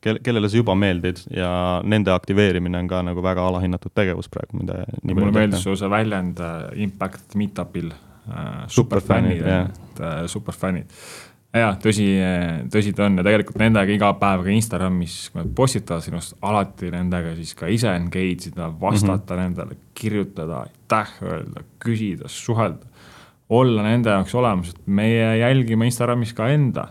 kel-, 0.04 0.22
kellele 0.24 0.50
sa 0.50 0.60
juba 0.60 0.76
meeldid 0.78 1.22
ja 1.34 1.50
nende 1.84 2.14
aktiveerimine 2.14 2.80
on 2.80 2.90
ka 2.90 3.02
nagu 3.06 3.24
väga 3.24 3.46
alahinnatud 3.50 3.94
tegevus 3.96 4.30
praegu, 4.32 4.62
mida 4.62 4.82
mulle 5.04 5.32
meeldis 5.34 5.64
su 5.66 5.76
see 5.78 5.92
väljend 5.92 6.42
uh, 6.42 6.68
Impact 6.86 7.36
Meetupil 7.36 7.92
uh,, 7.92 8.66
superfännid, 8.72 9.46
et 9.46 10.02
uh, 10.02 10.22
superfännid 10.30 10.92
jaa, 11.60 11.72
tõsi, 11.82 12.06
tõsi 12.72 12.92
ta 12.96 13.06
on 13.06 13.20
ja 13.20 13.24
tegelikult 13.26 13.58
nendega 13.60 13.94
iga 13.94 14.10
päev 14.20 14.44
ka 14.46 14.52
Instagramis, 14.54 15.16
kui 15.32 15.42
nad 15.42 15.52
postitavad 15.56 16.04
sinust, 16.04 16.36
alati 16.46 16.90
nendega 16.92 17.34
siis 17.38 17.54
ka 17.58 17.70
ise 17.72 17.92
engage 17.92 18.50
ida, 18.50 18.70
vastata 18.80 19.34
mm 19.34 19.40
-hmm. 19.40 19.42
nendele, 19.42 19.78
kirjutada, 19.94 20.66
aitäh 20.66 21.14
öelda, 21.22 21.64
küsida, 21.82 22.28
suhelda. 22.28 22.86
olla 23.48 23.82
nende 23.82 24.10
jaoks 24.10 24.34
olemas, 24.34 24.68
et 24.68 24.86
meie 24.86 25.36
jälgime 25.38 25.84
Instagramis 25.84 26.32
ka 26.34 26.48
enda. 26.48 26.88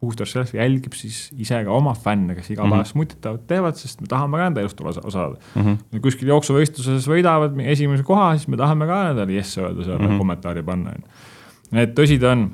Booster 0.00 0.26
Self 0.26 0.52
jälgib 0.54 0.92
siis 0.92 1.32
ise 1.38 1.64
ka 1.64 1.72
oma 1.72 1.94
fänne, 1.94 2.34
kes 2.36 2.50
iga 2.50 2.62
päev 2.62 2.74
mm 2.74 2.80
-hmm. 2.80 2.90
smutitavad, 2.90 3.46
teevad, 3.46 3.74
sest 3.74 4.00
me 4.00 4.06
tahame 4.06 4.36
ka 4.36 4.46
enda 4.46 4.60
elust 4.60 4.80
osa 4.80 5.00
saada 5.10 5.36
mm. 5.54 5.62
-hmm. 5.62 6.00
kuskil 6.00 6.28
jooksuvõistluses 6.28 7.08
võidavad 7.08 7.56
esimese 7.64 8.02
koha, 8.02 8.36
siis 8.36 8.48
me 8.48 8.56
tahame 8.56 8.86
ka 8.86 9.04
nendele 9.08 9.32
jess 9.32 9.58
öelda 9.58 9.84
seal 9.84 9.98
mm 9.98 10.06
-hmm. 10.06 10.18
kommentaari 10.18 10.62
panna, 10.62 10.90
on 10.90 11.02
ju. 11.02 11.82
et 11.82 11.98
tõsi 11.98 12.20
ta 12.20 12.32
on. 12.32 12.50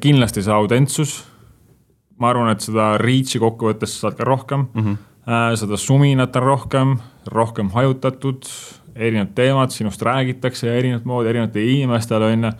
Kindlasti 0.00 0.42
see 0.42 0.52
autentsus. 0.52 1.24
ma 2.18 2.30
arvan, 2.30 2.48
et 2.50 2.64
seda 2.64 2.96
reach'i 2.98 3.38
kokkuvõttes 3.38 4.00
saad 4.00 4.16
ka 4.16 4.24
rohkem 4.24 4.66
mm. 4.72 4.82
-hmm. 4.82 4.96
Äh, 5.26 5.56
seda 5.58 5.74
suminat 5.76 6.36
on 6.36 6.42
rohkem, 6.42 6.98
rohkem 7.26 7.70
hajutatud, 7.74 8.44
erinevad 8.94 9.32
teemad, 9.34 9.72
sinust 9.74 10.02
räägitakse 10.02 10.70
erinevat 10.78 11.04
moodi 11.04 11.28
erinevatele 11.28 11.72
inimestele, 11.72 12.24
on 12.24 12.44
ju 12.44 12.50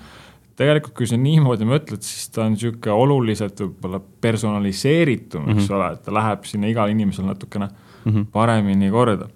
tegelikult, 0.56 0.94
kui 0.98 1.06
sa 1.06 1.18
niimoodi 1.20 1.68
mõtled, 1.68 2.02
siis 2.02 2.30
ta 2.34 2.46
on 2.46 2.56
sihuke 2.58 2.90
oluliselt 2.90 3.60
võib-olla 3.60 4.00
personaliseeritum 4.20 5.44
mm, 5.44 5.52
-hmm. 5.52 5.58
eks 5.60 5.68
mhm. 5.68 5.78
ole, 5.78 5.92
et 5.92 6.02
ta 6.02 6.14
läheb 6.14 6.48
sinna 6.48 6.70
igale 6.72 6.90
inimesele 6.96 7.26
natukene 7.26 7.68
mm 7.68 8.12
-hmm. 8.12 8.26
paremini 8.32 8.90
korda. 8.90 9.28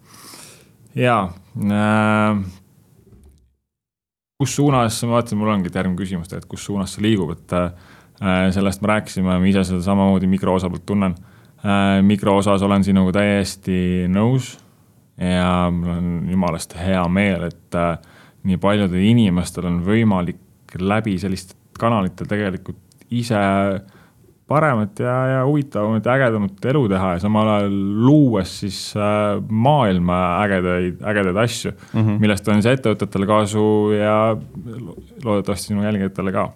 ja 0.95 1.29
äh, 1.57 2.45
kus 4.41 4.55
suunas, 4.57 5.03
ma 5.05 5.19
vaatasin, 5.19 5.37
mul 5.37 5.53
ongi 5.53 5.69
järgmine 5.69 6.01
küsimus 6.01 6.31
tegelikult, 6.31 6.55
kus 6.57 6.65
suunas 6.71 6.95
see 6.97 7.05
liigub, 7.05 7.35
et 7.35 7.53
äh, 7.57 8.47
sellest 8.57 8.81
me 8.81 8.95
rääkisime, 8.95 9.37
ma 9.37 9.51
ise 9.51 9.67
seda 9.69 9.83
samamoodi 9.85 10.31
mikro 10.31 10.57
osa 10.57 10.71
pealt 10.73 10.87
tunnen 10.89 11.17
äh,. 11.61 12.01
mikro 12.07 12.39
osas 12.41 12.65
olen 12.65 12.85
sinuga 12.87 13.19
täiesti 13.19 14.07
nõus 14.09 14.55
ja 15.21 15.69
mul 15.75 15.93
on 15.93 16.11
jumalast 16.33 16.73
hea 16.81 17.03
meel, 17.13 17.51
et 17.51 17.77
äh, 17.77 17.99
nii 18.49 18.57
paljudel 18.63 19.05
inimestel 19.11 19.69
on 19.69 19.83
võimalik 19.85 20.79
läbi 20.81 21.19
selliste 21.21 21.59
kanalite 21.77 22.25
tegelikult 22.29 22.81
ise 23.13 23.37
äh, 23.37 24.00
paremat 24.51 24.99
ja, 24.99 25.17
ja 25.31 25.43
huvitavamat 25.47 26.07
ja 26.07 26.15
ägedamat 26.19 26.65
elu 26.73 26.83
teha 26.91 27.13
ja 27.15 27.23
samal 27.23 27.49
ajal 27.55 27.77
luues 28.07 28.55
siis 28.65 28.79
äh, 28.99 29.39
maailma 29.49 30.21
ägedaid, 30.45 31.03
ägedaid 31.13 31.39
asju 31.45 31.73
mm, 31.73 32.01
-hmm. 32.01 32.23
millest 32.23 32.49
on 32.49 32.59
siis 32.59 32.73
ettevõtetele 32.75 33.29
kasu 33.31 33.67
ja 33.95 34.17
loodetavasti 35.25 35.71
sinu 35.71 35.85
jälgijatele 35.87 36.33
ka 36.35 36.49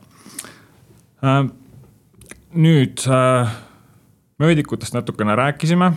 äh,. 1.24 1.44
nüüd 2.54 3.06
äh, 3.10 3.54
möödikutest 4.38 4.94
natukene 4.94 5.36
rääkisime. 5.36 5.92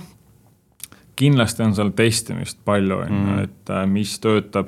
kindlasti 1.16 1.64
on 1.64 1.74
seal 1.76 1.90
testimist 1.90 2.60
palju, 2.66 2.98
on 2.98 3.08
ju, 3.08 3.24
mhm. 3.24 3.40
et 3.40 3.70
äh, 3.70 3.88
mis 3.90 4.20
töötab. 4.20 4.68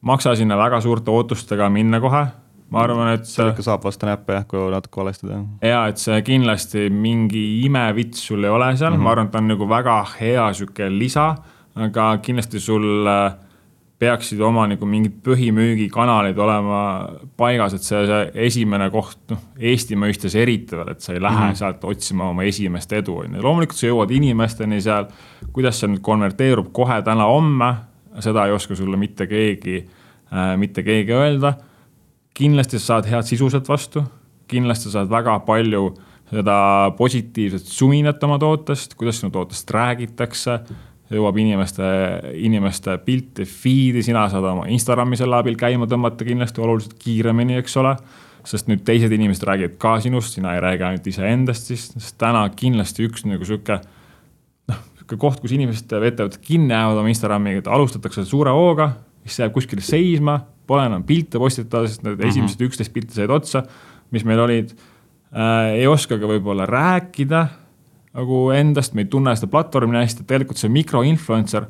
maksa 0.00 0.34
sinna 0.34 0.58
väga 0.58 0.80
suurte 0.80 1.10
ootustega 1.10 1.70
minna 1.70 2.00
kohe 2.00 2.26
ma 2.70 2.82
arvan, 2.82 3.12
et. 3.14 3.26
seal 3.30 3.52
ikka 3.52 3.64
saab 3.66 3.84
vasta 3.86 4.08
näppe 4.08 4.34
jah, 4.34 4.46
kui 4.48 4.66
natuke 4.72 5.00
valesti 5.02 5.28
teha. 5.28 5.42
ja, 5.62 5.86
et 5.90 6.02
see 6.02 6.20
kindlasti 6.26 6.88
mingi 6.90 7.44
imevits 7.66 8.26
sul 8.28 8.44
ei 8.44 8.50
ole 8.50 8.72
seal 8.76 8.92
mm, 8.92 8.96
-hmm. 8.96 9.04
ma 9.04 9.10
arvan, 9.14 9.26
et 9.26 9.32
ta 9.32 9.42
on 9.42 9.48
nagu 9.52 9.68
väga 9.68 9.96
hea 10.20 10.52
sihuke 10.52 10.90
lisa, 10.90 11.34
aga 11.76 12.08
kindlasti 12.22 12.60
sul 12.60 13.06
äh, 13.06 13.36
peaksid 13.98 14.40
oma 14.44 14.66
nagu 14.68 14.86
mingid 14.86 15.14
põhimüügikanalid 15.24 16.38
olema 16.38 16.80
paigas, 17.36 17.76
et 17.78 17.84
see, 17.86 18.02
see 18.08 18.46
esimene 18.48 18.90
koht, 18.92 19.18
noh, 19.30 19.44
Eesti 19.56 19.96
mõistes 19.96 20.34
eriti 20.36 20.76
veel, 20.76 20.90
et 20.92 21.00
sa 21.00 21.14
ei 21.14 21.22
lähe 21.22 21.38
mm 21.38 21.50
-hmm. 21.50 21.60
sealt 21.62 21.84
otsima 21.84 22.28
oma 22.28 22.44
esimest 22.44 22.92
edu, 22.92 23.16
on 23.22 23.34
ju. 23.34 23.42
loomulikult 23.42 23.78
sa 23.78 23.86
jõuad 23.86 24.10
inimesteni 24.12 24.80
seal, 24.80 25.06
kuidas 25.52 25.80
see 25.80 25.88
nüüd 25.88 26.02
konverteerub 26.02 26.72
kohe 26.72 27.00
täna-homme, 27.02 27.74
seda 28.20 28.46
ei 28.46 28.52
oska 28.52 28.74
sulle 28.76 28.96
mitte 28.96 29.26
keegi 29.26 29.78
äh,, 30.32 30.56
mitte 30.56 30.82
keegi 30.82 31.12
öelda 31.12 31.54
kindlasti 32.36 32.80
sa 32.80 32.96
saad 32.96 33.08
head 33.10 33.28
sisu 33.28 33.48
sealt 33.52 33.68
vastu, 33.70 34.02
kindlasti 34.50 34.92
saad 34.92 35.08
väga 35.10 35.38
palju 35.46 35.88
seda 36.30 36.58
positiivset 36.98 37.68
suminat 37.70 38.22
oma 38.26 38.38
tootest, 38.42 38.96
kuidas 38.98 39.20
sinu 39.20 39.30
tootest 39.34 39.70
räägitakse, 39.74 40.58
jõuab 41.14 41.38
inimeste, 41.38 41.86
inimeste 42.42 42.96
pilti, 43.06 43.46
feed'i, 43.46 44.02
sina 44.02 44.26
saad 44.30 44.46
oma 44.50 44.66
Instagrami 44.74 45.18
selle 45.18 45.38
abil 45.38 45.58
käima 45.58 45.86
tõmmata 45.90 46.26
kindlasti 46.26 46.62
oluliselt 46.64 46.96
kiiremini, 47.02 47.60
eks 47.62 47.76
ole. 47.82 47.96
sest 48.46 48.68
nüüd 48.70 48.84
teised 48.86 49.10
inimesed 49.10 49.42
räägivad 49.42 49.72
ka 49.82 49.96
sinust, 49.98 50.36
sina 50.36 50.52
ei 50.54 50.60
räägi 50.62 50.84
ainult 50.86 51.06
iseendast 51.10 51.66
siis, 51.66 52.12
täna 52.14 52.44
kindlasti 52.54 53.02
üks 53.08 53.24
nagu 53.26 53.42
sihuke 53.42 53.80
noh, 54.70 54.84
sihuke 55.00 55.18
koht, 55.18 55.40
kus 55.42 55.54
inimesed, 55.56 55.90
ettevõtted 55.90 56.38
kinni 56.44 56.70
jäävad 56.70 57.00
oma 57.00 57.10
Instagramiga, 57.10 57.64
et 57.64 57.70
alustatakse 57.74 58.22
suure 58.22 58.54
hooga, 58.54 58.92
siis 59.26 59.36
see 59.36 59.44
jääb 59.44 59.54
kuskile 59.56 59.84
seisma 59.84 60.38
pole 60.66 60.86
enam 60.88 61.04
pilte 61.06 61.38
postitada, 61.42 61.86
sest 61.86 62.02
need 62.02 62.16
mm 62.16 62.22
-hmm. 62.22 62.28
esimesed 62.28 62.64
üksteist 62.66 62.92
pilti 62.94 63.14
said 63.14 63.30
otsa, 63.30 63.62
mis 64.10 64.24
meil 64.24 64.40
olid 64.40 64.72
äh,. 65.32 65.82
ei 65.82 65.86
oska 65.86 66.18
ka 66.18 66.26
võib-olla 66.26 66.66
rääkida 66.66 67.46
nagu 68.16 68.50
endast, 68.50 68.94
me 68.94 69.04
ei 69.04 69.10
tunne 69.12 69.34
seda 69.36 69.50
platvormi 69.52 69.98
hästi, 69.98 70.24
et 70.24 70.26
tegelikult 70.26 70.58
see 70.58 70.72
mikroinfluencer 70.72 71.66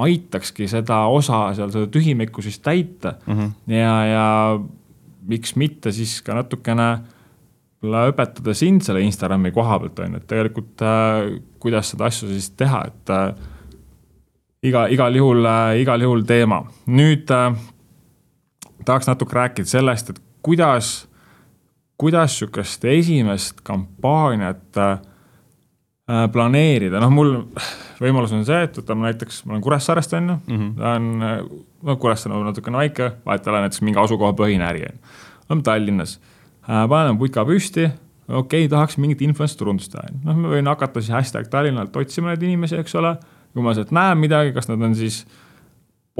aitakski 0.00 0.68
seda 0.70 1.04
osa 1.12 1.50
seal, 1.54 1.70
seda 1.74 1.86
tühimikku 1.92 2.42
siis 2.42 2.58
täita 2.58 3.14
mm. 3.26 3.38
-hmm. 3.38 3.74
ja, 3.74 3.94
ja 4.06 4.60
miks 5.28 5.56
mitte 5.56 5.92
siis 5.92 6.22
ka 6.22 6.34
natukene 6.34 6.90
õpetada 7.82 8.54
sind 8.54 8.84
selle 8.84 9.00
Instagrami 9.00 9.52
koha 9.52 9.78
pealt, 9.80 9.98
on 9.98 10.12
ju, 10.12 10.20
et 10.20 10.26
tegelikult 10.28 10.82
äh, 10.84 11.40
kuidas 11.58 11.90
seda 11.90 12.10
asju 12.10 12.28
siis 12.28 12.50
teha, 12.50 12.84
et 12.86 13.10
äh, 13.10 13.34
iga, 14.62 14.86
igal 14.92 15.16
juhul 15.16 15.44
äh,, 15.46 15.80
igal 15.82 16.02
juhul 16.04 16.24
teema. 16.28 16.62
nüüd 16.86 17.30
äh, 17.34 17.54
tahaks 18.84 19.08
natuke 19.08 19.36
rääkida 19.36 19.68
sellest, 19.68 20.10
et 20.10 20.20
kuidas, 20.42 21.08
kuidas 22.00 22.38
sihukest 22.38 22.84
esimest 22.84 23.62
kampaaniat 23.66 24.80
äh, 24.80 24.98
planeerida, 26.32 27.00
noh, 27.00 27.12
mul 27.14 27.36
võimalus 28.00 28.32
on 28.34 28.44
see, 28.48 28.64
et 28.66 28.78
võtame 28.80 29.06
näiteks, 29.06 29.44
ma 29.46 29.54
olen 29.54 29.64
Kuressaarest 29.64 30.14
on 30.18 30.28
ju 30.32 30.36
mm, 30.36 30.60
-hmm. 30.60 30.84
on, 30.94 31.56
no 31.86 31.96
Kuressaare 31.96 32.36
on 32.36 32.48
natukene 32.50 32.80
väike, 32.80 33.12
vahet 33.26 33.46
ei 33.46 33.52
ole 33.52 33.64
näiteks 33.66 33.82
mingi 33.86 34.00
asukohapõhine 34.00 34.66
äri 34.66 34.86
on 34.88 34.94
ju. 34.96 35.16
oleme 35.48 35.62
Tallinnas 35.62 36.20
äh,, 36.68 36.88
paneme 36.88 37.18
putka 37.18 37.44
püsti, 37.44 37.90
okei 38.28 38.64
okay,, 38.64 38.68
tahaks 38.68 38.98
mingit 38.98 39.22
influence 39.22 39.56
turundust 39.56 39.92
teha, 39.92 40.08
noh, 40.24 40.36
ma 40.36 40.56
võin 40.56 40.66
hakata 40.66 41.00
siis 41.00 41.14
hashtag 41.14 41.48
Tallinnalt 41.48 41.96
otsima 41.96 42.34
neid 42.34 42.42
inimesi, 42.42 42.76
eks 42.76 42.94
ole. 42.94 43.16
Kui 43.54 43.64
ma 43.64 43.74
sealt 43.76 43.92
näen 43.94 44.18
midagi, 44.20 44.52
kas 44.56 44.68
nad 44.70 44.82
on 44.86 44.94
siis 44.98 45.24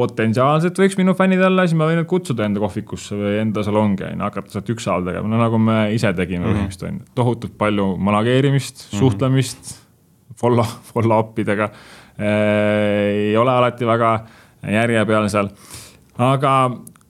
potentsiaalselt 0.00 0.78
võiks 0.78 0.96
minu 0.98 1.14
fännid 1.18 1.42
olla, 1.44 1.66
siis 1.66 1.78
ma 1.78 1.88
võin 1.88 2.00
nad 2.00 2.08
kutsuda 2.08 2.46
enda 2.46 2.62
kohvikusse 2.62 3.18
või 3.18 3.36
enda 3.42 3.64
salongi, 3.66 4.06
on 4.06 4.16
ju, 4.16 4.24
hakata 4.24 4.54
sealt 4.54 4.70
ükshaaval 4.74 5.08
tegema, 5.10 5.30
no 5.30 5.40
nagu 5.40 5.60
me 5.62 5.78
ise 5.94 6.12
tegime 6.16 6.44
mm 6.44 6.46
-hmm. 6.46 6.58
põhimõtteliselt, 6.58 6.88
on 6.88 7.00
ju. 7.00 7.14
tohutult 7.20 7.56
palju 7.58 7.88
manageerimist 8.08 8.76
mm, 8.76 8.86
-hmm. 8.86 8.98
suhtlemist, 8.98 9.74
follow, 10.40 10.76
follow-up 10.92 11.38
idega 11.38 11.70
äh,. 11.70 13.30
ei 13.30 13.36
ole 13.36 13.50
alati 13.50 13.86
väga 13.86 14.14
järje 14.62 15.04
peal 15.06 15.28
seal. 15.28 15.50
aga 16.18 16.54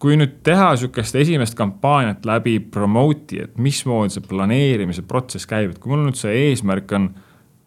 kui 0.00 0.16
nüüd 0.16 0.40
teha 0.42 0.76
sihukest 0.80 1.14
esimest 1.20 1.54
kampaaniat 1.58 2.24
läbi 2.26 2.58
promote'i, 2.60 3.42
et 3.44 3.58
mismoodi 3.58 4.16
see 4.16 4.24
planeerimise 4.28 5.02
protsess 5.02 5.46
käib, 5.46 5.74
et 5.74 5.78
kui 5.78 5.92
mul 5.92 6.06
nüüd 6.06 6.16
see 6.16 6.32
eesmärk 6.48 6.92
on 6.96 7.10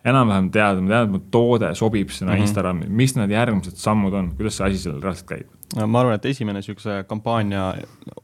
enam-vähem 0.05 0.49
teada, 0.51 0.81
ma 0.83 0.91
tean, 0.91 1.07
et 1.07 1.13
mu 1.13 1.21
toode 1.31 1.73
sobib 1.79 2.11
sinna 2.11 2.33
mm 2.33 2.37
-hmm. 2.37 2.47
Instagrami, 2.47 2.87
mis 2.89 3.15
need 3.15 3.31
järgmised 3.31 3.79
sammud 3.79 4.13
on, 4.13 4.31
kuidas 4.37 4.57
see 4.57 4.67
asi 4.67 4.83
seal 4.83 5.01
reaalselt 5.01 5.29
käib? 5.29 5.47
ma 5.87 5.99
arvan, 5.99 6.13
et 6.13 6.25
esimene 6.25 6.59
niisuguse 6.61 6.99
kampaania 7.09 7.73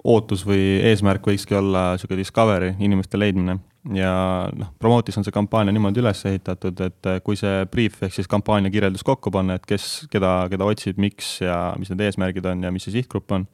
ootus 0.03 0.43
või 0.45 0.80
eesmärk 0.86 1.25
võikski 1.25 1.55
olla 1.57 1.93
niisugune 1.95 2.19
discovery, 2.21 2.73
inimeste 2.80 3.19
leidmine. 3.19 3.57
ja 3.93 4.49
noh, 4.53 4.73
Promotis 4.80 5.17
on 5.17 5.23
see 5.23 5.32
kampaania 5.32 5.73
niimoodi 5.73 5.99
üles 6.03 6.25
ehitatud, 6.25 6.82
et 6.82 7.09
kui 7.23 7.36
see 7.36 7.65
brief 7.71 8.03
ehk 8.03 8.13
siis 8.13 8.27
kampaania 8.27 8.71
kirjeldus 8.71 9.03
kokku 9.03 9.32
panna, 9.32 9.55
et 9.55 9.65
kes, 9.65 10.07
keda, 10.11 10.47
keda 10.51 10.65
otsid, 10.65 10.97
miks 10.97 11.39
ja 11.41 11.73
mis 11.80 11.89
need 11.89 12.05
eesmärgid 12.05 12.45
on 12.45 12.63
ja 12.63 12.71
mis 12.71 12.84
see 12.84 12.91
sihtgrupp 12.91 13.32
on, 13.32 13.47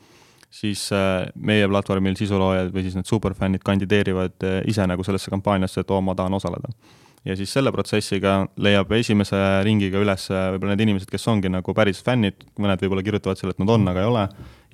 siis 0.49 0.89
äh, 0.91 1.27
meie 1.35 1.67
platvormil 1.67 2.15
sisuloojad 2.15 2.73
või 2.73 2.83
siis 2.83 2.95
need 2.95 3.07
superfännid 3.07 3.63
kandideerivad 3.63 4.43
äh, 4.43 4.61
ise 4.67 4.87
nagu 4.87 5.03
sellesse 5.03 5.31
kampaaniasse, 5.31 5.85
et 5.85 5.91
oo, 5.91 6.01
ma 6.01 6.15
tahan 6.15 6.33
osaleda 6.33 6.73
ja 7.25 7.35
siis 7.37 7.53
selle 7.55 7.71
protsessiga 7.73 8.35
leiab 8.61 8.91
esimese 8.97 9.39
ringiga 9.65 10.01
üles 10.01 10.27
võib-olla 10.29 10.75
need 10.75 10.85
inimesed, 10.85 11.09
kes 11.09 11.25
ongi 11.31 11.49
nagu 11.51 11.73
päris 11.77 12.03
fännid, 12.05 12.45
mõned 12.61 12.83
võib-olla 12.83 13.05
kirjutavad 13.05 13.39
selle, 13.39 13.55
et 13.55 13.63
nad 13.63 13.71
on, 13.73 13.87
aga 13.91 14.03
ei 14.03 14.11
ole, 14.11 14.25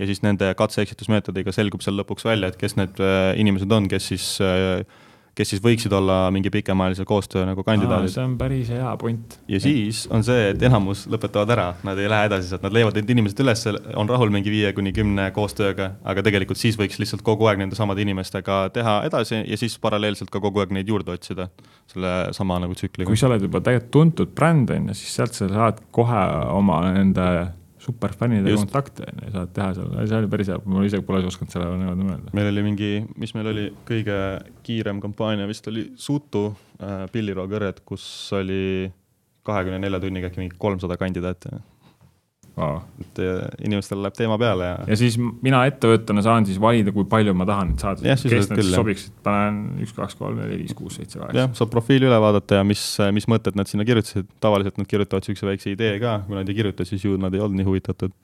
ja 0.02 0.10
siis 0.10 0.24
nende 0.26 0.52
katse-eksitusmeetodiga 0.60 1.54
selgub 1.56 1.84
seal 1.86 2.00
lõpuks 2.02 2.28
välja, 2.28 2.52
et 2.52 2.60
kes 2.60 2.78
need 2.80 3.00
äh, 3.04 3.32
inimesed 3.42 3.72
on, 3.72 3.88
kes 3.92 4.12
siis 4.14 4.28
äh, 4.44 4.84
kes 5.36 5.54
siis 5.54 5.62
võiksid 5.64 5.94
olla 5.96 6.26
mingi 6.34 6.52
pikemaajalise 6.52 7.06
koostöö 7.08 7.46
nagu 7.48 7.64
kandidaadid. 7.64 8.12
see 8.12 8.24
on 8.24 8.34
päris 8.40 8.70
hea 8.74 8.90
point. 9.00 9.38
ja 9.48 9.60
siis 9.64 10.04
on 10.12 10.26
see, 10.28 10.50
et 10.52 10.64
enamus 10.68 11.06
lõpetavad 11.12 11.54
ära, 11.56 11.68
nad 11.88 12.00
ei 12.00 12.10
lähe 12.12 12.28
edasi 12.30 12.50
sealt, 12.52 12.66
nad 12.66 12.76
leiavad 12.76 13.00
need 13.00 13.14
inimesed 13.16 13.40
üles, 13.46 13.64
on 14.00 14.12
rahul 14.12 14.34
mingi 14.34 14.52
viie 14.52 14.74
kuni 14.76 14.94
kümne 14.96 15.30
koostööga, 15.36 15.94
aga 16.04 16.26
tegelikult 16.28 16.60
siis 16.60 16.80
võiks 16.80 17.00
lihtsalt 17.00 17.24
kogu 17.28 17.48
aeg 17.48 17.64
nende 17.64 17.80
samade 17.80 18.04
inimestega 18.04 18.64
teha 18.76 18.98
edasi 19.08 19.44
ja 19.46 19.60
siis 19.60 19.78
paralleelselt 19.82 20.34
ka 20.34 20.44
kogu 20.44 20.64
aeg 20.64 20.76
neid 20.76 20.92
juurde 20.92 21.16
otsida. 21.16 21.50
selle 21.92 22.12
sama 22.36 22.60
nagu 22.60 22.76
tsükliga. 22.76 23.08
kui 23.08 23.18
sa 23.20 23.28
oled 23.28 23.48
juba 23.48 23.60
tegelikult 23.64 23.92
tuntud 23.92 24.36
bränd 24.36 24.70
on 24.72 24.92
ju, 24.92 25.00
siis 25.00 25.16
sealt 25.16 25.36
sa 25.36 25.48
saad 25.52 25.82
kohe 25.92 26.22
oma 26.52 26.82
nende 26.92 27.26
superfännidega 27.82 28.60
kontakte 28.62 29.08
saad 29.34 29.52
teha 29.56 29.74
seal, 29.78 29.92
see 30.06 30.20
oli 30.20 30.30
päris 30.32 30.52
hea, 30.52 30.60
ma 30.70 30.86
isegi 30.86 31.06
pole 31.08 31.24
osanud 31.26 31.54
selle 31.54 31.70
niimoodi 31.82 32.08
mõelda. 32.08 32.34
meil 32.38 32.50
oli 32.52 32.66
mingi, 32.66 32.92
mis 33.22 33.34
meil 33.38 33.52
oli 33.52 33.68
kõige 33.88 34.18
kiirem 34.66 35.02
kampaania 35.04 35.50
vist 35.50 35.68
oli 35.72 35.88
Sutu 36.00 36.48
äh, 36.52 37.06
pillirooköred, 37.14 37.84
kus 37.88 38.06
oli 38.38 38.92
kahekümne 39.48 39.82
nelja 39.82 40.02
tunniga 40.04 40.30
äkki 40.30 40.44
mingi 40.44 40.58
kolmsada 40.62 40.98
kandidaati. 41.02 41.56
Et 43.02 43.22
äh, 43.24 43.40
inimestel 43.66 44.02
läheb 44.04 44.18
teema 44.18 44.38
peale 44.42 44.68
ja. 44.70 44.76
ja 44.92 44.98
siis 45.00 45.18
mina 45.20 45.64
ettevõttena 45.70 46.24
saan 46.26 46.48
siis 46.48 46.60
valida, 46.62 46.94
kui 46.96 47.08
palju 47.10 47.34
ma 47.38 47.48
tahan 47.50 47.74
neid 47.74 47.84
saada. 47.84 48.04
kes 48.06 48.26
need 48.28 48.62
küll, 48.62 48.74
sobiksid, 48.76 49.16
panen 49.26 49.82
üks, 49.86 49.96
kaks, 49.98 50.18
kolm, 50.20 50.40
neli, 50.42 50.60
viis, 50.64 50.76
kuus, 50.78 51.00
seitse, 51.00 51.20
kaheksa. 51.20 51.40
jah, 51.44 51.52
saab 51.58 51.74
profiili 51.74 52.10
üle 52.10 52.20
vaadata 52.24 52.62
ja 52.62 52.68
mis, 52.68 52.84
mis 53.16 53.28
mõtted 53.32 53.58
nad 53.60 53.72
sinna 53.72 53.88
kirjutasid, 53.88 54.30
tavaliselt 54.44 54.80
nad 54.82 54.90
kirjutavad 54.90 55.28
siukse 55.28 55.48
väikse 55.48 55.74
idee 55.74 55.98
ka, 56.04 56.20
kui 56.28 56.38
nad 56.40 56.50
ei 56.50 56.58
kirjuta, 56.62 56.88
siis 56.88 57.06
ju 57.08 57.18
nad 57.22 57.36
ei 57.36 57.44
olnud 57.44 57.62
nii 57.62 57.70
huvitatud. 57.72 58.16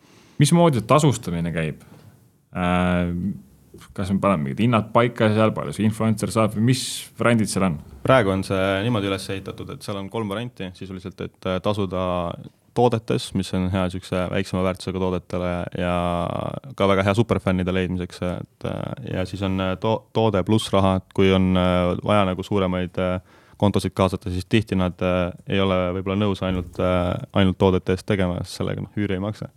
mismoodi 0.42 0.86
tasustamine 0.88 1.54
käib 1.56 1.84
äh,? 2.54 3.12
kas 3.94 4.12
me 4.14 4.22
paneme 4.22 4.48
mingid 4.48 4.64
hinnad 4.66 4.90
paika 4.94 5.30
seal, 5.34 5.52
palju 5.56 5.76
see 5.76 5.86
influencer 5.88 6.32
saab 6.34 6.56
või 6.56 6.70
mis 6.72 6.84
variandid 7.20 7.52
seal 7.52 7.68
on? 7.70 7.78
praegu 8.06 8.32
on 8.34 8.44
see 8.48 8.62
niimoodi 8.86 9.10
üles 9.10 9.26
ehitatud, 9.36 9.74
et 9.76 9.86
seal 9.86 10.00
on 10.00 10.08
kolm 10.12 10.30
varianti 10.32 10.72
sisuliselt, 10.78 11.22
et 11.28 11.50
tasuda 11.64 12.02
toodetes, 12.78 13.32
mis 13.38 13.50
on 13.58 13.68
hea 13.74 13.88
niisuguse 13.88 14.28
väiksema 14.32 14.62
väärtusega 14.68 15.02
toodetele 15.02 15.54
ja 15.82 15.96
ka 16.78 16.88
väga 16.92 17.06
hea 17.08 17.16
superfännide 17.18 17.74
leidmiseks, 17.74 18.22
et 18.28 18.70
ja 19.14 19.26
siis 19.30 19.42
on 19.48 19.58
to-, 19.82 20.00
toode 20.14 20.44
pluss 20.48 20.72
raha, 20.74 20.98
et 21.02 21.18
kui 21.18 21.32
on 21.34 21.58
vaja 22.06 22.28
nagu 22.30 22.46
suuremaid 22.46 23.02
kontosid 23.58 23.96
kaasata, 23.98 24.30
siis 24.30 24.46
tihti 24.46 24.78
nad 24.78 25.02
ei 25.50 25.60
ole 25.60 25.80
võib-olla 25.98 26.20
nõus 26.22 26.44
ainult, 26.46 26.78
ainult 27.34 27.58
toodete 27.58 27.96
eest 27.98 28.06
tegema, 28.06 28.38
sest 28.44 28.62
sellega 28.62 28.84
noh, 28.86 28.94
üüri 28.98 29.18
ei 29.18 29.24
maksa. 29.24 29.50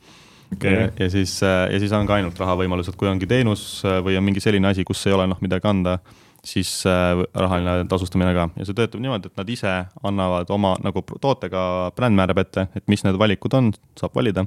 Okay.. 0.54 0.72
Ja, 0.72 0.88
ja 0.98 1.10
siis, 1.12 1.36
ja 1.44 1.78
siis 1.78 1.92
on 1.94 2.08
ka 2.08 2.16
ainult 2.16 2.38
rahavõimalused, 2.40 2.96
kui 2.98 3.10
ongi 3.10 3.28
teenus 3.30 3.84
või 4.02 4.16
on 4.18 4.24
mingi 4.26 4.42
selline 4.42 4.72
asi, 4.72 4.84
kus 4.88 5.04
ei 5.06 5.14
ole 5.14 5.28
noh, 5.30 5.38
midagi 5.44 5.68
anda 5.70 5.98
siis 6.44 6.72
äh, 6.88 7.20
rahaline 7.34 7.84
tasustamine 7.88 8.32
ka 8.36 8.48
ja 8.56 8.66
see 8.66 8.76
töötab 8.76 9.02
niimoodi, 9.02 9.30
et 9.30 9.40
nad 9.40 9.52
ise 9.52 9.72
annavad 10.06 10.50
oma 10.54 10.74
nagu 10.84 11.02
tootega, 11.12 11.62
bränd 11.96 12.18
määrab 12.18 12.42
ette, 12.44 12.68
et 12.76 12.86
mis 12.90 13.04
need 13.06 13.18
valikud 13.20 13.56
on, 13.56 13.72
saab 14.00 14.16
valida. 14.16 14.46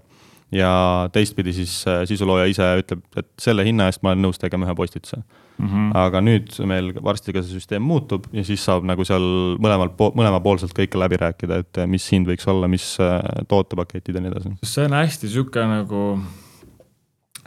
ja 0.53 1.09
teistpidi 1.13 1.53
siis 1.53 1.79
äh, 1.89 2.03
sisulooja 2.05 2.45
ise 2.45 2.65
ütleb, 2.83 3.01
et 3.17 3.29
selle 3.41 3.65
hinna 3.65 3.87
eest 3.89 4.03
ma 4.03 4.11
olen 4.11 4.21
nõus 4.27 4.37
tegema 4.41 4.67
ühe 4.67 4.75
postituse 4.77 5.17
mm. 5.57 5.67
-hmm. 5.69 5.87
aga 5.97 6.21
nüüd 6.21 6.53
meil 6.69 6.91
varsti 7.03 7.33
ka 7.33 7.41
see 7.41 7.57
süsteem 7.57 7.81
muutub 7.81 8.27
ja 8.33 8.43
siis 8.45 8.61
saab 8.65 8.85
nagu 8.85 9.05
seal 9.05 9.57
mõlemal 9.57 9.93
po-, 9.97 10.11
mõlemapoolselt 10.13 10.75
kõike 10.77 10.99
läbi 10.99 11.17
rääkida, 11.21 11.63
et 11.63 11.83
mis 11.87 12.05
hind 12.11 12.29
võiks 12.29 12.47
olla, 12.49 12.69
mis 12.69 12.95
äh, 13.01 13.19
tootepaketid 13.47 14.15
ja 14.15 14.21
nii 14.21 14.33
edasi. 14.33 14.55
see 14.63 14.85
on 14.85 14.97
hästi 14.99 15.29
sihuke 15.29 15.65
nagu 15.69 16.05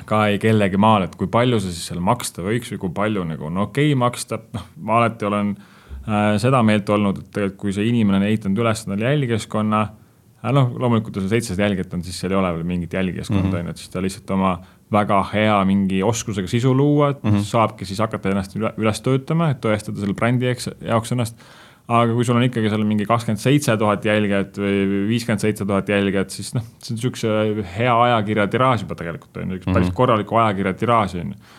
ka 0.05 0.27
ei 0.31 0.39
kellegi 0.39 0.77
maal, 0.77 1.07
et 1.07 1.17
kui 1.17 1.31
palju 1.33 1.61
sa 1.61 1.71
siis 1.73 1.89
seal 1.91 2.03
maksta 2.05 2.45
võiks 2.45 2.73
või 2.75 2.83
kui 2.85 2.95
palju 2.95 3.25
nagu 3.25 3.49
on 3.49 3.65
okei 3.65 3.93
okay 3.93 3.99
maksta, 3.99 4.41
noh, 4.55 4.67
ma 4.77 4.99
alati 5.01 5.29
olen 5.29 5.55
äh, 5.57 6.35
seda 6.43 6.63
meelt 6.63 6.91
olnud, 6.93 7.23
et 7.23 7.31
tegelikult 7.33 7.61
kui 7.63 7.77
see 7.77 7.89
inimene 7.89 8.21
on 8.21 8.29
ehitanud 8.29 8.65
üles 8.65 8.85
endale 8.87 9.09
jälgikeskkonna 9.09 9.83
äh,, 9.83 10.53
noh, 10.53 10.73
loomulikult 10.79 11.17
kui 11.17 11.25
sul 11.25 11.33
seitsesada 11.33 11.67
jälgijat 11.67 11.95
on, 11.97 12.05
siis 12.07 12.21
seal 12.21 12.35
ei 12.35 12.41
ole 12.41 12.53
veel 12.59 12.67
mingit 12.69 12.93
jälgikeskkonda, 12.93 13.49
mhm. 13.49 13.59
on 13.61 13.71
ju, 13.71 13.77
et 13.77 13.83
siis 13.83 13.93
ta 13.93 14.03
lihtsalt 14.05 14.35
oma 14.37 14.57
väga 14.93 15.21
hea 15.33 15.57
mingi 15.67 16.03
oskusega 16.07 16.49
sisu 16.49 16.75
luua 16.77 17.11
mm, 17.11 17.31
-hmm. 17.31 17.43
saabki 17.43 17.85
siis 17.85 17.99
hakata 17.99 18.31
ennast 18.31 18.57
üles 18.57 19.01
töötama, 19.03 19.51
et 19.51 19.65
tõestada 19.65 19.99
selle 19.99 20.15
brändi 20.15 20.47
jaoks 20.47 21.13
ennast 21.13 21.43
aga 21.87 22.15
kui 22.17 22.27
sul 22.27 22.39
on 22.39 22.47
ikkagi 22.47 22.71
seal 22.73 22.83
mingi 22.87 23.07
kakskümmend 23.07 23.41
seitse 23.41 23.77
tuhat 23.79 24.05
jälgijat 24.07 24.59
või 24.59 25.03
viiskümmend 25.13 25.43
seitse 25.43 25.67
tuhat 25.69 25.91
jälgijat, 25.91 26.35
siis 26.35 26.51
noh, 26.57 26.65
see 26.83 26.95
on 26.95 26.99
niisuguse 26.99 27.67
hea 27.77 27.93
ajakirja 28.07 28.47
tiraaž 28.51 28.83
juba 28.83 28.97
tegelikult 28.99 29.39
on 29.43 29.53
ju, 29.53 29.61
üks 29.61 29.69
päris 29.71 29.87
mhm. 29.87 29.97
korraliku 29.99 30.41
ajakirja 30.43 30.75
tiraaž 30.81 31.15
on 31.21 31.35
ju. 31.35 31.53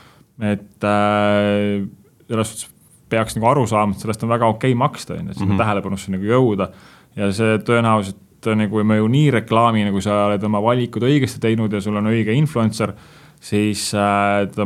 et 0.51 0.87
äh, 0.89 1.87
selles 2.27 2.51
suhtes 2.51 2.73
peaks 3.07 3.37
nagu 3.37 3.47
aru 3.53 3.63
saama, 3.71 3.95
et 3.95 4.03
sellest 4.03 4.25
on 4.27 4.33
väga 4.33 4.49
okei 4.51 4.73
okay 4.73 4.79
maksta, 4.79 5.15
on 5.15 5.29
ju, 5.29 5.31
et 5.31 5.37
sinna 5.37 5.47
mm 5.47 5.55
-hmm. 5.55 5.63
tähelepanusse 5.63 6.11
nagu 6.11 6.27
jõuda. 6.27 6.69
ja 7.15 7.31
see 7.31 7.57
tõenäoliselt 7.57 8.51
nagu 8.55 8.79
ei 8.79 8.85
mõju 8.85 9.07
nii 9.07 9.31
reklaamina, 9.31 9.91
kui 9.91 10.01
sa 10.01 10.25
oled 10.27 10.43
oma 10.43 10.61
valikud 10.61 11.03
õigesti 11.03 11.39
teinud 11.39 11.73
ja 11.73 11.81
sul 11.81 11.95
on 11.95 12.11
õige 12.11 12.35
influencer, 12.35 12.93
siis 13.39 13.93
äh, 13.95 14.47
ta 14.51 14.65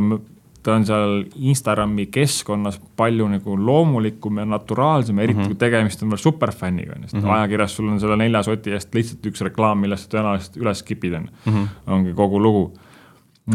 ta 0.62 0.74
on 0.74 0.84
seal 0.86 1.24
Instagrami 1.50 2.06
keskkonnas 2.12 2.78
palju 2.96 3.26
nagu 3.32 3.56
loomulikum 3.58 4.38
ja 4.38 4.44
naturaalsem, 4.46 5.18
eriti 5.18 5.38
mm 5.38 5.44
-hmm. 5.44 5.46
kui 5.46 5.54
tegemist 5.54 6.02
on 6.02 6.10
veel 6.10 6.18
superfänniga, 6.18 6.92
on 6.96 7.02
ju, 7.02 7.08
sest 7.08 7.14
mm 7.14 7.28
-hmm. 7.28 7.34
ajakirjas 7.34 7.76
sul 7.76 7.88
on 7.88 8.00
selle 8.00 8.16
nelja 8.16 8.42
soti 8.42 8.70
eest 8.70 8.94
lihtsalt 8.94 9.26
üks 9.26 9.40
reklaam, 9.40 9.78
millest 9.78 10.10
sa 10.10 10.18
tõenäoliselt 10.18 10.56
üles 10.56 10.78
skip'id, 10.78 11.14
on 11.14 11.22
ju, 11.22 11.52
mhm. 11.52 11.66
ongi 11.86 12.14
kogu 12.14 12.42
lugu. 12.42 12.72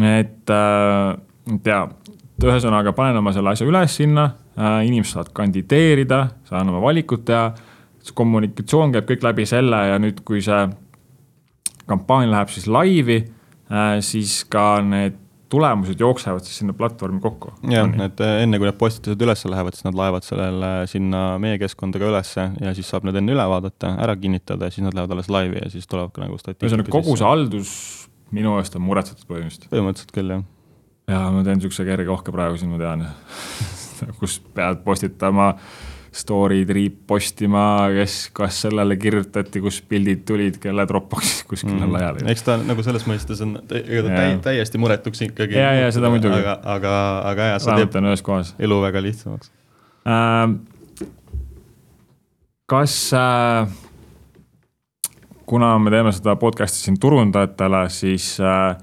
et, 0.02 0.50
äh, 0.50 1.54
et 1.54 1.66
jaa, 1.66 1.88
ühesõnaga 2.42 2.92
panen 2.92 3.16
oma 3.16 3.32
selle 3.32 3.50
asja 3.50 3.66
üles 3.66 3.96
sinna 3.96 4.24
äh,, 4.58 4.86
inimesed 4.86 5.12
saavad 5.12 5.32
kandideerida, 5.32 6.28
saan 6.44 6.68
oma 6.68 6.80
valikud 6.80 7.24
teha, 7.24 7.52
see 8.02 8.14
kommunikatsioon 8.14 8.92
käib 8.92 9.08
kõik 9.10 9.22
läbi 9.22 9.46
selle 9.46 9.76
ja 9.88 9.98
nüüd, 9.98 10.20
kui 10.24 10.42
see 10.42 10.68
kampaania 11.86 12.30
läheb 12.30 12.48
siis 12.48 12.66
laivi 12.66 13.24
äh,, 13.72 13.98
siis 14.00 14.44
ka 14.44 14.80
need 14.82 15.27
tulemused 15.48 16.00
jooksevad 16.00 16.44
siis 16.44 16.60
sinna 16.60 16.74
platvormi 16.76 17.20
kokku. 17.20 17.52
jah, 17.70 17.88
et 18.04 18.20
enne 18.26 18.60
kui 18.60 18.68
need 18.68 18.78
postitused 18.80 19.24
üles 19.24 19.44
lähevad, 19.48 19.76
siis 19.76 19.86
nad 19.86 19.96
laevad 19.98 20.26
sellele 20.26 20.70
sinna 20.90 21.22
meie 21.42 21.58
keskkonda 21.60 22.00
ka 22.00 22.10
ülesse 22.10 22.46
ja 22.60 22.74
siis 22.76 22.90
saab 22.92 23.08
need 23.08 23.18
enne 23.20 23.34
üle 23.36 23.48
vaadata, 23.50 23.94
ära 24.04 24.16
kinnitada 24.20 24.68
ja 24.68 24.74
siis 24.74 24.86
nad 24.86 24.96
lähevad 24.96 25.16
alles 25.16 25.32
laivi 25.32 25.62
ja 25.62 25.72
siis 25.72 25.88
tuleb 25.90 26.12
ka 26.14 26.24
nagu 26.24 26.38
statistika. 26.40 26.68
ühesõnaga 26.68 26.94
kogu 26.94 27.16
see 27.16 27.28
haldus 27.28 27.74
minu 28.36 28.58
eest 28.60 28.76
on 28.76 28.84
muretsetud 28.84 29.28
põhimõtteliselt. 29.28 29.70
põhimõtteliselt 29.72 30.16
küll, 30.16 30.34
jah. 30.36 30.48
ja 31.14 31.22
ma 31.32 31.44
teen 31.46 31.64
siukse 31.64 31.86
kerge 31.88 32.12
ohke 32.12 32.34
praegu 32.34 32.60
siin, 32.60 32.74
ma 32.74 32.82
tean 32.82 33.06
kus 34.20 34.38
pead 34.54 34.84
postitama 34.84 35.54
äh, 35.54 35.87
story'd 36.14 36.70
riipostima, 36.72 37.64
kes, 37.94 38.16
kas 38.36 38.62
sellele 38.64 38.96
kirjutati, 38.96 39.60
kus 39.60 39.80
pildid 39.88 40.24
tulid, 40.28 40.56
kelle 40.62 40.86
Dropboxis 40.88 41.42
kuskile 41.50 41.80
mm. 41.80 41.92
laiali. 41.92 42.24
eks 42.32 42.46
ta 42.46 42.56
nagu 42.62 42.84
selles 42.86 43.04
mõistes 43.08 43.42
on, 43.44 43.58
ega 43.68 44.04
ta 44.06 44.14
täi, 44.14 44.38
täiesti 44.48 44.80
muretuks 44.80 45.26
ikkagi. 45.28 45.58
ja, 45.58 45.74
ja 45.82 45.92
seda 45.94 46.12
muidugi. 46.12 46.40
aga, 46.40 46.58
aga, 46.76 46.94
aga 47.32 47.52
jah, 47.52 47.60
see 47.64 47.76
teeb 47.82 48.00
ühes 48.04 48.24
kohas. 48.24 48.54
elu 48.58 48.80
väga 48.86 49.04
lihtsamaks 49.04 49.52
äh,. 50.08 50.56
kas 52.68 52.96
äh, 53.16 53.76
kuna 55.48 55.78
me 55.78 55.90
teeme 55.90 56.12
seda 56.12 56.36
podcast'i 56.36 56.84
siin 56.84 56.98
turundajatele, 57.00 57.86
siis 57.92 58.34
äh, 58.40 58.76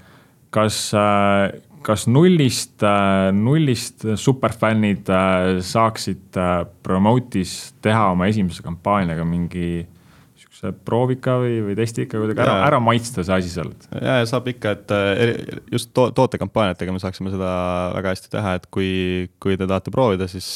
kas 0.49 0.79
äh, 0.97 1.61
kas 1.85 2.05
nullist, 2.09 2.77
äh, 2.83 3.31
nullist 3.35 4.05
superfännid 4.19 5.09
äh, 5.11 5.57
saaksid 5.65 6.37
äh, 6.39 6.63
Promote'is 6.85 7.75
teha 7.85 8.09
oma 8.13 8.29
esimese 8.31 8.65
kampaaniaga 8.65 9.25
mingi 9.27 9.85
sihukese 10.35 10.71
proovika 10.87 11.37
või, 11.39 11.59
või 11.63 11.75
testika 11.77 12.19
kuidagi 12.19 12.41
ära, 12.43 12.55
ära 12.65 12.79
maitsta 12.83 13.23
see 13.23 13.37
asi 13.37 13.51
seal? 13.53 13.69
ja, 13.93 14.17
ja 14.21 14.29
saab 14.29 14.49
ikka, 14.51 14.73
et 14.75 14.93
just 15.71 15.93
to 15.95 16.07
tootekampaaniatega 16.17 16.95
me 16.95 17.01
saaksime 17.03 17.31
seda 17.33 17.49
väga 17.95 18.15
hästi 18.15 18.31
teha, 18.33 18.55
et 18.59 18.65
kui, 18.73 18.89
kui 19.43 19.55
te 19.59 19.67
tahate 19.69 19.93
proovida, 19.93 20.27
siis 20.31 20.47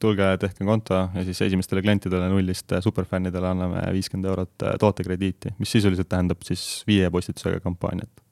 tulge, 0.00 0.28
tehke 0.40 0.66
konto 0.68 1.00
ja 1.02 1.24
siis 1.26 1.42
esimestele 1.48 1.82
klientidele 1.84 2.30
nullist 2.32 2.76
superfännidele 2.86 3.50
anname 3.50 3.82
viiskümmend 3.96 4.30
eurot 4.30 4.68
tootekrediiti, 4.80 5.56
mis 5.58 5.74
sisuliselt 5.76 6.08
tähendab 6.14 6.46
siis 6.46 6.84
viie 6.88 7.10
postitusega 7.12 7.60
kampaaniat. 7.64 8.22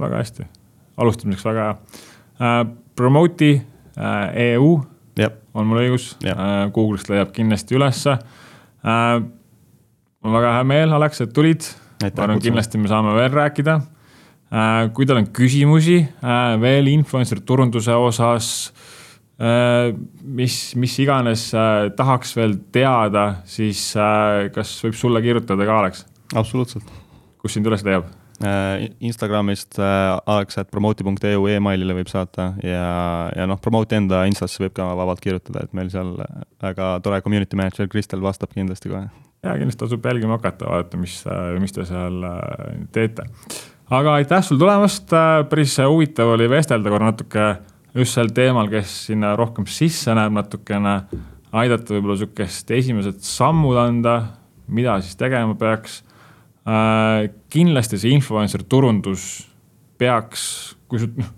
väga 0.00 0.22
hästi 0.22 0.48
alustamiseks 0.96 1.46
väga 1.48 1.68
hea 1.68 1.78
äh,. 2.40 2.60
Promote'i 2.96 3.58
äh, 3.60 4.52
EU 4.54 4.70
yep. 5.20 5.42
on 5.54 5.66
mul 5.68 5.82
õigus 5.82 6.14
yep., 6.24 6.32
äh, 6.32 6.62
Google'ist 6.72 7.10
leiab 7.12 7.34
kindlasti 7.36 7.76
ülesse 7.76 8.16
mul 8.86 10.30
on 10.30 10.36
väga 10.36 10.52
hea 10.56 10.64
meel, 10.68 10.92
Alex, 10.94 11.20
et 11.24 11.32
tulid. 11.34 11.64
ma 12.00 12.10
arvan, 12.22 12.40
kindlasti 12.40 12.78
me 12.78 12.88
saame 12.88 13.12
veel 13.16 13.32
rääkida 13.34 13.80
kui 14.94 15.08
teil 15.08 15.18
on 15.18 15.26
küsimusi 15.34 15.98
veel 16.62 16.92
influencer 16.92 17.40
turunduse 17.42 17.96
osas 17.98 18.50
mis, 19.38 20.74
mis 20.76 20.98
iganes 21.02 21.48
äh, 21.54 21.90
tahaks 21.96 22.36
veel 22.36 22.56
teada, 22.72 23.42
siis 23.44 23.80
äh, 24.00 24.46
kas 24.54 24.72
võib 24.84 24.96
sulle 24.96 25.22
kirjutada 25.24 25.66
ka, 25.68 25.80
Alex? 25.82 26.06
absoluutselt. 26.34 26.88
kus 27.42 27.56
sind 27.56 27.68
üles 27.68 27.84
leiab? 27.86 28.08
Instagramist 28.44 29.78
alex.promote.eu 29.80 31.46
emailile 31.48 31.94
võib 31.96 32.10
saata 32.10 32.50
ja, 32.60 32.88
ja 33.32 33.46
noh, 33.48 33.60
Promote'i 33.62 33.96
enda 34.02 34.24
instasse 34.28 34.60
võib 34.60 34.74
ka 34.76 34.90
vabalt 34.98 35.22
kirjutada, 35.24 35.64
et 35.64 35.76
meil 35.76 35.88
seal 35.92 36.12
väga 36.62 36.90
tore 37.04 37.22
community 37.24 37.56
manager 37.56 37.88
Kristel 37.88 38.20
vastab 38.24 38.52
kindlasti 38.52 38.92
kohe. 38.92 39.06
ja 39.46 39.54
kindlasti 39.56 39.80
tasub 39.84 40.04
jälgima 40.04 40.36
hakata, 40.36 40.68
vaadata, 40.68 41.00
mis, 41.00 41.22
mis 41.62 41.72
te 41.72 41.86
seal 41.88 42.20
teete. 42.92 43.24
aga 43.88 44.18
aitäh 44.20 44.44
sulle 44.44 44.60
tulemast, 44.66 45.16
päris 45.48 45.78
huvitav 45.80 46.34
oli 46.36 46.50
vestelda 46.50 46.92
korra 46.92 47.12
natuke 47.12 47.46
just 47.96 48.18
sel 48.18 48.28
teemal, 48.36 48.68
kes 48.68 48.98
sinna 49.10 49.32
rohkem 49.38 49.64
sisse 49.70 50.12
näeb 50.16 50.34
natukene, 50.36 50.98
aidata 51.56 51.96
võib-olla 51.96 52.18
sihukest 52.20 52.70
esimesed 52.76 53.24
sammud 53.24 53.80
anda, 53.80 54.18
mida 54.68 54.98
siis 55.00 55.16
tegema 55.16 55.56
peaks 55.56 56.02
äh,. 56.02 56.05
Kindlasti 57.52 57.98
see 58.02 58.14
influencer 58.16 58.64
turundus 58.66 59.46
peaks, 59.98 60.74
kui 60.90 60.98
sa, 60.98 61.06
noh, 61.06 61.28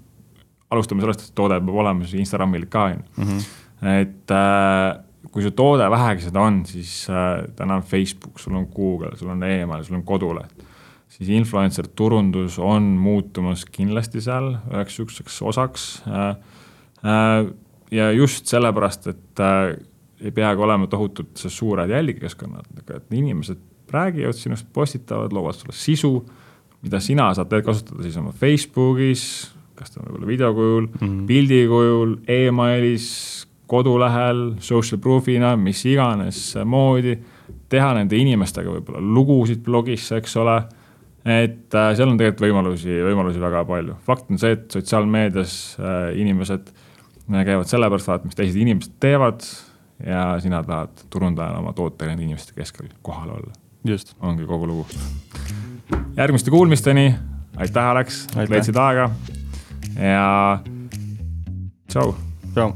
alustame 0.72 1.05
sellest, 1.05 1.26
et 1.26 1.35
toode 1.37 1.59
peab 1.61 1.83
olema 1.83 2.07
siis 2.07 2.22
Instagramil 2.22 2.64
ka 2.72 2.87
on 2.89 2.97
ju. 2.97 3.05
Mhm. 3.24 3.45
et 3.93 4.33
äh, 4.35 4.87
kui 5.31 5.45
su 5.45 5.53
toode 5.53 5.85
vähegi 5.93 6.29
seda 6.29 6.41
on, 6.41 6.62
siis 6.66 7.05
äh, 7.12 7.45
täna 7.57 7.76
on 7.79 7.85
Facebook, 7.85 8.41
sul 8.41 8.57
on 8.57 8.66
Google, 8.72 9.12
sul 9.20 9.31
on 9.35 9.45
email, 9.45 9.85
sul 9.85 10.01
on 10.01 10.07
koduleht 10.09 10.64
siis 11.09 11.31
influencer 11.35 11.89
turundus 11.97 12.59
on 12.62 12.83
muutumas 13.01 13.64
kindlasti 13.72 14.22
seal 14.24 14.55
üheks 14.70 14.99
sihukeseks 14.99 15.41
osaks. 15.51 15.87
Äh, 16.07 16.29
äh, 17.03 17.53
ja 17.91 18.11
just 18.12 18.47
sellepärast, 18.51 19.09
et 19.14 19.43
äh, 19.43 19.79
ei 20.20 20.35
peagi 20.35 20.62
olema 20.62 20.87
tohutud 20.91 21.33
suured 21.39 21.91
jälgikeskkonnad, 21.91 22.70
et 22.83 23.12
inimesed 23.14 23.61
räägivad 23.95 24.36
sinust, 24.36 24.66
postitavad, 24.72 25.32
loovad 25.32 25.57
sulle 25.59 25.76
sisu, 25.76 26.12
mida 26.82 27.01
sina 27.01 27.30
saad 27.34 27.53
kasutada 27.64 28.03
siis 28.03 28.16
oma 28.20 28.32
Facebookis, 28.32 29.24
kas 29.78 29.93
ta 29.93 30.01
on 30.01 30.09
võib-olla 30.09 30.26
video 30.26 30.53
kujul 30.55 30.86
mm, 30.86 30.99
-hmm. 31.01 31.26
pildi 31.26 31.61
kujul 31.70 32.16
e, 32.26 32.47
emailis, 32.47 33.09
kodulehel, 33.66 34.55
social 34.64 35.01
proof'ina, 35.01 35.57
mis 35.57 35.84
iganes 35.86 36.57
moodi. 36.64 37.18
teha 37.68 37.95
nende 37.95 38.16
inimestega 38.16 38.70
võib-olla 38.70 39.01
lugusid 39.01 39.61
blogisse, 39.64 40.16
eks 40.16 40.36
ole 40.41 40.62
et 41.28 41.74
äh, 41.74 41.93
seal 41.97 42.09
on 42.09 42.18
tegelikult 42.18 42.47
võimalusi, 42.47 42.99
võimalusi 43.05 43.41
väga 43.43 43.64
palju. 43.68 43.97
fakt 44.07 44.30
on 44.32 44.41
see, 44.41 44.55
et 44.57 44.70
sotsiaalmeedias 44.72 45.55
äh, 45.80 45.97
inimesed 46.20 46.70
äh, 46.70 47.45
käivad 47.45 47.68
sellepärast 47.68 48.09
vaatamas, 48.09 48.32
mis 48.32 48.39
teised 48.39 48.61
inimesed 48.61 48.99
teevad 49.03 49.45
ja 50.05 50.39
sina 50.43 50.62
tahad 50.62 51.05
turundajana 51.11 51.59
oma 51.62 51.74
tootega 51.76 52.12
nende 52.12 52.24
inimeste 52.24 52.55
keskel 52.57 52.89
kohal 53.03 53.34
olla 53.36 53.68
just. 53.87 54.14
ongi 54.20 54.47
kogu 54.47 54.66
lugu. 54.66 54.87
järgmiste 56.16 56.51
kuulmisteni, 56.51 57.14
aitäh, 57.57 57.85
Alex, 57.85 58.26
et 58.37 58.51
leidsid 58.51 58.76
aega 58.76 59.11
ja 59.99 60.59
tšau. 61.89 62.14
tšau. 62.55 62.72